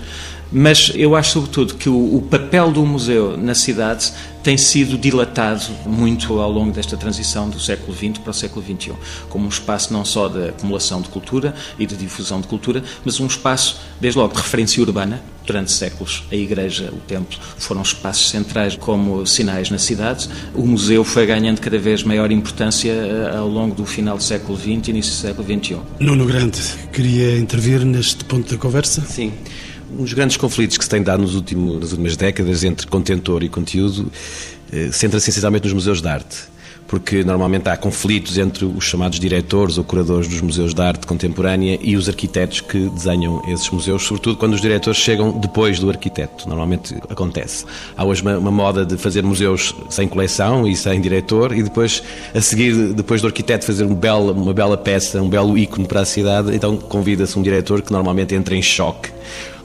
mas 0.51 0.91
eu 0.95 1.15
acho, 1.15 1.31
sobretudo, 1.31 1.75
que 1.75 1.89
o, 1.89 2.15
o, 2.15 2.21
papel 2.21 2.71
do 2.71 2.85
museu 2.85 3.37
na 3.37 3.53
cidade 3.53 4.11
tem 4.43 4.57
sido 4.57 4.97
dilatado 4.97 5.65
muito 5.85 6.39
ao 6.39 6.49
longo 6.49 6.71
desta 6.71 6.95
transição 6.95 7.49
do 7.49 7.59
século 7.59 7.95
XX 7.95 8.17
para 8.19 8.31
o 8.31 8.33
século 8.33 8.63
XXI, 8.63 8.93
como 9.29 9.45
um 9.45 9.49
espaço 9.49 9.91
não 9.91 10.05
só 10.05 10.29
de 10.29 10.49
acumulação 10.49 11.01
de 11.01 11.09
cultura 11.09 11.53
e 11.77 11.85
de 11.85 11.97
difusão 11.97 12.39
de 12.39 12.47
cultura, 12.47 12.81
mas 13.03 13.19
um 13.19 13.27
espaço, 13.27 13.79
desde 13.99 14.17
logo, 14.17 14.33
de 14.33 14.41
referência 14.41 14.81
urbana. 14.81 15.21
Durante 15.45 15.71
séculos, 15.71 16.25
a 16.29 16.35
igreja, 16.35 16.91
o 16.91 16.97
templo, 16.97 17.39
foram 17.57 17.81
espaços 17.81 18.29
centrais 18.29 18.75
como 18.75 19.25
sinais 19.25 19.69
na 19.69 19.77
cidade. 19.77 20.27
O 20.53 20.65
museu 20.65 21.05
foi 21.05 21.25
ganhando 21.25 21.61
cada 21.61 21.79
vez 21.79 22.03
maior 22.03 22.29
importância 22.31 22.91
eh, 22.91 23.33
ao 23.33 23.47
longo 23.47 23.73
do 23.73 23.85
final 23.85 24.17
do 24.17 24.23
século 24.23 24.57
XX 24.57 24.67
e 24.67 24.89
início 24.89 25.13
do 25.13 25.15
século 25.15 25.47
XXI. 25.47 25.77
Nuno 26.01 26.25
Grande, 26.25 26.59
queria 26.91 27.37
intervir 27.37 27.85
neste 27.85 28.25
ponto 28.25 28.51
da 28.51 28.57
conversa? 28.57 29.01
Sim. 29.07 29.31
Um 29.91 30.03
dos 30.03 30.13
grandes 30.13 30.37
conflitos 30.37 30.77
que 30.77 30.83
se 30.83 30.89
tem 30.89 31.01
dado 31.01 31.21
nos 31.21 31.35
últimos, 31.35 31.79
nas 31.79 31.91
últimas 31.91 32.17
décadas 32.17 32.63
entre 32.63 32.87
contentor 32.87 33.43
e 33.43 33.49
conteúdo 33.49 34.11
eh, 34.71 34.89
centra-se 34.91 35.29
essencialmente 35.29 35.65
nos 35.65 35.73
museus 35.73 36.01
de 36.01 36.07
arte 36.07 36.57
porque 36.87 37.23
normalmente 37.23 37.67
há 37.69 37.75
conflitos 37.75 38.37
entre 38.37 38.65
os 38.65 38.85
chamados 38.85 39.19
diretores 39.19 39.77
ou 39.77 39.83
curadores 39.83 40.27
dos 40.27 40.41
museus 40.41 40.73
de 40.73 40.81
arte 40.81 41.05
contemporânea 41.05 41.77
e 41.81 41.95
os 41.95 42.07
arquitetos 42.07 42.61
que 42.61 42.89
desenham 42.89 43.43
esses 43.47 43.69
museus, 43.69 44.03
sobretudo 44.03 44.37
quando 44.37 44.53
os 44.53 44.61
diretores 44.61 44.97
chegam 44.97 45.37
depois 45.37 45.79
do 45.79 45.89
arquiteto. 45.89 46.47
Normalmente 46.47 46.95
acontece. 47.09 47.65
Há 47.95 48.05
hoje 48.05 48.21
uma, 48.21 48.37
uma 48.37 48.51
moda 48.51 48.85
de 48.85 48.97
fazer 48.97 49.23
museus 49.23 49.75
sem 49.89 50.07
coleção 50.07 50.67
e 50.67 50.75
sem 50.75 50.99
diretor 51.01 51.55
e 51.55 51.61
depois, 51.61 52.01
a 52.33 52.41
seguir, 52.41 52.93
depois 52.93 53.21
do 53.21 53.27
arquiteto 53.27 53.65
fazer 53.65 53.83
uma 53.83 53.95
bela, 53.95 54.31
uma 54.31 54.53
bela 54.53 54.77
peça, 54.77 55.21
um 55.21 55.29
belo 55.29 55.57
ícone 55.57 55.85
para 55.85 56.01
a 56.01 56.05
cidade, 56.05 56.55
então 56.55 56.77
convida-se 56.77 57.37
um 57.37 57.41
diretor 57.41 57.81
que 57.81 57.91
normalmente 57.91 58.33
entra 58.33 58.55
em 58.55 58.61
choque 58.61 59.11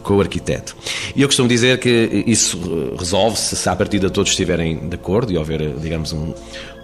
com 0.03 0.17
o 0.17 0.21
arquiteto. 0.21 0.77
E 1.15 1.23
eu 1.23 1.29
costumo 1.29 1.49
dizer 1.49 1.79
que 1.79 2.25
isso 2.27 2.95
resolve-se 2.99 3.57
se 3.57 3.69
à 3.69 3.77
partida 3.77 4.11
todos 4.11 4.31
estiverem 4.31 4.89
de 4.89 4.95
acordo 4.95 5.33
e 5.33 5.39
houver, 5.39 5.75
digamos, 5.81 6.13
um, 6.13 6.35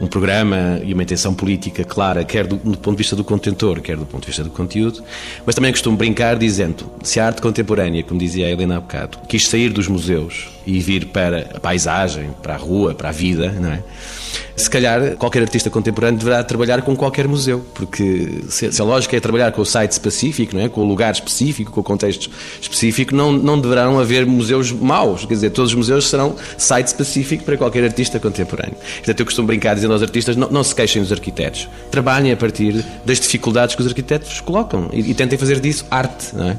um 0.00 0.06
programa 0.06 0.80
e 0.84 0.92
uma 0.94 1.02
intenção 1.02 1.34
política 1.34 1.84
clara, 1.84 2.24
quer 2.24 2.46
do, 2.46 2.56
do, 2.56 2.78
ponto 2.78 2.92
de 2.92 2.98
vista 2.98 3.16
do 3.16 3.24
contentor, 3.24 3.80
quer 3.80 3.96
do 3.96 4.06
ponto 4.06 4.22
de 4.22 4.28
vista 4.28 4.44
do 4.44 4.50
conteúdo, 4.50 5.02
mas 5.44 5.54
também 5.54 5.72
costumo 5.72 5.96
brincar 5.96 6.36
dizendo, 6.36 6.90
se 7.02 7.18
a 7.18 7.26
arte 7.26 7.42
contemporânea, 7.42 8.02
como 8.02 8.18
dizia 8.18 8.46
a 8.46 8.50
Helena 8.50 8.76
há 8.76 8.80
bocado, 8.80 9.18
quis 9.28 9.48
sair 9.48 9.70
dos 9.70 9.88
museus 9.88 10.48
e 10.66 10.78
vir 10.78 11.06
para 11.06 11.50
a 11.54 11.60
paisagem, 11.60 12.30
para 12.42 12.54
a 12.54 12.58
rua, 12.58 12.94
para 12.94 13.08
a 13.08 13.12
vida, 13.12 13.50
não 13.52 13.72
é? 13.72 13.82
Se 14.58 14.68
calhar 14.68 15.16
qualquer 15.16 15.42
artista 15.42 15.70
contemporâneo 15.70 16.18
deverá 16.18 16.42
trabalhar 16.42 16.82
com 16.82 16.96
qualquer 16.96 17.28
museu, 17.28 17.64
porque 17.74 18.42
se, 18.48 18.72
se 18.72 18.82
a 18.82 18.84
lógica 18.84 19.16
é 19.16 19.20
trabalhar 19.20 19.52
com 19.52 19.62
o 19.62 19.66
site 19.66 19.92
específico, 19.92 20.56
não 20.56 20.62
é? 20.62 20.68
com 20.68 20.80
o 20.80 20.84
lugar 20.84 21.12
específico, 21.12 21.70
com 21.70 21.80
o 21.80 21.84
contexto 21.84 22.28
específico, 22.60 23.14
não, 23.14 23.32
não 23.32 23.60
deverão 23.60 23.98
haver 23.98 24.26
museus 24.26 24.72
maus. 24.72 25.24
Quer 25.24 25.34
dizer, 25.34 25.50
todos 25.50 25.70
os 25.70 25.76
museus 25.76 26.08
serão 26.08 26.34
site 26.56 26.88
específico 26.88 27.44
para 27.44 27.56
qualquer 27.56 27.84
artista 27.84 28.18
contemporâneo. 28.18 28.76
Portanto, 28.96 29.20
eu 29.20 29.26
costumo 29.26 29.46
brincar 29.46 29.74
dizendo 29.74 29.92
aos 29.92 30.02
artistas: 30.02 30.36
não, 30.36 30.50
não 30.50 30.64
se 30.64 30.74
queixem 30.74 31.00
dos 31.00 31.12
arquitetos. 31.12 31.68
Trabalhem 31.90 32.32
a 32.32 32.36
partir 32.36 32.84
das 33.04 33.20
dificuldades 33.20 33.74
que 33.74 33.80
os 33.80 33.86
arquitetos 33.86 34.40
colocam 34.40 34.90
e, 34.92 35.10
e 35.10 35.14
tentem 35.14 35.38
fazer 35.38 35.60
disso 35.60 35.86
arte, 35.90 36.34
não 36.34 36.50
é? 36.50 36.58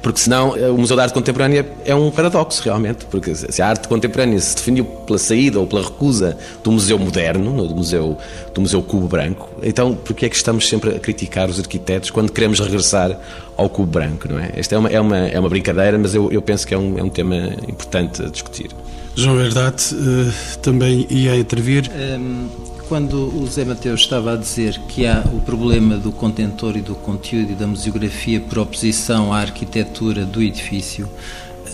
Porque 0.00 0.20
senão 0.20 0.56
eh, 0.56 0.70
o 0.70 0.78
Museu 0.78 0.96
da 0.96 1.02
Arte 1.02 1.14
Contemporânea 1.14 1.66
é 1.84 1.94
um 1.94 2.10
paradoxo, 2.10 2.62
realmente, 2.62 3.04
porque 3.06 3.34
se 3.34 3.60
a 3.62 3.68
arte 3.68 3.88
contemporânea 3.88 4.38
se 4.38 4.54
definiu 4.56 4.84
pela 4.84 5.18
saída 5.18 5.58
ou 5.58 5.66
pela 5.66 5.82
recusa 5.82 6.36
do 6.62 6.72
museu 6.72 6.98
moderno, 6.98 7.31
do 7.38 7.74
museu, 7.74 8.16
do 8.54 8.60
museu 8.60 8.82
cubo 8.82 9.08
branco, 9.08 9.48
então 9.62 9.94
por 9.94 10.14
que 10.14 10.26
é 10.26 10.28
que 10.28 10.36
estamos 10.36 10.68
sempre 10.68 10.96
a 10.96 10.98
criticar 10.98 11.48
os 11.48 11.58
arquitetos 11.58 12.10
quando 12.10 12.32
queremos 12.32 12.60
regressar 12.60 13.18
ao 13.56 13.68
cubo 13.68 13.90
branco, 13.90 14.28
não 14.28 14.38
é? 14.38 14.52
Esta 14.54 14.74
é 14.74 14.78
uma, 14.78 14.88
é 14.88 15.00
uma, 15.00 15.18
é 15.18 15.38
uma 15.38 15.48
brincadeira, 15.48 15.98
mas 15.98 16.14
eu, 16.14 16.30
eu 16.30 16.42
penso 16.42 16.66
que 16.66 16.74
é 16.74 16.78
um, 16.78 16.98
é 16.98 17.02
um 17.02 17.08
tema 17.10 17.36
importante 17.68 18.22
a 18.22 18.28
discutir. 18.28 18.70
João 19.14 19.36
Verdade 19.36 19.94
uh, 19.94 20.58
também 20.60 21.06
ia 21.10 21.36
intervir. 21.36 21.90
Um, 21.90 22.48
quando 22.88 23.34
o 23.34 23.46
Zé 23.46 23.64
Mateus 23.64 24.00
estava 24.00 24.34
a 24.34 24.36
dizer 24.36 24.78
que 24.86 25.06
há 25.06 25.24
o 25.32 25.40
problema 25.40 25.96
do 25.96 26.12
contentor 26.12 26.76
e 26.76 26.82
do 26.82 26.94
conteúdo 26.94 27.52
e 27.52 27.54
da 27.54 27.66
museografia 27.66 28.38
por 28.38 28.58
oposição 28.58 29.32
à 29.32 29.38
arquitetura 29.38 30.26
do 30.26 30.42
edifício, 30.42 31.08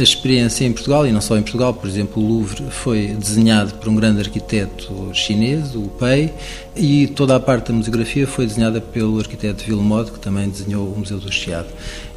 a 0.01 0.03
experiência 0.03 0.65
em 0.65 0.73
Portugal, 0.73 1.07
e 1.07 1.13
não 1.13 1.21
só 1.21 1.37
em 1.37 1.43
Portugal, 1.43 1.75
por 1.75 1.89
exemplo, 1.89 2.23
o 2.23 2.27
Louvre 2.27 2.65
foi 2.71 3.09
desenhado 3.09 3.75
por 3.75 3.89
um 3.89 3.95
grande 3.95 4.21
arquiteto 4.21 5.11
chinês, 5.13 5.75
o 5.75 5.83
Pei, 5.99 6.33
e 6.77 7.09
toda 7.09 7.35
a 7.35 7.41
parte 7.41 7.69
da 7.69 7.75
museografia 7.75 8.27
foi 8.27 8.47
desenhada 8.47 8.81
pelo 8.81 9.19
arquiteto 9.19 9.65
Villemode, 9.65 10.13
que 10.13 10.19
também 10.19 10.49
desenhou 10.49 10.87
o 10.87 10.99
Museu 10.99 11.19
do 11.19 11.31
Chiado. 11.33 11.69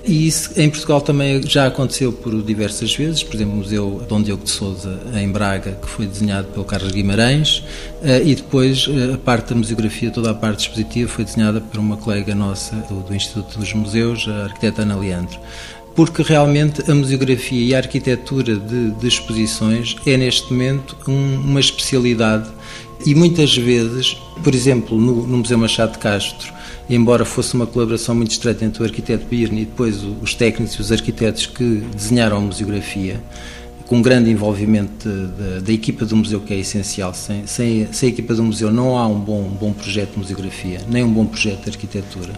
E 0.03 0.27
isso 0.27 0.59
em 0.59 0.69
Portugal 0.69 0.99
também 0.99 1.41
já 1.43 1.67
aconteceu 1.67 2.11
por 2.11 2.41
diversas 2.41 2.93
vezes, 2.95 3.21
por 3.21 3.35
exemplo, 3.35 3.53
o 3.53 3.57
Museu 3.57 4.03
Dom 4.09 4.21
Diogo 4.21 4.43
de 4.43 4.49
Souza 4.49 4.99
em 5.15 5.29
Braga, 5.29 5.77
que 5.79 5.87
foi 5.87 6.07
desenhado 6.07 6.47
pelo 6.47 6.65
Carlos 6.65 6.91
Guimarães, 6.91 7.63
eh, 8.01 8.23
e 8.23 8.33
depois 8.33 8.87
eh, 8.89 9.13
a 9.13 9.17
parte 9.17 9.49
da 9.49 9.55
museografia, 9.55 10.09
toda 10.09 10.31
a 10.31 10.33
parte 10.33 10.61
expositiva, 10.61 11.07
foi 11.07 11.23
desenhada 11.23 11.61
por 11.61 11.79
uma 11.79 11.97
colega 11.97 12.33
nossa 12.33 12.75
do, 12.89 13.01
do 13.01 13.13
Instituto 13.13 13.59
dos 13.59 13.73
Museus, 13.73 14.27
a 14.27 14.45
arquiteta 14.45 14.81
Ana 14.81 14.95
Leandro 14.95 15.39
porque 15.95 16.21
realmente 16.21 16.89
a 16.89 16.95
museografia 16.95 17.63
e 17.63 17.75
a 17.75 17.77
arquitetura 17.77 18.55
de, 18.55 18.91
de 18.91 19.07
exposições 19.07 19.95
é 20.05 20.17
neste 20.17 20.51
momento 20.51 20.95
um, 21.07 21.35
uma 21.41 21.59
especialidade 21.59 22.49
e 23.05 23.15
muitas 23.15 23.55
vezes, 23.55 24.15
por 24.43 24.53
exemplo, 24.53 24.97
no, 24.97 25.25
no, 25.25 25.37
Museu 25.37 25.57
Machado 25.57 25.93
de 25.93 25.97
Castro, 25.97 26.53
embora 26.89 27.25
fosse 27.25 27.55
uma 27.55 27.65
colaboração 27.65 28.13
muito 28.13 28.31
estreita 28.31 28.63
entre 28.63 28.81
o 28.81 28.85
arquiteto 28.85 29.25
Birne 29.25 29.63
e 29.63 29.65
depois 29.65 30.03
os 30.21 30.35
técnicos 30.35 30.75
e 30.75 30.81
os 30.81 30.91
arquitetos 30.91 31.47
que 31.47 31.83
desenharam 31.95 32.37
a 32.37 32.41
museografia, 32.41 33.19
com 33.87 33.97
um 33.97 34.01
grande 34.01 34.29
envolvimento 34.29 35.09
da 35.61 35.73
equipa 35.73 36.05
do 36.05 36.15
museu, 36.15 36.39
que 36.39 36.53
é 36.53 36.57
essencial. 36.57 37.13
Sem, 37.13 37.45
sem, 37.45 37.91
sem, 37.91 38.09
a 38.09 38.11
equipa 38.11 38.33
do 38.33 38.43
museu 38.43 38.71
não 38.71 38.97
há 38.97 39.05
um 39.05 39.19
bom, 39.19 39.41
um 39.41 39.49
bom 39.49 39.73
projeto 39.73 40.11
de 40.11 40.19
museografia, 40.19 40.79
nem 40.87 41.03
um 41.03 41.11
bom 41.11 41.25
projeto 41.25 41.63
de 41.63 41.71
arquitetura. 41.71 42.31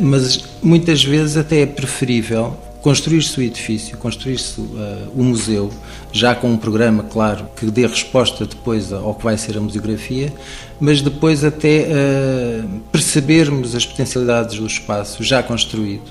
Mas 0.00 0.42
muitas 0.62 1.04
vezes 1.04 1.36
até 1.36 1.60
é 1.60 1.66
preferível 1.66 2.56
construir-se 2.82 3.38
o 3.38 3.42
edifício, 3.42 3.96
construir-se 3.98 4.60
uh, 4.60 5.10
o 5.14 5.22
museu, 5.22 5.70
já 6.12 6.34
com 6.34 6.50
um 6.50 6.56
programa, 6.56 7.02
claro, 7.02 7.46
que 7.56 7.66
dê 7.66 7.86
resposta 7.86 8.46
depois 8.46 8.92
ao 8.92 9.14
que 9.14 9.24
vai 9.24 9.36
ser 9.36 9.56
a 9.56 9.60
museografia, 9.60 10.32
mas 10.80 11.02
depois 11.02 11.44
até 11.44 11.86
uh, 11.88 12.68
percebermos 12.92 13.74
as 13.74 13.84
potencialidades 13.84 14.58
do 14.58 14.66
espaço 14.66 15.22
já 15.22 15.42
construído. 15.42 16.10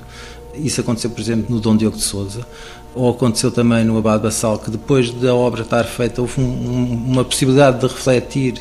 Isso 0.56 0.82
aconteceu, 0.82 1.10
por 1.10 1.22
exemplo, 1.22 1.46
no 1.50 1.62
Dom 1.62 1.78
Diogo 1.78 1.98
de 1.98 2.04
Souza, 2.04 2.46
ou 2.94 3.12
aconteceu 3.12 3.52
também 3.52 3.84
no 3.84 3.98
Abade 3.98 4.24
Bassal, 4.24 4.58
que 4.58 4.72
depois 4.72 5.12
da 5.12 5.34
obra 5.34 5.62
estar 5.62 5.84
feita 5.84 6.22
houve 6.22 6.42
um, 6.42 6.44
um, 6.44 6.94
uma 7.12 7.24
possibilidade 7.24 7.80
de 7.80 7.88
refletir 7.88 8.56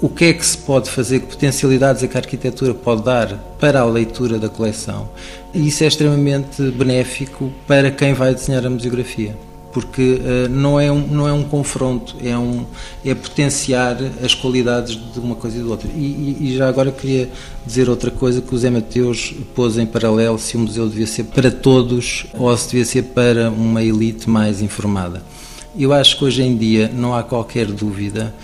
o 0.00 0.08
que 0.08 0.26
é 0.26 0.32
que 0.32 0.46
se 0.46 0.56
pode 0.56 0.90
fazer, 0.90 1.20
que 1.20 1.26
potencialidades 1.26 2.02
é 2.02 2.06
que 2.08 2.16
a 2.16 2.20
arquitetura 2.20 2.72
pode 2.72 3.02
dar 3.02 3.34
para 3.58 3.80
a 3.80 3.84
leitura 3.84 4.38
da 4.38 4.48
coleção. 4.48 5.08
E 5.52 5.66
isso 5.68 5.82
é 5.82 5.88
extremamente 5.88 6.62
benéfico 6.70 7.52
para 7.66 7.90
quem 7.90 8.14
vai 8.14 8.32
desenhar 8.32 8.64
a 8.64 8.70
museografia, 8.70 9.36
porque 9.72 10.20
uh, 10.20 10.48
não, 10.48 10.78
é 10.78 10.92
um, 10.92 11.00
não 11.00 11.26
é 11.26 11.32
um 11.32 11.42
confronto, 11.42 12.14
é, 12.22 12.36
um, 12.38 12.64
é 13.04 13.12
potenciar 13.12 13.96
as 14.22 14.34
qualidades 14.34 14.96
de 15.12 15.18
uma 15.18 15.34
coisa 15.34 15.58
e 15.58 15.60
do 15.62 15.70
outro. 15.70 15.88
E, 15.92 15.98
e, 15.98 16.36
e 16.42 16.56
já 16.56 16.68
agora 16.68 16.92
queria 16.92 17.28
dizer 17.66 17.88
outra 17.88 18.10
coisa 18.10 18.40
que 18.40 18.54
o 18.54 18.58
Zé 18.58 18.70
Mateus 18.70 19.34
pôs 19.52 19.78
em 19.78 19.86
paralelo 19.86 20.38
se 20.38 20.56
o 20.56 20.60
museu 20.60 20.88
devia 20.88 21.08
ser 21.08 21.24
para 21.24 21.50
todos 21.50 22.24
ou 22.34 22.56
se 22.56 22.70
devia 22.70 22.84
ser 22.84 23.02
para 23.02 23.50
uma 23.50 23.82
elite 23.82 24.30
mais 24.30 24.62
informada. 24.62 25.22
Eu 25.76 25.92
acho 25.92 26.18
que 26.18 26.24
hoje 26.24 26.42
em 26.42 26.56
dia 26.56 26.90
não 26.92 27.14
há 27.14 27.22
qualquer 27.22 27.66
dúvida 27.66 28.34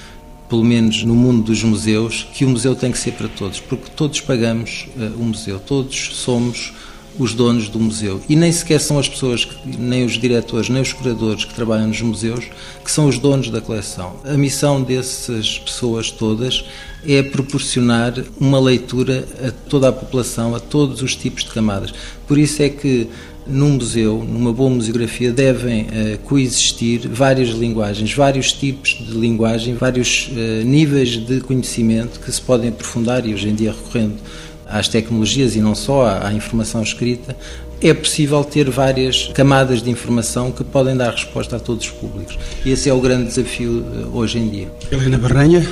pelo 0.48 0.64
menos 0.64 1.02
no 1.04 1.14
mundo 1.14 1.44
dos 1.44 1.62
museus, 1.62 2.26
que 2.32 2.44
o 2.44 2.48
museu 2.48 2.74
tem 2.74 2.92
que 2.92 2.98
ser 2.98 3.12
para 3.12 3.28
todos, 3.28 3.60
porque 3.60 3.90
todos 3.90 4.20
pagamos 4.20 4.86
uh, 4.96 5.20
o 5.20 5.24
museu, 5.24 5.58
todos 5.58 6.10
somos 6.14 6.72
os 7.18 7.32
donos 7.32 7.68
do 7.68 7.78
museu. 7.78 8.20
E 8.28 8.34
nem 8.34 8.50
sequer 8.50 8.80
são 8.80 8.98
as 8.98 9.08
pessoas, 9.08 9.46
nem 9.64 10.04
os 10.04 10.14
diretores, 10.14 10.68
nem 10.68 10.82
os 10.82 10.92
curadores 10.92 11.44
que 11.44 11.54
trabalham 11.54 11.88
nos 11.88 12.00
museus, 12.00 12.46
que 12.84 12.90
são 12.90 13.06
os 13.06 13.18
donos 13.18 13.50
da 13.50 13.60
coleção. 13.60 14.16
A 14.24 14.36
missão 14.36 14.82
dessas 14.82 15.58
pessoas 15.58 16.10
todas 16.10 16.64
é 17.06 17.22
proporcionar 17.22 18.14
uma 18.40 18.58
leitura 18.58 19.26
a 19.46 19.50
toda 19.68 19.88
a 19.88 19.92
população, 19.92 20.54
a 20.54 20.60
todos 20.60 21.02
os 21.02 21.14
tipos 21.14 21.44
de 21.44 21.50
camadas. 21.50 21.92
Por 22.26 22.38
isso 22.38 22.62
é 22.62 22.68
que 22.68 23.08
num 23.46 23.70
museu, 23.74 24.24
numa 24.26 24.52
boa 24.52 24.70
museografia, 24.70 25.32
devem 25.32 25.82
uh, 25.82 26.18
coexistir 26.24 27.08
várias 27.08 27.50
linguagens, 27.50 28.12
vários 28.12 28.52
tipos 28.52 28.90
de 28.90 29.12
linguagem, 29.12 29.74
vários 29.74 30.28
uh, 30.28 30.64
níveis 30.64 31.10
de 31.10 31.40
conhecimento 31.40 32.20
que 32.20 32.32
se 32.32 32.40
podem 32.40 32.70
aprofundar 32.70 33.26
e 33.26 33.34
hoje 33.34 33.48
em 33.48 33.54
dia 33.54 33.72
recorrendo 33.72 34.16
às 34.66 34.88
tecnologias 34.88 35.54
e 35.54 35.60
não 35.60 35.74
só 35.74 36.06
à, 36.06 36.28
à 36.28 36.32
informação 36.32 36.82
escrita, 36.82 37.36
é 37.82 37.92
possível 37.92 38.42
ter 38.42 38.70
várias 38.70 39.28
camadas 39.34 39.82
de 39.82 39.90
informação 39.90 40.50
que 40.50 40.64
podem 40.64 40.96
dar 40.96 41.10
resposta 41.10 41.56
a 41.56 41.60
todos 41.60 41.84
os 41.84 41.90
públicos. 41.90 42.38
E 42.64 42.70
esse 42.70 42.88
é 42.88 42.94
o 42.94 43.00
grande 43.00 43.26
desafio 43.26 43.80
uh, 43.80 44.16
hoje 44.16 44.38
em 44.38 44.48
dia. 44.48 44.72
Helena 44.90 45.18
Barranha. 45.18 45.66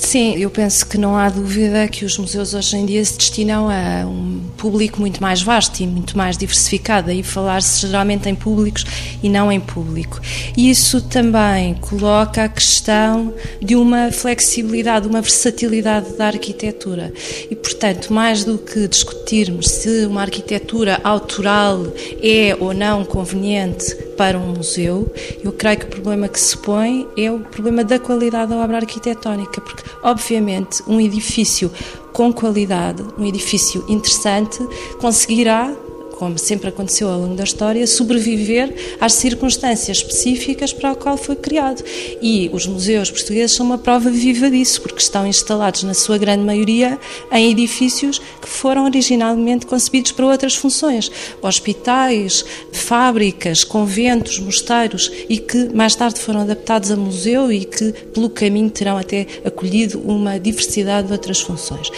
Sim, 0.00 0.34
eu 0.38 0.48
penso 0.50 0.86
que 0.86 0.96
não 0.96 1.14
há 1.14 1.28
dúvida 1.28 1.86
que 1.86 2.06
os 2.06 2.16
museus 2.16 2.54
hoje 2.54 2.74
em 2.74 2.86
dia 2.86 3.04
se 3.04 3.18
destinam 3.18 3.68
a 3.68 4.06
um 4.06 4.40
público 4.56 4.98
muito 4.98 5.22
mais 5.22 5.42
vasto 5.42 5.80
e 5.80 5.86
muito 5.86 6.16
mais 6.16 6.38
diversificado, 6.38 7.12
e 7.12 7.22
falar-se 7.22 7.86
geralmente 7.86 8.28
em 8.28 8.34
públicos 8.34 8.84
e 9.22 9.28
não 9.28 9.52
em 9.52 9.60
público. 9.60 10.18
Isso 10.56 11.02
também 11.02 11.74
coloca 11.74 12.44
a 12.44 12.48
questão 12.48 13.32
de 13.60 13.76
uma 13.76 14.10
flexibilidade, 14.10 15.06
uma 15.06 15.20
versatilidade 15.20 16.16
da 16.16 16.28
arquitetura. 16.28 17.12
E, 17.50 17.54
portanto, 17.54 18.12
mais 18.12 18.42
do 18.42 18.56
que 18.56 18.88
discutirmos 18.88 19.68
se 19.68 20.06
uma 20.06 20.22
arquitetura 20.22 20.98
autoral 21.04 21.86
é 22.22 22.56
ou 22.58 22.72
não 22.72 23.04
conveniente 23.04 23.94
para 24.16 24.38
um 24.38 24.54
museu, 24.54 25.12
eu 25.42 25.52
creio 25.52 25.78
que 25.78 25.84
o 25.86 25.88
problema 25.88 26.28
que 26.28 26.40
se 26.40 26.56
põe 26.56 27.06
é 27.16 27.30
o 27.30 27.40
problema 27.40 27.84
da 27.84 27.98
qualidade 27.98 28.50
da 28.50 28.56
obra 28.56 28.78
arquitetónica, 28.78 29.60
porque, 29.60 29.89
obviamente, 30.02 30.82
um 30.86 31.00
edifício 31.00 31.70
com 32.12 32.32
qualidade, 32.32 33.04
um 33.18 33.24
edifício 33.24 33.84
interessante, 33.88 34.58
conseguirá 35.00 35.74
como 36.20 36.38
sempre 36.38 36.68
aconteceu 36.68 37.08
ao 37.08 37.18
longo 37.18 37.34
da 37.34 37.44
história, 37.44 37.86
sobreviver 37.86 38.98
às 39.00 39.14
circunstâncias 39.14 39.96
específicas 39.96 40.70
para 40.70 40.90
a 40.90 40.94
qual 40.94 41.16
foi 41.16 41.34
criado. 41.34 41.82
E 42.20 42.50
os 42.52 42.66
museus 42.66 43.10
portugueses 43.10 43.56
são 43.56 43.64
uma 43.64 43.78
prova 43.78 44.10
viva 44.10 44.50
disso, 44.50 44.82
porque 44.82 45.00
estão 45.00 45.26
instalados, 45.26 45.82
na 45.82 45.94
sua 45.94 46.18
grande 46.18 46.44
maioria, 46.44 47.00
em 47.32 47.50
edifícios 47.50 48.20
que 48.38 48.46
foram 48.46 48.84
originalmente 48.84 49.64
concebidos 49.64 50.12
para 50.12 50.26
outras 50.26 50.54
funções. 50.54 51.10
Hospitais, 51.40 52.44
fábricas, 52.90 53.62
conventos, 53.62 54.40
mosteiros, 54.40 55.12
e 55.28 55.38
que 55.38 55.72
mais 55.72 55.94
tarde 55.94 56.18
foram 56.18 56.40
adaptados 56.40 56.90
a 56.90 56.96
museu 56.96 57.52
e 57.52 57.64
que, 57.64 57.92
pelo 58.12 58.28
caminho, 58.28 58.68
terão 58.68 58.98
até 58.98 59.28
acolhido 59.44 60.00
uma 60.00 60.40
diversidade 60.40 61.06
de 61.06 61.12
outras 61.12 61.40
funções. 61.40 61.88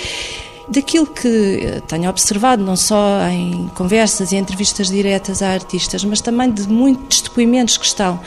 Daquilo 0.69 1.07
que 1.07 1.61
eh, 1.63 1.81
tenho 1.89 2.11
observado, 2.11 2.63
não 2.63 2.77
só 2.77 3.27
em 3.27 3.69
conversas 3.75 4.33
e 4.33 4.37
entrevistas 4.37 4.89
diretas 4.89 5.41
a 5.41 5.49
artistas, 5.49 6.05
mas 6.05 6.21
também 6.21 6.51
de 6.51 6.69
muitos 6.69 7.23
depoimentos 7.23 7.79
que 7.79 7.87
estão 7.87 8.21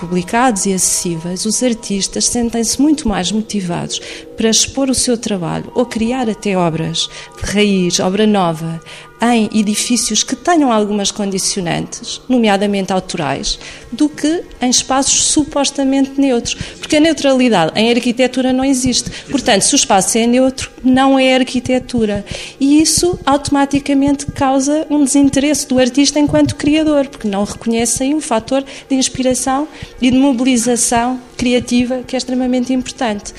publicados 0.00 0.66
e 0.66 0.72
acessíveis, 0.72 1.46
os 1.46 1.62
artistas 1.62 2.24
sentem-se 2.24 2.82
muito 2.82 3.06
mais 3.06 3.30
motivados 3.30 4.00
para 4.42 4.50
expor 4.50 4.90
o 4.90 4.94
seu 4.94 5.16
trabalho 5.16 5.70
ou 5.72 5.86
criar 5.86 6.28
até 6.28 6.56
obras 6.56 7.08
de 7.40 7.52
raiz, 7.52 8.00
obra 8.00 8.26
nova, 8.26 8.82
em 9.22 9.48
edifícios 9.56 10.24
que 10.24 10.34
tenham 10.34 10.72
algumas 10.72 11.12
condicionantes, 11.12 12.20
nomeadamente 12.28 12.92
autorais, 12.92 13.56
do 13.92 14.08
que 14.08 14.42
em 14.60 14.68
espaços 14.68 15.26
supostamente 15.26 16.20
neutros. 16.20 16.54
Porque 16.80 16.96
a 16.96 17.00
neutralidade 17.00 17.70
em 17.76 17.88
arquitetura 17.88 18.52
não 18.52 18.64
existe. 18.64 19.08
Portanto, 19.30 19.62
se 19.62 19.74
o 19.74 19.76
espaço 19.76 20.18
é 20.18 20.26
neutro, 20.26 20.72
não 20.82 21.16
é 21.16 21.36
arquitetura. 21.36 22.24
E 22.58 22.82
isso 22.82 23.16
automaticamente 23.24 24.26
causa 24.26 24.84
um 24.90 25.04
desinteresse 25.04 25.68
do 25.68 25.78
artista 25.78 26.18
enquanto 26.18 26.56
criador, 26.56 27.06
porque 27.06 27.28
não 27.28 27.44
reconhece 27.44 28.02
aí 28.02 28.12
um 28.12 28.20
fator 28.20 28.64
de 28.88 28.96
inspiração 28.96 29.68
e 30.00 30.10
de 30.10 30.18
mobilização 30.18 31.20
criativa 31.36 32.00
que 32.04 32.16
é 32.16 32.18
extremamente 32.18 32.72
importante. 32.72 33.32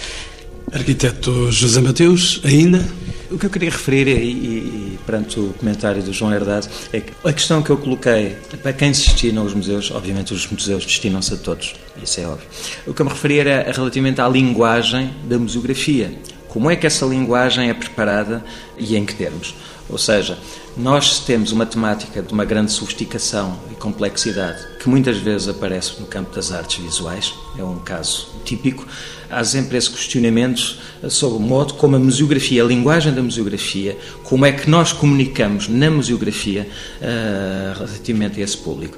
Arquiteto 0.71 1.52
José 1.52 1.82
Mateus, 1.82 2.41
ainda? 2.43 2.88
O 3.30 3.38
que 3.38 3.47
eu 3.47 3.49
queria 3.49 3.71
referir, 3.71 4.08
e, 4.08 4.32
e, 4.32 4.99
perante 5.06 5.39
o 5.39 5.54
comentário 5.54 6.04
do 6.04 6.13
João 6.13 6.32
Herdade, 6.34 6.69
é 6.91 6.99
que 6.99 7.13
a 7.23 7.34
questão 7.34 7.63
que 7.63 7.69
eu 7.69 7.78
coloquei, 7.78 8.38
para 8.62 8.73
quem 8.73 8.93
se 8.93 9.06
destina 9.06 9.41
aos 9.41 9.54
museus, 9.54 9.89
obviamente 9.91 10.34
os 10.34 10.47
museus 10.47 10.86
destinam-se 10.86 11.34
a 11.34 11.38
todos, 11.38 11.76
isso 12.02 12.19
é 12.19 12.28
óbvio. 12.28 12.47
O 12.86 12.93
que 12.93 13.02
eu 13.02 13.06
me 13.06 13.12
referia 13.12 13.41
era 13.41 13.71
relativamente 13.71 14.21
à 14.21 14.30
linguagem 14.30 15.12
da 15.26 15.38
museografia. 15.39 16.13
Como 16.47 16.69
é 16.69 16.76
que 16.76 16.86
essa 16.86 17.06
linguagem 17.06 17.69
é 17.69 17.73
preparada 17.73 18.43
e 18.78 18.95
em 18.95 19.04
que 19.04 19.15
termos? 19.15 19.56
Ou 19.89 19.97
seja, 19.97 20.38
nós 20.78 21.19
temos 21.19 21.52
uma 21.52 21.65
temática 21.65 22.21
de 22.21 22.34
uma 22.34 22.45
grande 22.45 22.71
sofisticação 22.71 23.60
e 23.71 23.76
complexidade 23.76 24.78
que 24.80 24.88
muitas 24.88 25.17
vezes 25.17 25.47
aparece 25.47 25.99
no 25.99 26.08
campo 26.08 26.34
das 26.34 26.52
artes 26.52 26.84
visuais, 26.84 27.34
é 27.58 27.63
um 27.63 27.80
caso 27.80 28.28
típico. 28.45 28.88
Há 29.34 29.43
sempre 29.43 29.78
esse 29.78 29.89
questionamento 29.89 30.78
sobre 31.10 31.38
o 31.38 31.39
modo 31.39 31.74
como 31.74 31.96
a 31.96 32.00
museografia, 32.00 32.63
a 32.63 32.67
linguagem 32.67 33.13
da 33.13 33.22
museografia, 33.22 33.98
como 34.24 34.46
é 34.46 34.52
que 34.52 34.69
nós 34.69 34.93
comunicamos 34.93 35.67
na 35.67 35.89
museografia 35.89 36.67
uh, 37.02 37.78
relativamente 37.78 38.39
a 38.39 38.43
esse 38.43 38.58
público. 38.58 38.98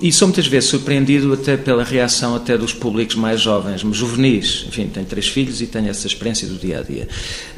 E 0.00 0.12
sou 0.12 0.28
muitas 0.28 0.46
vezes 0.46 0.70
surpreendido 0.70 1.32
até 1.32 1.56
pela 1.56 1.84
reação 1.84 2.34
até 2.34 2.58
dos 2.58 2.72
públicos 2.72 3.14
mais 3.14 3.40
jovens, 3.40 3.82
juvenis, 3.92 4.64
enfim, 4.68 4.88
tenho 4.88 5.06
três 5.06 5.28
filhos 5.28 5.60
e 5.60 5.66
tenho 5.66 5.88
essa 5.88 6.06
experiência 6.06 6.48
do 6.48 6.56
dia 6.56 6.80
a 6.80 6.82
dia, 6.82 7.08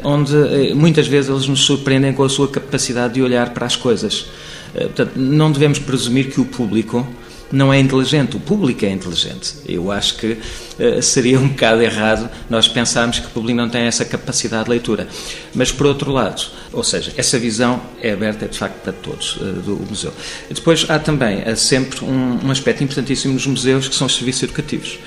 onde 0.03 0.35
eh, 0.37 0.75
muitas 0.75 1.07
vezes 1.07 1.31
eles 1.31 1.47
nos 1.49 1.61
surpreendem 1.61 2.12
com 2.12 2.23
a 2.23 2.29
sua 2.29 2.49
capacidade 2.49 3.15
de 3.15 3.23
olhar 3.23 3.55
para 3.55 3.67
as 3.67 3.77
coisas. 3.77 4.27
Uh, 4.75 4.85
portanto, 4.85 5.12
não 5.17 5.51
devemos 5.51 5.79
presumir 5.79 6.31
que 6.31 6.41
o 6.41 6.45
público 6.45 7.07
não 7.51 7.73
é 7.73 7.79
inteligente, 7.79 8.37
o 8.37 8.41
público 8.41 8.85
é 8.85 8.91
inteligente. 8.91 9.55
Eu 9.67 9.91
acho 9.91 10.17
que 10.17 10.33
uh, 10.33 11.03
seria 11.03 11.39
um 11.39 11.49
bocado 11.49 11.83
errado 11.83 12.29
nós 12.51 12.67
pensarmos 12.67 13.19
que 13.19 13.27
o 13.27 13.31
público 13.31 13.57
não 13.57 13.69
tem 13.69 13.83
essa 13.83 14.05
capacidade 14.05 14.65
de 14.65 14.71
leitura. 14.71 15.07
Mas, 15.55 15.71
por 15.71 15.87
outro 15.87 16.11
lado, 16.11 16.43
ou 16.73 16.83
seja, 16.83 17.13
essa 17.17 17.39
visão 17.39 17.81
é 18.03 18.13
aberta 18.13 18.47
de 18.47 18.59
facto 18.59 18.81
para 18.83 18.93
todos 18.93 19.37
uh, 19.37 19.45
do 19.63 19.77
museu. 19.89 20.13
Depois 20.51 20.87
há 20.89 20.99
também 20.99 21.43
há 21.43 21.55
sempre 21.57 22.05
um, 22.05 22.47
um 22.47 22.51
aspecto 22.51 22.83
importantíssimo 22.83 23.35
nos 23.35 23.47
museus 23.47 23.89
que 23.89 23.95
são 23.95 24.07
os 24.07 24.15
serviços 24.15 24.43
educativos. 24.45 24.99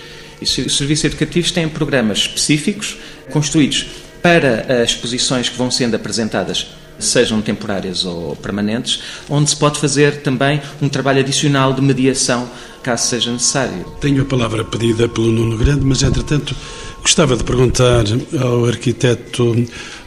E 0.42 0.46
os 0.46 0.78
serviços 0.78 1.06
educativos 1.06 1.52
têm 1.52 1.68
programas 1.68 2.20
específicos 2.20 2.98
construídos 3.30 3.88
para 4.22 4.82
as 4.82 4.92
exposições 4.92 5.50
que 5.50 5.58
vão 5.58 5.70
sendo 5.70 5.96
apresentadas 5.96 6.68
sejam 7.00 7.42
temporárias 7.42 8.06
ou 8.06 8.36
permanentes, 8.36 9.02
onde 9.30 9.50
se 9.50 9.56
pode 9.56 9.80
fazer 9.80 10.22
também 10.22 10.62
um 10.82 10.90
trabalho 10.90 11.20
adicional 11.20 11.74
de 11.74 11.82
mediação, 11.82 12.50
caso 12.84 13.08
seja 13.08 13.32
necessário. 13.32 13.86
Tenho 14.00 14.22
a 14.22 14.26
palavra 14.26 14.64
pedida 14.64 15.08
pelo 15.08 15.32
Nuno 15.32 15.58
Grande, 15.58 15.86
mas 15.86 16.04
entretanto 16.04 16.56
gostava 17.02 17.36
de 17.36 17.44
perguntar 17.44 18.04
ao 18.40 18.66
arquiteto 18.66 19.56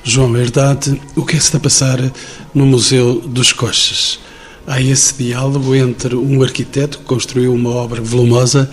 João 0.05 0.37
Herdade 0.37 1.01
o 1.17 1.25
que 1.25 1.37
é 1.37 1.39
que 1.39 1.45
está 1.45 1.59
a 1.59 1.61
passar 1.61 1.99
no 2.55 2.67
Museu 2.67 3.21
dos 3.21 3.53
Coches. 3.53 4.19
Há 4.67 4.81
esse 4.81 5.15
diálogo 5.15 5.75
entre 5.75 6.15
um 6.15 6.43
arquiteto 6.43 6.99
que 6.99 7.05
construiu 7.05 7.53
uma 7.53 7.71
obra 7.71 8.01
volumosa 8.01 8.71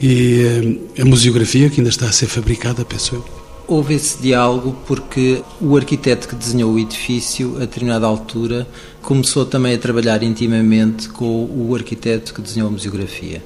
e 0.00 0.80
eh, 0.96 1.02
a 1.02 1.04
museografia 1.04 1.70
que 1.70 1.80
ainda 1.80 1.90
está 1.90 2.06
a 2.06 2.12
ser 2.12 2.26
fabricada, 2.26 2.84
penso 2.84 3.14
eu. 3.14 3.41
Houve 3.72 3.94
esse 3.94 4.20
diálogo 4.20 4.76
porque 4.86 5.42
o 5.58 5.74
arquiteto 5.78 6.28
que 6.28 6.34
desenhou 6.34 6.74
o 6.74 6.78
edifício, 6.78 7.56
a 7.56 7.60
determinada 7.60 8.06
altura, 8.06 8.68
começou 9.00 9.46
também 9.46 9.74
a 9.74 9.78
trabalhar 9.78 10.22
intimamente 10.22 11.08
com 11.08 11.46
o 11.46 11.74
arquiteto 11.74 12.34
que 12.34 12.42
desenhou 12.42 12.68
a 12.68 12.70
museografia. 12.70 13.42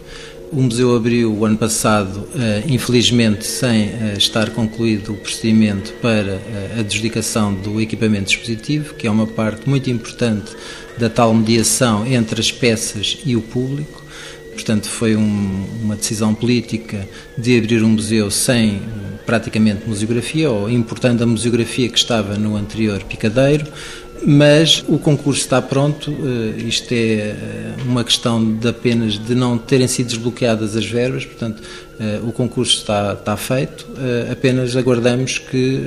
O 0.51 0.61
museu 0.63 0.97
abriu 0.97 1.33
o 1.33 1.45
ano 1.45 1.57
passado, 1.57 2.27
eh, 2.35 2.65
infelizmente 2.67 3.47
sem 3.47 3.83
eh, 3.83 4.15
estar 4.19 4.51
concluído 4.51 5.13
o 5.13 5.17
procedimento 5.17 5.93
para 6.03 6.33
eh, 6.33 6.75
a 6.77 6.81
adjudicação 6.81 7.55
do 7.55 7.81
equipamento 7.81 8.25
dispositivo, 8.25 8.95
que 8.95 9.07
é 9.07 9.11
uma 9.11 9.29
parte 9.29 9.69
muito 9.69 9.89
importante 9.89 10.51
da 10.99 11.09
tal 11.09 11.33
mediação 11.33 12.05
entre 12.05 12.41
as 12.41 12.51
peças 12.51 13.17
e 13.25 13.37
o 13.37 13.43
público. 13.43 14.06
Portanto, 14.57 14.89
foi 14.89 15.15
um, 15.15 15.67
uma 15.83 15.97
decisão 15.97 16.35
política 16.35 17.07
de 17.37 17.59
abrir 17.59 17.85
um 17.85 17.91
museu 17.91 18.31
sem 18.31 18.81
praticamente 19.27 19.87
museografia, 19.87 20.51
ou 20.51 20.71
importando 20.71 21.23
a 21.23 21.27
museografia 21.27 21.89
que 21.89 21.99
estava 21.99 22.39
no 22.39 22.57
anterior 22.57 23.03
picadeiro, 23.03 23.67
mas 24.25 24.83
o 24.89 24.99
concurso 24.99 25.41
está 25.41 25.61
pronto, 25.61 26.11
eh, 26.11 26.63
isto 26.63 26.91
é 26.93 26.97
eh, 26.97 27.75
uma 27.85 28.03
questão 28.03 28.55
de 28.55 28.69
apenas 28.69 29.19
de 29.19 29.35
não 29.35 29.59
terem 29.59 29.87
sido 29.87 30.07
desbloqueadas 30.07 30.75
as 30.75 30.87
verbas, 30.87 31.27
portanto 31.27 31.63
o 32.27 32.33
concurso 32.33 32.79
está, 32.79 33.15
está 33.15 33.37
feito, 33.37 33.87
apenas 34.31 34.77
aguardamos 34.77 35.39
que 35.39 35.81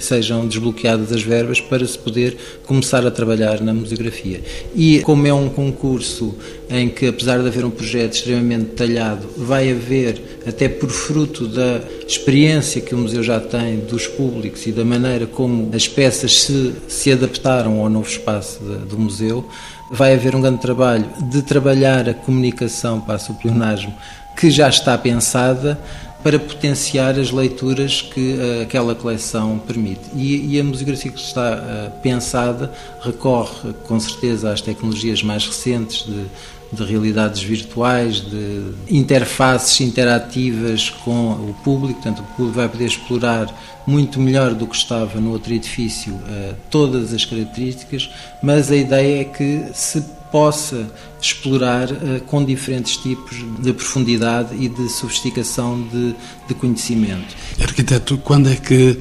sejam 0.00 0.46
desbloqueadas 0.46 1.12
as 1.12 1.22
verbas 1.22 1.60
para 1.60 1.84
se 1.84 1.98
poder 1.98 2.36
começar 2.64 3.06
a 3.06 3.10
trabalhar 3.10 3.60
na 3.60 3.74
museografia. 3.74 4.40
E 4.74 5.00
como 5.00 5.26
é 5.26 5.32
um 5.32 5.48
concurso 5.48 6.34
em 6.70 6.88
que, 6.88 7.06
apesar 7.06 7.40
de 7.40 7.48
haver 7.48 7.64
um 7.64 7.70
projeto 7.70 8.14
extremamente 8.14 8.66
detalhado, 8.66 9.26
vai 9.36 9.70
haver, 9.70 10.40
até 10.46 10.68
por 10.68 10.90
fruto 10.90 11.48
da 11.48 11.80
experiência 12.06 12.80
que 12.80 12.94
o 12.94 12.98
museu 12.98 13.22
já 13.22 13.40
tem 13.40 13.78
dos 13.80 14.06
públicos 14.06 14.66
e 14.66 14.72
da 14.72 14.84
maneira 14.84 15.26
como 15.26 15.70
as 15.74 15.88
peças 15.88 16.42
se, 16.42 16.74
se 16.86 17.10
adaptaram 17.10 17.80
ao 17.80 17.88
novo 17.88 18.08
espaço 18.08 18.60
de, 18.62 18.86
do 18.86 18.98
museu, 18.98 19.48
vai 19.90 20.14
haver 20.14 20.36
um 20.36 20.40
grande 20.40 20.60
trabalho 20.60 21.06
de 21.30 21.42
trabalhar 21.42 22.08
a 22.08 22.14
comunicação, 22.14 23.00
para 23.00 23.18
o 23.30 23.34
pleonasmo, 23.34 23.94
que 24.38 24.50
já 24.52 24.68
está 24.68 24.96
pensada 24.96 25.76
para 26.22 26.38
potenciar 26.38 27.18
as 27.18 27.30
leituras 27.30 28.02
que 28.02 28.34
uh, 28.34 28.62
aquela 28.62 28.94
coleção 28.94 29.58
permite. 29.58 30.00
E, 30.14 30.54
e, 30.54 30.60
a 30.60 30.64
museografia 30.64 31.10
que 31.10 31.20
está 31.20 31.56
uh, 31.56 32.00
pensada 32.00 32.72
recorre 33.00 33.72
com 33.84 33.98
certeza 33.98 34.52
às 34.52 34.60
tecnologias 34.60 35.22
mais 35.22 35.46
recentes 35.46 36.04
de, 36.04 36.26
de 36.72 36.84
realidades 36.84 37.42
virtuais, 37.42 38.20
de 38.20 38.74
interfaces 38.90 39.80
interativas 39.80 40.90
com 40.90 41.30
o 41.30 41.56
público, 41.64 42.00
portanto, 42.00 42.20
o 42.20 42.36
público 42.36 42.56
vai 42.56 42.68
poder 42.68 42.86
explorar 42.86 43.46
muito 43.86 44.20
melhor 44.20 44.54
do 44.54 44.66
que 44.66 44.76
estava 44.76 45.20
no 45.20 45.32
outro 45.32 45.52
edifício 45.52 46.12
uh, 46.12 46.54
todas 46.70 47.12
as 47.12 47.24
características, 47.24 48.10
mas 48.42 48.70
a 48.70 48.76
ideia 48.76 49.22
é 49.22 49.24
que 49.24 49.64
se 49.72 50.17
possa 50.30 50.90
explorar 51.20 51.90
uh, 51.90 52.20
com 52.26 52.44
diferentes 52.44 52.96
tipos 52.96 53.44
de 53.60 53.72
profundidade 53.72 54.54
e 54.54 54.68
de 54.68 54.88
sofisticação 54.88 55.82
de, 55.88 56.14
de 56.46 56.54
conhecimento. 56.54 57.34
Arquiteto, 57.60 58.18
quando 58.18 58.48
é 58.50 58.56
que 58.56 58.98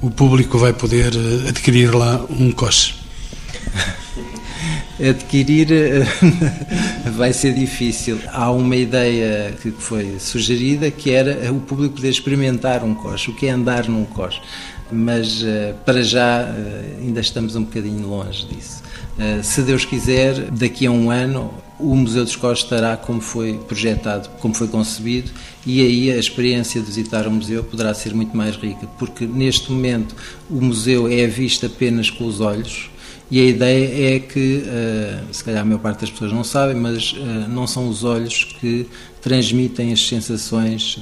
o 0.00 0.10
público 0.10 0.58
vai 0.58 0.72
poder 0.72 1.12
eh, 1.14 1.48
adquirir 1.50 1.94
lá 1.94 2.24
um 2.30 2.50
coche? 2.50 2.94
adquirir 4.98 5.70
eh, 5.70 6.06
vai 7.16 7.34
ser 7.34 7.52
difícil. 7.52 8.18
Há 8.32 8.50
uma 8.50 8.76
ideia 8.76 9.52
que 9.60 9.70
foi 9.70 10.18
sugerida 10.18 10.90
que 10.90 11.10
era 11.10 11.52
o 11.52 11.60
público 11.60 11.96
poder 11.96 12.08
experimentar 12.08 12.82
um 12.82 12.94
coche, 12.94 13.30
o 13.30 13.34
que 13.34 13.46
é 13.46 13.50
andar 13.50 13.88
num 13.88 14.06
coche. 14.06 14.40
Mas 14.90 15.44
para 15.84 16.02
já 16.02 16.52
ainda 16.98 17.20
estamos 17.20 17.54
um 17.54 17.62
bocadinho 17.62 18.08
longe 18.08 18.46
disso. 18.46 18.82
Se 19.42 19.62
Deus 19.62 19.84
quiser, 19.84 20.50
daqui 20.50 20.86
a 20.86 20.90
um 20.90 21.10
ano 21.10 21.52
o 21.78 21.94
Museu 21.94 22.24
dos 22.24 22.36
Coches 22.36 22.64
estará 22.64 22.96
como 22.96 23.20
foi 23.20 23.54
projetado, 23.54 24.28
como 24.40 24.54
foi 24.54 24.68
concebido, 24.68 25.30
e 25.66 25.80
aí 25.80 26.10
a 26.10 26.16
experiência 26.16 26.80
de 26.80 26.86
visitar 26.86 27.26
o 27.26 27.30
museu 27.30 27.64
poderá 27.64 27.92
ser 27.94 28.14
muito 28.14 28.36
mais 28.36 28.56
rica, 28.56 28.86
porque 28.98 29.26
neste 29.26 29.70
momento 29.72 30.14
o 30.48 30.60
museu 30.60 31.08
é 31.08 31.26
visto 31.26 31.66
apenas 31.66 32.10
com 32.10 32.26
os 32.26 32.40
olhos, 32.40 32.90
e 33.30 33.40
a 33.40 33.44
ideia 33.44 34.16
é 34.16 34.20
que, 34.20 34.64
uh, 34.64 35.32
se 35.34 35.44
calhar 35.44 35.62
a 35.62 35.64
maior 35.64 35.78
parte 35.78 36.00
das 36.00 36.10
pessoas 36.10 36.32
não 36.32 36.42
sabem, 36.42 36.76
mas 36.76 37.12
uh, 37.12 37.48
não 37.48 37.66
são 37.66 37.88
os 37.88 38.02
olhos 38.02 38.44
que 38.58 38.86
transmitem 39.22 39.92
as 39.92 40.06
sensações 40.06 40.98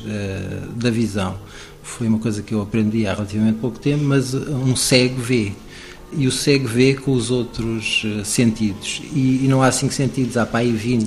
da 0.75 0.91
visão. 0.91 1.39
Foi 1.83 2.07
uma 2.07 2.19
coisa 2.19 2.43
que 2.43 2.53
eu 2.53 2.61
aprendi 2.61 3.07
há 3.07 3.15
relativamente 3.15 3.59
pouco 3.61 3.79
tempo, 3.79 4.05
mas 4.05 4.35
um 4.35 4.77
cego 4.77 5.21
vê. 5.21 5.53
E 6.13 6.27
o 6.27 6.33
cego 6.33 6.67
vê 6.67 6.95
com 6.95 7.13
os 7.13 7.31
outros 7.31 8.05
sentidos. 8.25 9.03
E, 9.13 9.45
e, 9.45 9.49
não 9.49 9.63
há 9.63 9.71
cinco 9.71 9.93
sentidos, 9.93 10.37
há 10.37 10.49
aí 10.53 10.73
20 10.73 11.07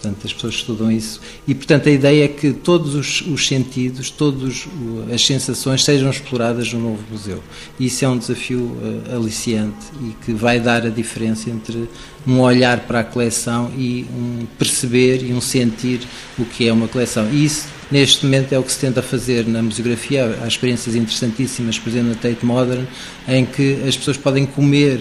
Portanto, 0.00 0.24
as 0.24 0.32
pessoas 0.32 0.54
estudam 0.54 0.92
isso. 0.92 1.20
E, 1.46 1.54
portanto, 1.54 1.88
a 1.88 1.92
ideia 1.92 2.24
é 2.24 2.28
que 2.28 2.52
todos 2.52 2.94
os, 2.94 3.20
os 3.22 3.46
sentidos, 3.46 4.10
todas 4.10 4.68
as 5.12 5.26
sensações 5.26 5.84
sejam 5.84 6.08
exploradas 6.08 6.72
no 6.72 6.80
novo 6.80 7.02
museu. 7.10 7.42
E 7.80 7.86
isso 7.86 8.04
é 8.04 8.08
um 8.08 8.16
desafio 8.16 8.60
uh, 8.60 9.16
aliciante 9.16 9.86
e 10.00 10.24
que 10.24 10.32
vai 10.32 10.60
dar 10.60 10.86
a 10.86 10.88
diferença 10.88 11.50
entre 11.50 11.88
um 12.24 12.40
olhar 12.40 12.80
para 12.80 13.00
a 13.00 13.04
coleção 13.04 13.72
e 13.76 14.06
um 14.14 14.46
perceber 14.56 15.24
e 15.24 15.32
um 15.32 15.40
sentir 15.40 16.00
o 16.38 16.44
que 16.44 16.68
é 16.68 16.72
uma 16.72 16.86
coleção. 16.86 17.28
E 17.32 17.44
isso, 17.44 17.66
neste 17.90 18.24
momento, 18.24 18.52
é 18.52 18.58
o 18.58 18.62
que 18.62 18.72
se 18.72 18.78
tenta 18.78 19.02
fazer 19.02 19.48
na 19.48 19.62
museografia. 19.62 20.38
Há 20.42 20.46
experiências 20.46 20.94
interessantíssimas, 20.94 21.76
por 21.76 21.88
exemplo, 21.88 22.10
na 22.10 22.14
Tate 22.14 22.46
Modern, 22.46 22.86
em 23.26 23.44
que 23.44 23.82
as 23.86 23.96
pessoas 23.96 24.16
podem 24.16 24.46
comer 24.46 25.00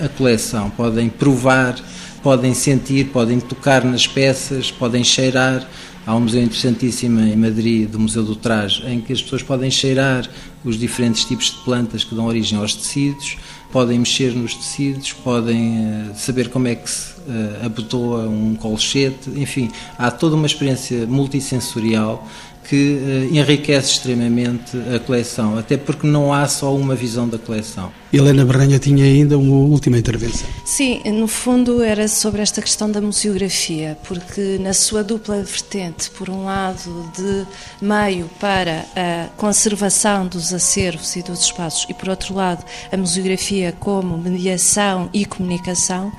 a 0.00 0.08
coleção, 0.08 0.70
podem 0.70 1.08
provar 1.08 1.74
podem 2.22 2.54
sentir, 2.54 3.06
podem 3.06 3.40
tocar 3.40 3.84
nas 3.84 4.06
peças, 4.06 4.70
podem 4.70 5.04
cheirar. 5.04 5.66
Há 6.06 6.16
um 6.16 6.20
museu 6.20 6.42
interessantíssimo 6.42 7.20
em 7.20 7.36
Madrid, 7.36 7.88
do 7.88 8.00
Museu 8.00 8.24
do 8.24 8.34
Traje, 8.34 8.82
em 8.86 8.98
que 8.98 9.12
as 9.12 9.20
pessoas 9.20 9.42
podem 9.42 9.70
cheirar 9.70 10.28
os 10.64 10.78
diferentes 10.78 11.24
tipos 11.24 11.46
de 11.46 11.58
plantas 11.64 12.02
que 12.02 12.14
dão 12.14 12.24
origem 12.26 12.58
aos 12.58 12.74
tecidos, 12.74 13.36
podem 13.70 13.98
mexer 13.98 14.34
nos 14.34 14.54
tecidos, 14.54 15.12
podem 15.12 15.80
uh, 15.80 16.14
saber 16.16 16.48
como 16.48 16.66
é 16.66 16.74
que 16.74 16.88
se 16.88 17.12
uh, 17.12 17.66
abotoa 17.66 18.26
um 18.26 18.54
colchete, 18.54 19.28
enfim, 19.36 19.70
há 19.98 20.10
toda 20.10 20.34
uma 20.34 20.46
experiência 20.46 21.06
multissensorial 21.06 22.26
que 22.68 23.30
uh, 23.30 23.34
enriquece 23.34 23.92
extremamente 23.92 24.76
a 24.94 24.98
coleção, 24.98 25.56
até 25.56 25.76
porque 25.76 26.06
não 26.06 26.32
há 26.34 26.46
só 26.46 26.74
uma 26.74 26.94
visão 26.94 27.26
da 27.26 27.38
coleção. 27.38 27.90
Helena 28.12 28.44
Barranha 28.44 28.78
tinha 28.78 29.04
ainda 29.04 29.38
uma 29.38 29.56
última 29.56 29.98
intervenção. 29.98 30.48
Sim, 30.64 31.02
no 31.12 31.26
fundo 31.26 31.82
era 31.82 32.08
sobre 32.08 32.42
esta 32.42 32.60
questão 32.60 32.90
da 32.90 33.00
museografia, 33.00 33.98
porque 34.06 34.58
na 34.60 34.72
sua 34.72 35.02
dupla 35.02 35.42
vertente, 35.42 36.10
por 36.10 36.28
um 36.28 36.44
lado 36.44 37.10
de 37.16 37.46
meio 37.80 38.28
para 38.38 38.84
a 38.94 39.28
conservação 39.36 40.26
dos 40.26 40.52
acervos 40.52 41.16
e 41.16 41.22
dos 41.22 41.40
espaços 41.40 41.86
e 41.88 41.94
por 41.94 42.08
outro 42.08 42.34
lado 42.34 42.64
a 42.92 42.96
museografia 42.96 43.72
como 43.78 44.16
mediação 44.18 45.08
e 45.12 45.24
comunicação, 45.24 46.12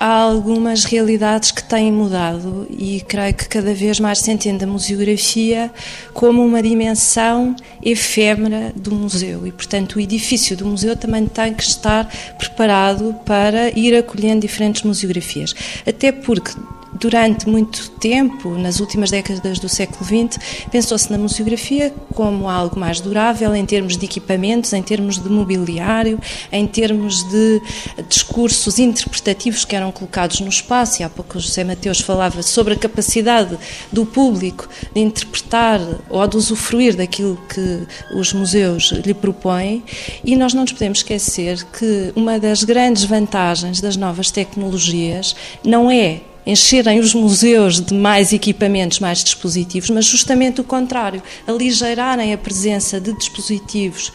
há 0.00 0.22
algumas 0.22 0.84
realidades 0.84 1.50
que 1.50 1.62
têm 1.62 1.92
mudado 1.92 2.66
e 2.70 3.02
creio 3.02 3.34
que 3.34 3.46
cada 3.46 3.74
vez 3.74 4.00
mais 4.00 4.18
se 4.20 4.30
entende 4.32 4.64
a 4.64 4.66
museografia 4.66 5.70
como 6.14 6.42
uma 6.42 6.62
dimensão 6.62 7.54
efêmera 7.82 8.72
do 8.74 8.92
museu 8.92 9.46
e, 9.46 9.52
portanto, 9.52 9.96
o 9.96 10.00
edifício 10.00 10.56
do 10.56 10.64
museu 10.64 10.96
também 10.96 11.26
tem 11.26 11.52
que 11.52 11.62
estar 11.62 12.10
preparado 12.38 13.14
para 13.26 13.68
ir 13.78 13.94
acolhendo 13.94 14.40
diferentes 14.40 14.82
museografias. 14.82 15.54
Até 15.86 16.10
porque 16.10 16.52
durante 16.92 17.48
muito 17.48 17.90
tempo, 17.92 18.50
nas 18.50 18.80
últimas 18.80 19.10
décadas 19.10 19.58
do 19.58 19.68
século 19.68 20.04
XX, 20.04 20.38
pensou-se 20.70 21.10
na 21.10 21.18
museografia 21.18 21.94
como 22.14 22.48
algo 22.48 22.78
mais 22.78 23.00
durável 23.00 23.54
em 23.54 23.64
termos 23.64 23.96
de 23.96 24.04
equipamentos, 24.04 24.72
em 24.72 24.82
termos 24.82 25.18
de 25.18 25.28
mobiliário, 25.28 26.18
em 26.50 26.66
termos 26.66 27.22
de 27.24 27.62
discursos 28.08 28.78
interpretativos 28.78 29.64
que 29.64 29.76
eram 29.76 29.92
colocados 29.92 30.40
no 30.40 30.48
espaço. 30.48 31.02
E 31.02 31.04
há 31.04 31.08
pouco 31.08 31.38
o 31.38 31.40
José 31.40 31.64
Mateus 31.64 32.00
falava 32.00 32.42
sobre 32.42 32.74
a 32.74 32.76
capacidade 32.76 33.58
do 33.92 34.04
público 34.04 34.68
de 34.94 35.00
interpretar 35.00 35.80
ou 36.08 36.26
de 36.26 36.36
usufruir 36.36 36.96
daquilo 36.96 37.38
que 37.48 37.86
os 38.14 38.32
museus 38.32 38.92
lhe 39.04 39.14
propõem. 39.14 39.82
E 40.24 40.36
nós 40.36 40.54
não 40.54 40.62
nos 40.62 40.72
podemos 40.72 40.98
esquecer 40.98 41.64
que 41.66 42.12
uma 42.14 42.38
das 42.38 42.64
grandes 42.64 43.04
vantagens 43.04 43.80
das 43.80 43.96
novas 43.96 44.30
tecnologias 44.30 45.34
não 45.64 45.90
é 45.90 46.20
encherem 46.46 46.98
os 46.98 47.14
museus 47.14 47.80
de 47.80 47.94
mais 47.94 48.32
equipamentos, 48.32 48.98
mais 48.98 49.22
dispositivos, 49.22 49.90
mas 49.90 50.06
justamente 50.06 50.60
o 50.60 50.64
contrário, 50.64 51.22
aligeirarem 51.46 52.32
a 52.32 52.38
presença 52.38 53.00
de 53.00 53.12
dispositivos 53.12 54.12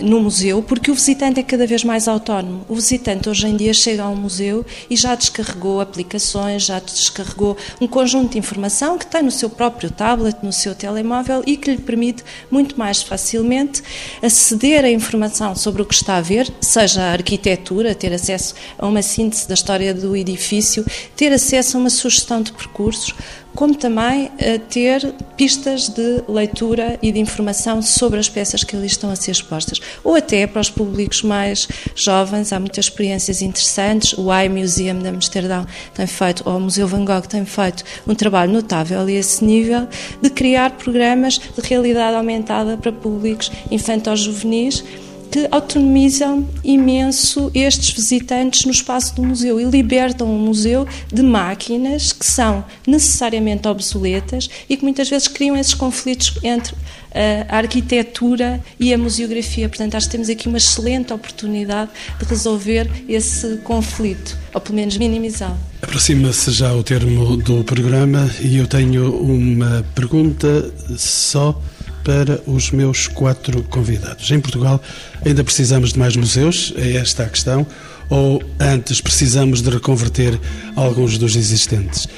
no 0.00 0.20
museu, 0.20 0.62
porque 0.62 0.90
o 0.90 0.94
visitante 0.94 1.40
é 1.40 1.42
cada 1.42 1.66
vez 1.66 1.84
mais 1.84 2.08
autónomo. 2.08 2.64
O 2.68 2.74
visitante 2.74 3.28
hoje 3.28 3.46
em 3.46 3.56
dia 3.56 3.74
chega 3.74 4.02
a 4.04 4.08
um 4.08 4.16
museu 4.16 4.64
e 4.88 4.96
já 4.96 5.14
descarregou 5.14 5.80
aplicações, 5.80 6.64
já 6.64 6.78
descarregou 6.78 7.56
um 7.80 7.86
conjunto 7.86 8.32
de 8.32 8.38
informação 8.38 8.96
que 8.96 9.06
tem 9.06 9.22
no 9.22 9.30
seu 9.30 9.50
próprio 9.50 9.90
tablet, 9.90 10.36
no 10.42 10.52
seu 10.52 10.74
telemóvel 10.74 11.42
e 11.46 11.56
que 11.56 11.70
lhe 11.70 11.78
permite 11.78 12.24
muito 12.50 12.78
mais 12.78 13.02
facilmente 13.02 13.82
aceder 14.22 14.84
à 14.84 14.90
informação 14.90 15.54
sobre 15.54 15.82
o 15.82 15.86
que 15.86 15.94
está 15.94 16.16
a 16.16 16.20
ver, 16.20 16.52
seja 16.60 17.02
a 17.02 17.12
arquitetura, 17.12 17.94
ter 17.94 18.12
acesso 18.12 18.54
a 18.78 18.86
uma 18.86 19.02
síntese 19.02 19.48
da 19.48 19.54
história 19.54 19.92
do 19.92 20.16
edifício, 20.16 20.84
ter 21.16 21.32
acesso 21.32 21.76
a 21.76 21.80
uma 21.80 21.90
sugestão 21.90 22.42
de 22.42 22.52
percursos, 22.52 23.14
como 23.54 23.74
também 23.74 24.30
a 24.38 24.58
ter 24.58 25.14
pistas 25.36 25.88
de 25.88 26.22
leitura 26.28 26.98
e 27.02 27.12
de 27.12 27.18
informação 27.18 27.82
sobre 27.82 28.18
as 28.18 28.28
peças 28.28 28.64
que 28.64 28.76
ali 28.76 28.86
estão 28.86 29.10
a 29.10 29.16
ser 29.16 29.32
expostas. 29.32 29.80
Ou 30.02 30.14
até 30.14 30.46
para 30.46 30.60
os 30.60 30.70
públicos 30.70 31.22
mais 31.22 31.68
jovens, 31.94 32.52
há 32.52 32.58
muitas 32.58 32.86
experiências 32.86 33.42
interessantes. 33.42 34.14
O 34.16 34.32
iMuseum 34.32 34.98
de 34.98 35.08
Amsterdão 35.08 35.66
tem 35.94 36.06
feito, 36.06 36.42
ou 36.46 36.56
o 36.56 36.60
Museu 36.60 36.88
Van 36.88 37.04
Gogh 37.04 37.26
tem 37.28 37.44
feito 37.44 37.84
um 38.06 38.14
trabalho 38.14 38.52
notável 38.52 39.00
a 39.00 39.12
esse 39.12 39.44
nível 39.44 39.86
de 40.20 40.30
criar 40.30 40.70
programas 40.72 41.38
de 41.38 41.60
realidade 41.62 42.16
aumentada 42.16 42.76
para 42.76 42.92
públicos 42.92 43.50
infantos-juvenis 43.70 44.84
que 45.32 45.48
autonomizam 45.50 46.46
imenso 46.62 47.50
estes 47.54 47.90
visitantes 47.94 48.66
no 48.66 48.70
espaço 48.70 49.16
do 49.16 49.22
museu 49.22 49.58
e 49.58 49.64
libertam 49.64 50.30
o 50.30 50.38
museu 50.38 50.86
de 51.10 51.22
máquinas 51.22 52.12
que 52.12 52.26
são 52.26 52.62
necessariamente 52.86 53.66
obsoletas 53.66 54.50
e 54.68 54.76
que 54.76 54.82
muitas 54.82 55.08
vezes 55.08 55.28
criam 55.28 55.56
esses 55.56 55.72
conflitos 55.72 56.34
entre 56.42 56.76
eh, 57.14 57.46
a 57.48 57.56
arquitetura 57.56 58.62
e 58.78 58.92
a 58.92 58.98
museografia. 58.98 59.70
Portanto, 59.70 59.94
acho 59.94 60.06
que 60.06 60.12
temos 60.12 60.28
aqui 60.28 60.48
uma 60.48 60.58
excelente 60.58 61.14
oportunidade 61.14 61.90
de 62.18 62.26
resolver 62.26 62.90
esse 63.08 63.56
conflito, 63.64 64.36
ou 64.52 64.60
pelo 64.60 64.76
menos 64.76 64.98
minimizá-lo. 64.98 65.56
Aproxima-se 65.80 66.50
já 66.52 66.74
o 66.74 66.82
termo 66.82 67.38
do 67.38 67.64
programa 67.64 68.30
e 68.40 68.58
eu 68.58 68.66
tenho 68.66 69.14
uma 69.16 69.84
pergunta 69.94 70.72
só 70.96 71.58
para 72.04 72.40
os 72.46 72.70
meus 72.70 73.06
quatro 73.06 73.62
convidados. 73.64 74.30
Em 74.30 74.40
Portugal 74.40 74.80
ainda 75.24 75.42
precisamos 75.44 75.92
de 75.92 75.98
mais 75.98 76.16
museus? 76.16 76.72
É 76.76 76.96
esta 76.96 77.24
a 77.24 77.28
questão? 77.28 77.66
Ou 78.10 78.42
antes 78.60 79.00
precisamos 79.00 79.62
de 79.62 79.70
reconverter 79.70 80.38
alguns 80.76 81.16
dos 81.16 81.36
existentes? 81.36 82.08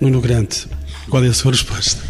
Nuno 0.00 0.20
Grande, 0.20 0.66
qual 1.08 1.24
é 1.24 1.28
a 1.28 1.34
sua 1.34 1.52
resposta? 1.52 2.02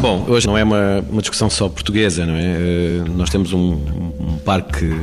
Bom, 0.00 0.24
hoje 0.28 0.46
não 0.46 0.56
é 0.56 0.64
uma, 0.64 1.04
uma 1.08 1.20
discussão 1.20 1.48
só 1.48 1.68
portuguesa, 1.68 2.26
não 2.26 2.34
é? 2.34 2.42
Eh, 2.42 3.04
nós 3.14 3.30
temos 3.30 3.52
um, 3.52 3.72
um 4.18 4.38
parque 4.44 4.94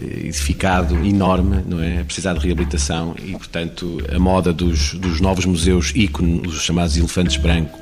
edificado 0.00 0.94
enorme, 1.04 1.62
não 1.66 1.82
é? 1.82 2.04
Precisar 2.04 2.34
de 2.34 2.40
reabilitação 2.40 3.14
e, 3.22 3.32
portanto, 3.32 3.98
a 4.14 4.18
moda 4.18 4.52
dos, 4.52 4.94
dos 4.94 5.20
novos 5.20 5.44
museus 5.44 5.92
ícone, 5.94 6.42
os 6.46 6.62
chamados 6.62 6.96
elefantes 6.96 7.36
brancos, 7.36 7.80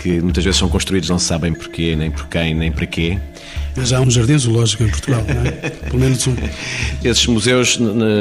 que 0.00 0.20
muitas 0.20 0.44
vezes 0.44 0.58
são 0.58 0.68
construídos 0.68 1.08
não 1.08 1.18
sabem 1.18 1.52
porquê, 1.52 1.96
nem 1.96 2.10
por 2.10 2.28
quem, 2.28 2.54
nem 2.54 2.70
para 2.70 2.86
quê. 2.86 3.18
Já 3.84 3.98
há 3.98 4.00
um 4.00 4.10
jardim 4.10 4.38
zoológico 4.38 4.84
em 4.84 4.88
Portugal, 4.88 5.24
não 5.26 5.42
é? 5.42 5.50
Pelo 5.88 5.98
menos 5.98 6.26
um. 6.26 6.34
Esses 7.02 7.26
museus 7.26 7.78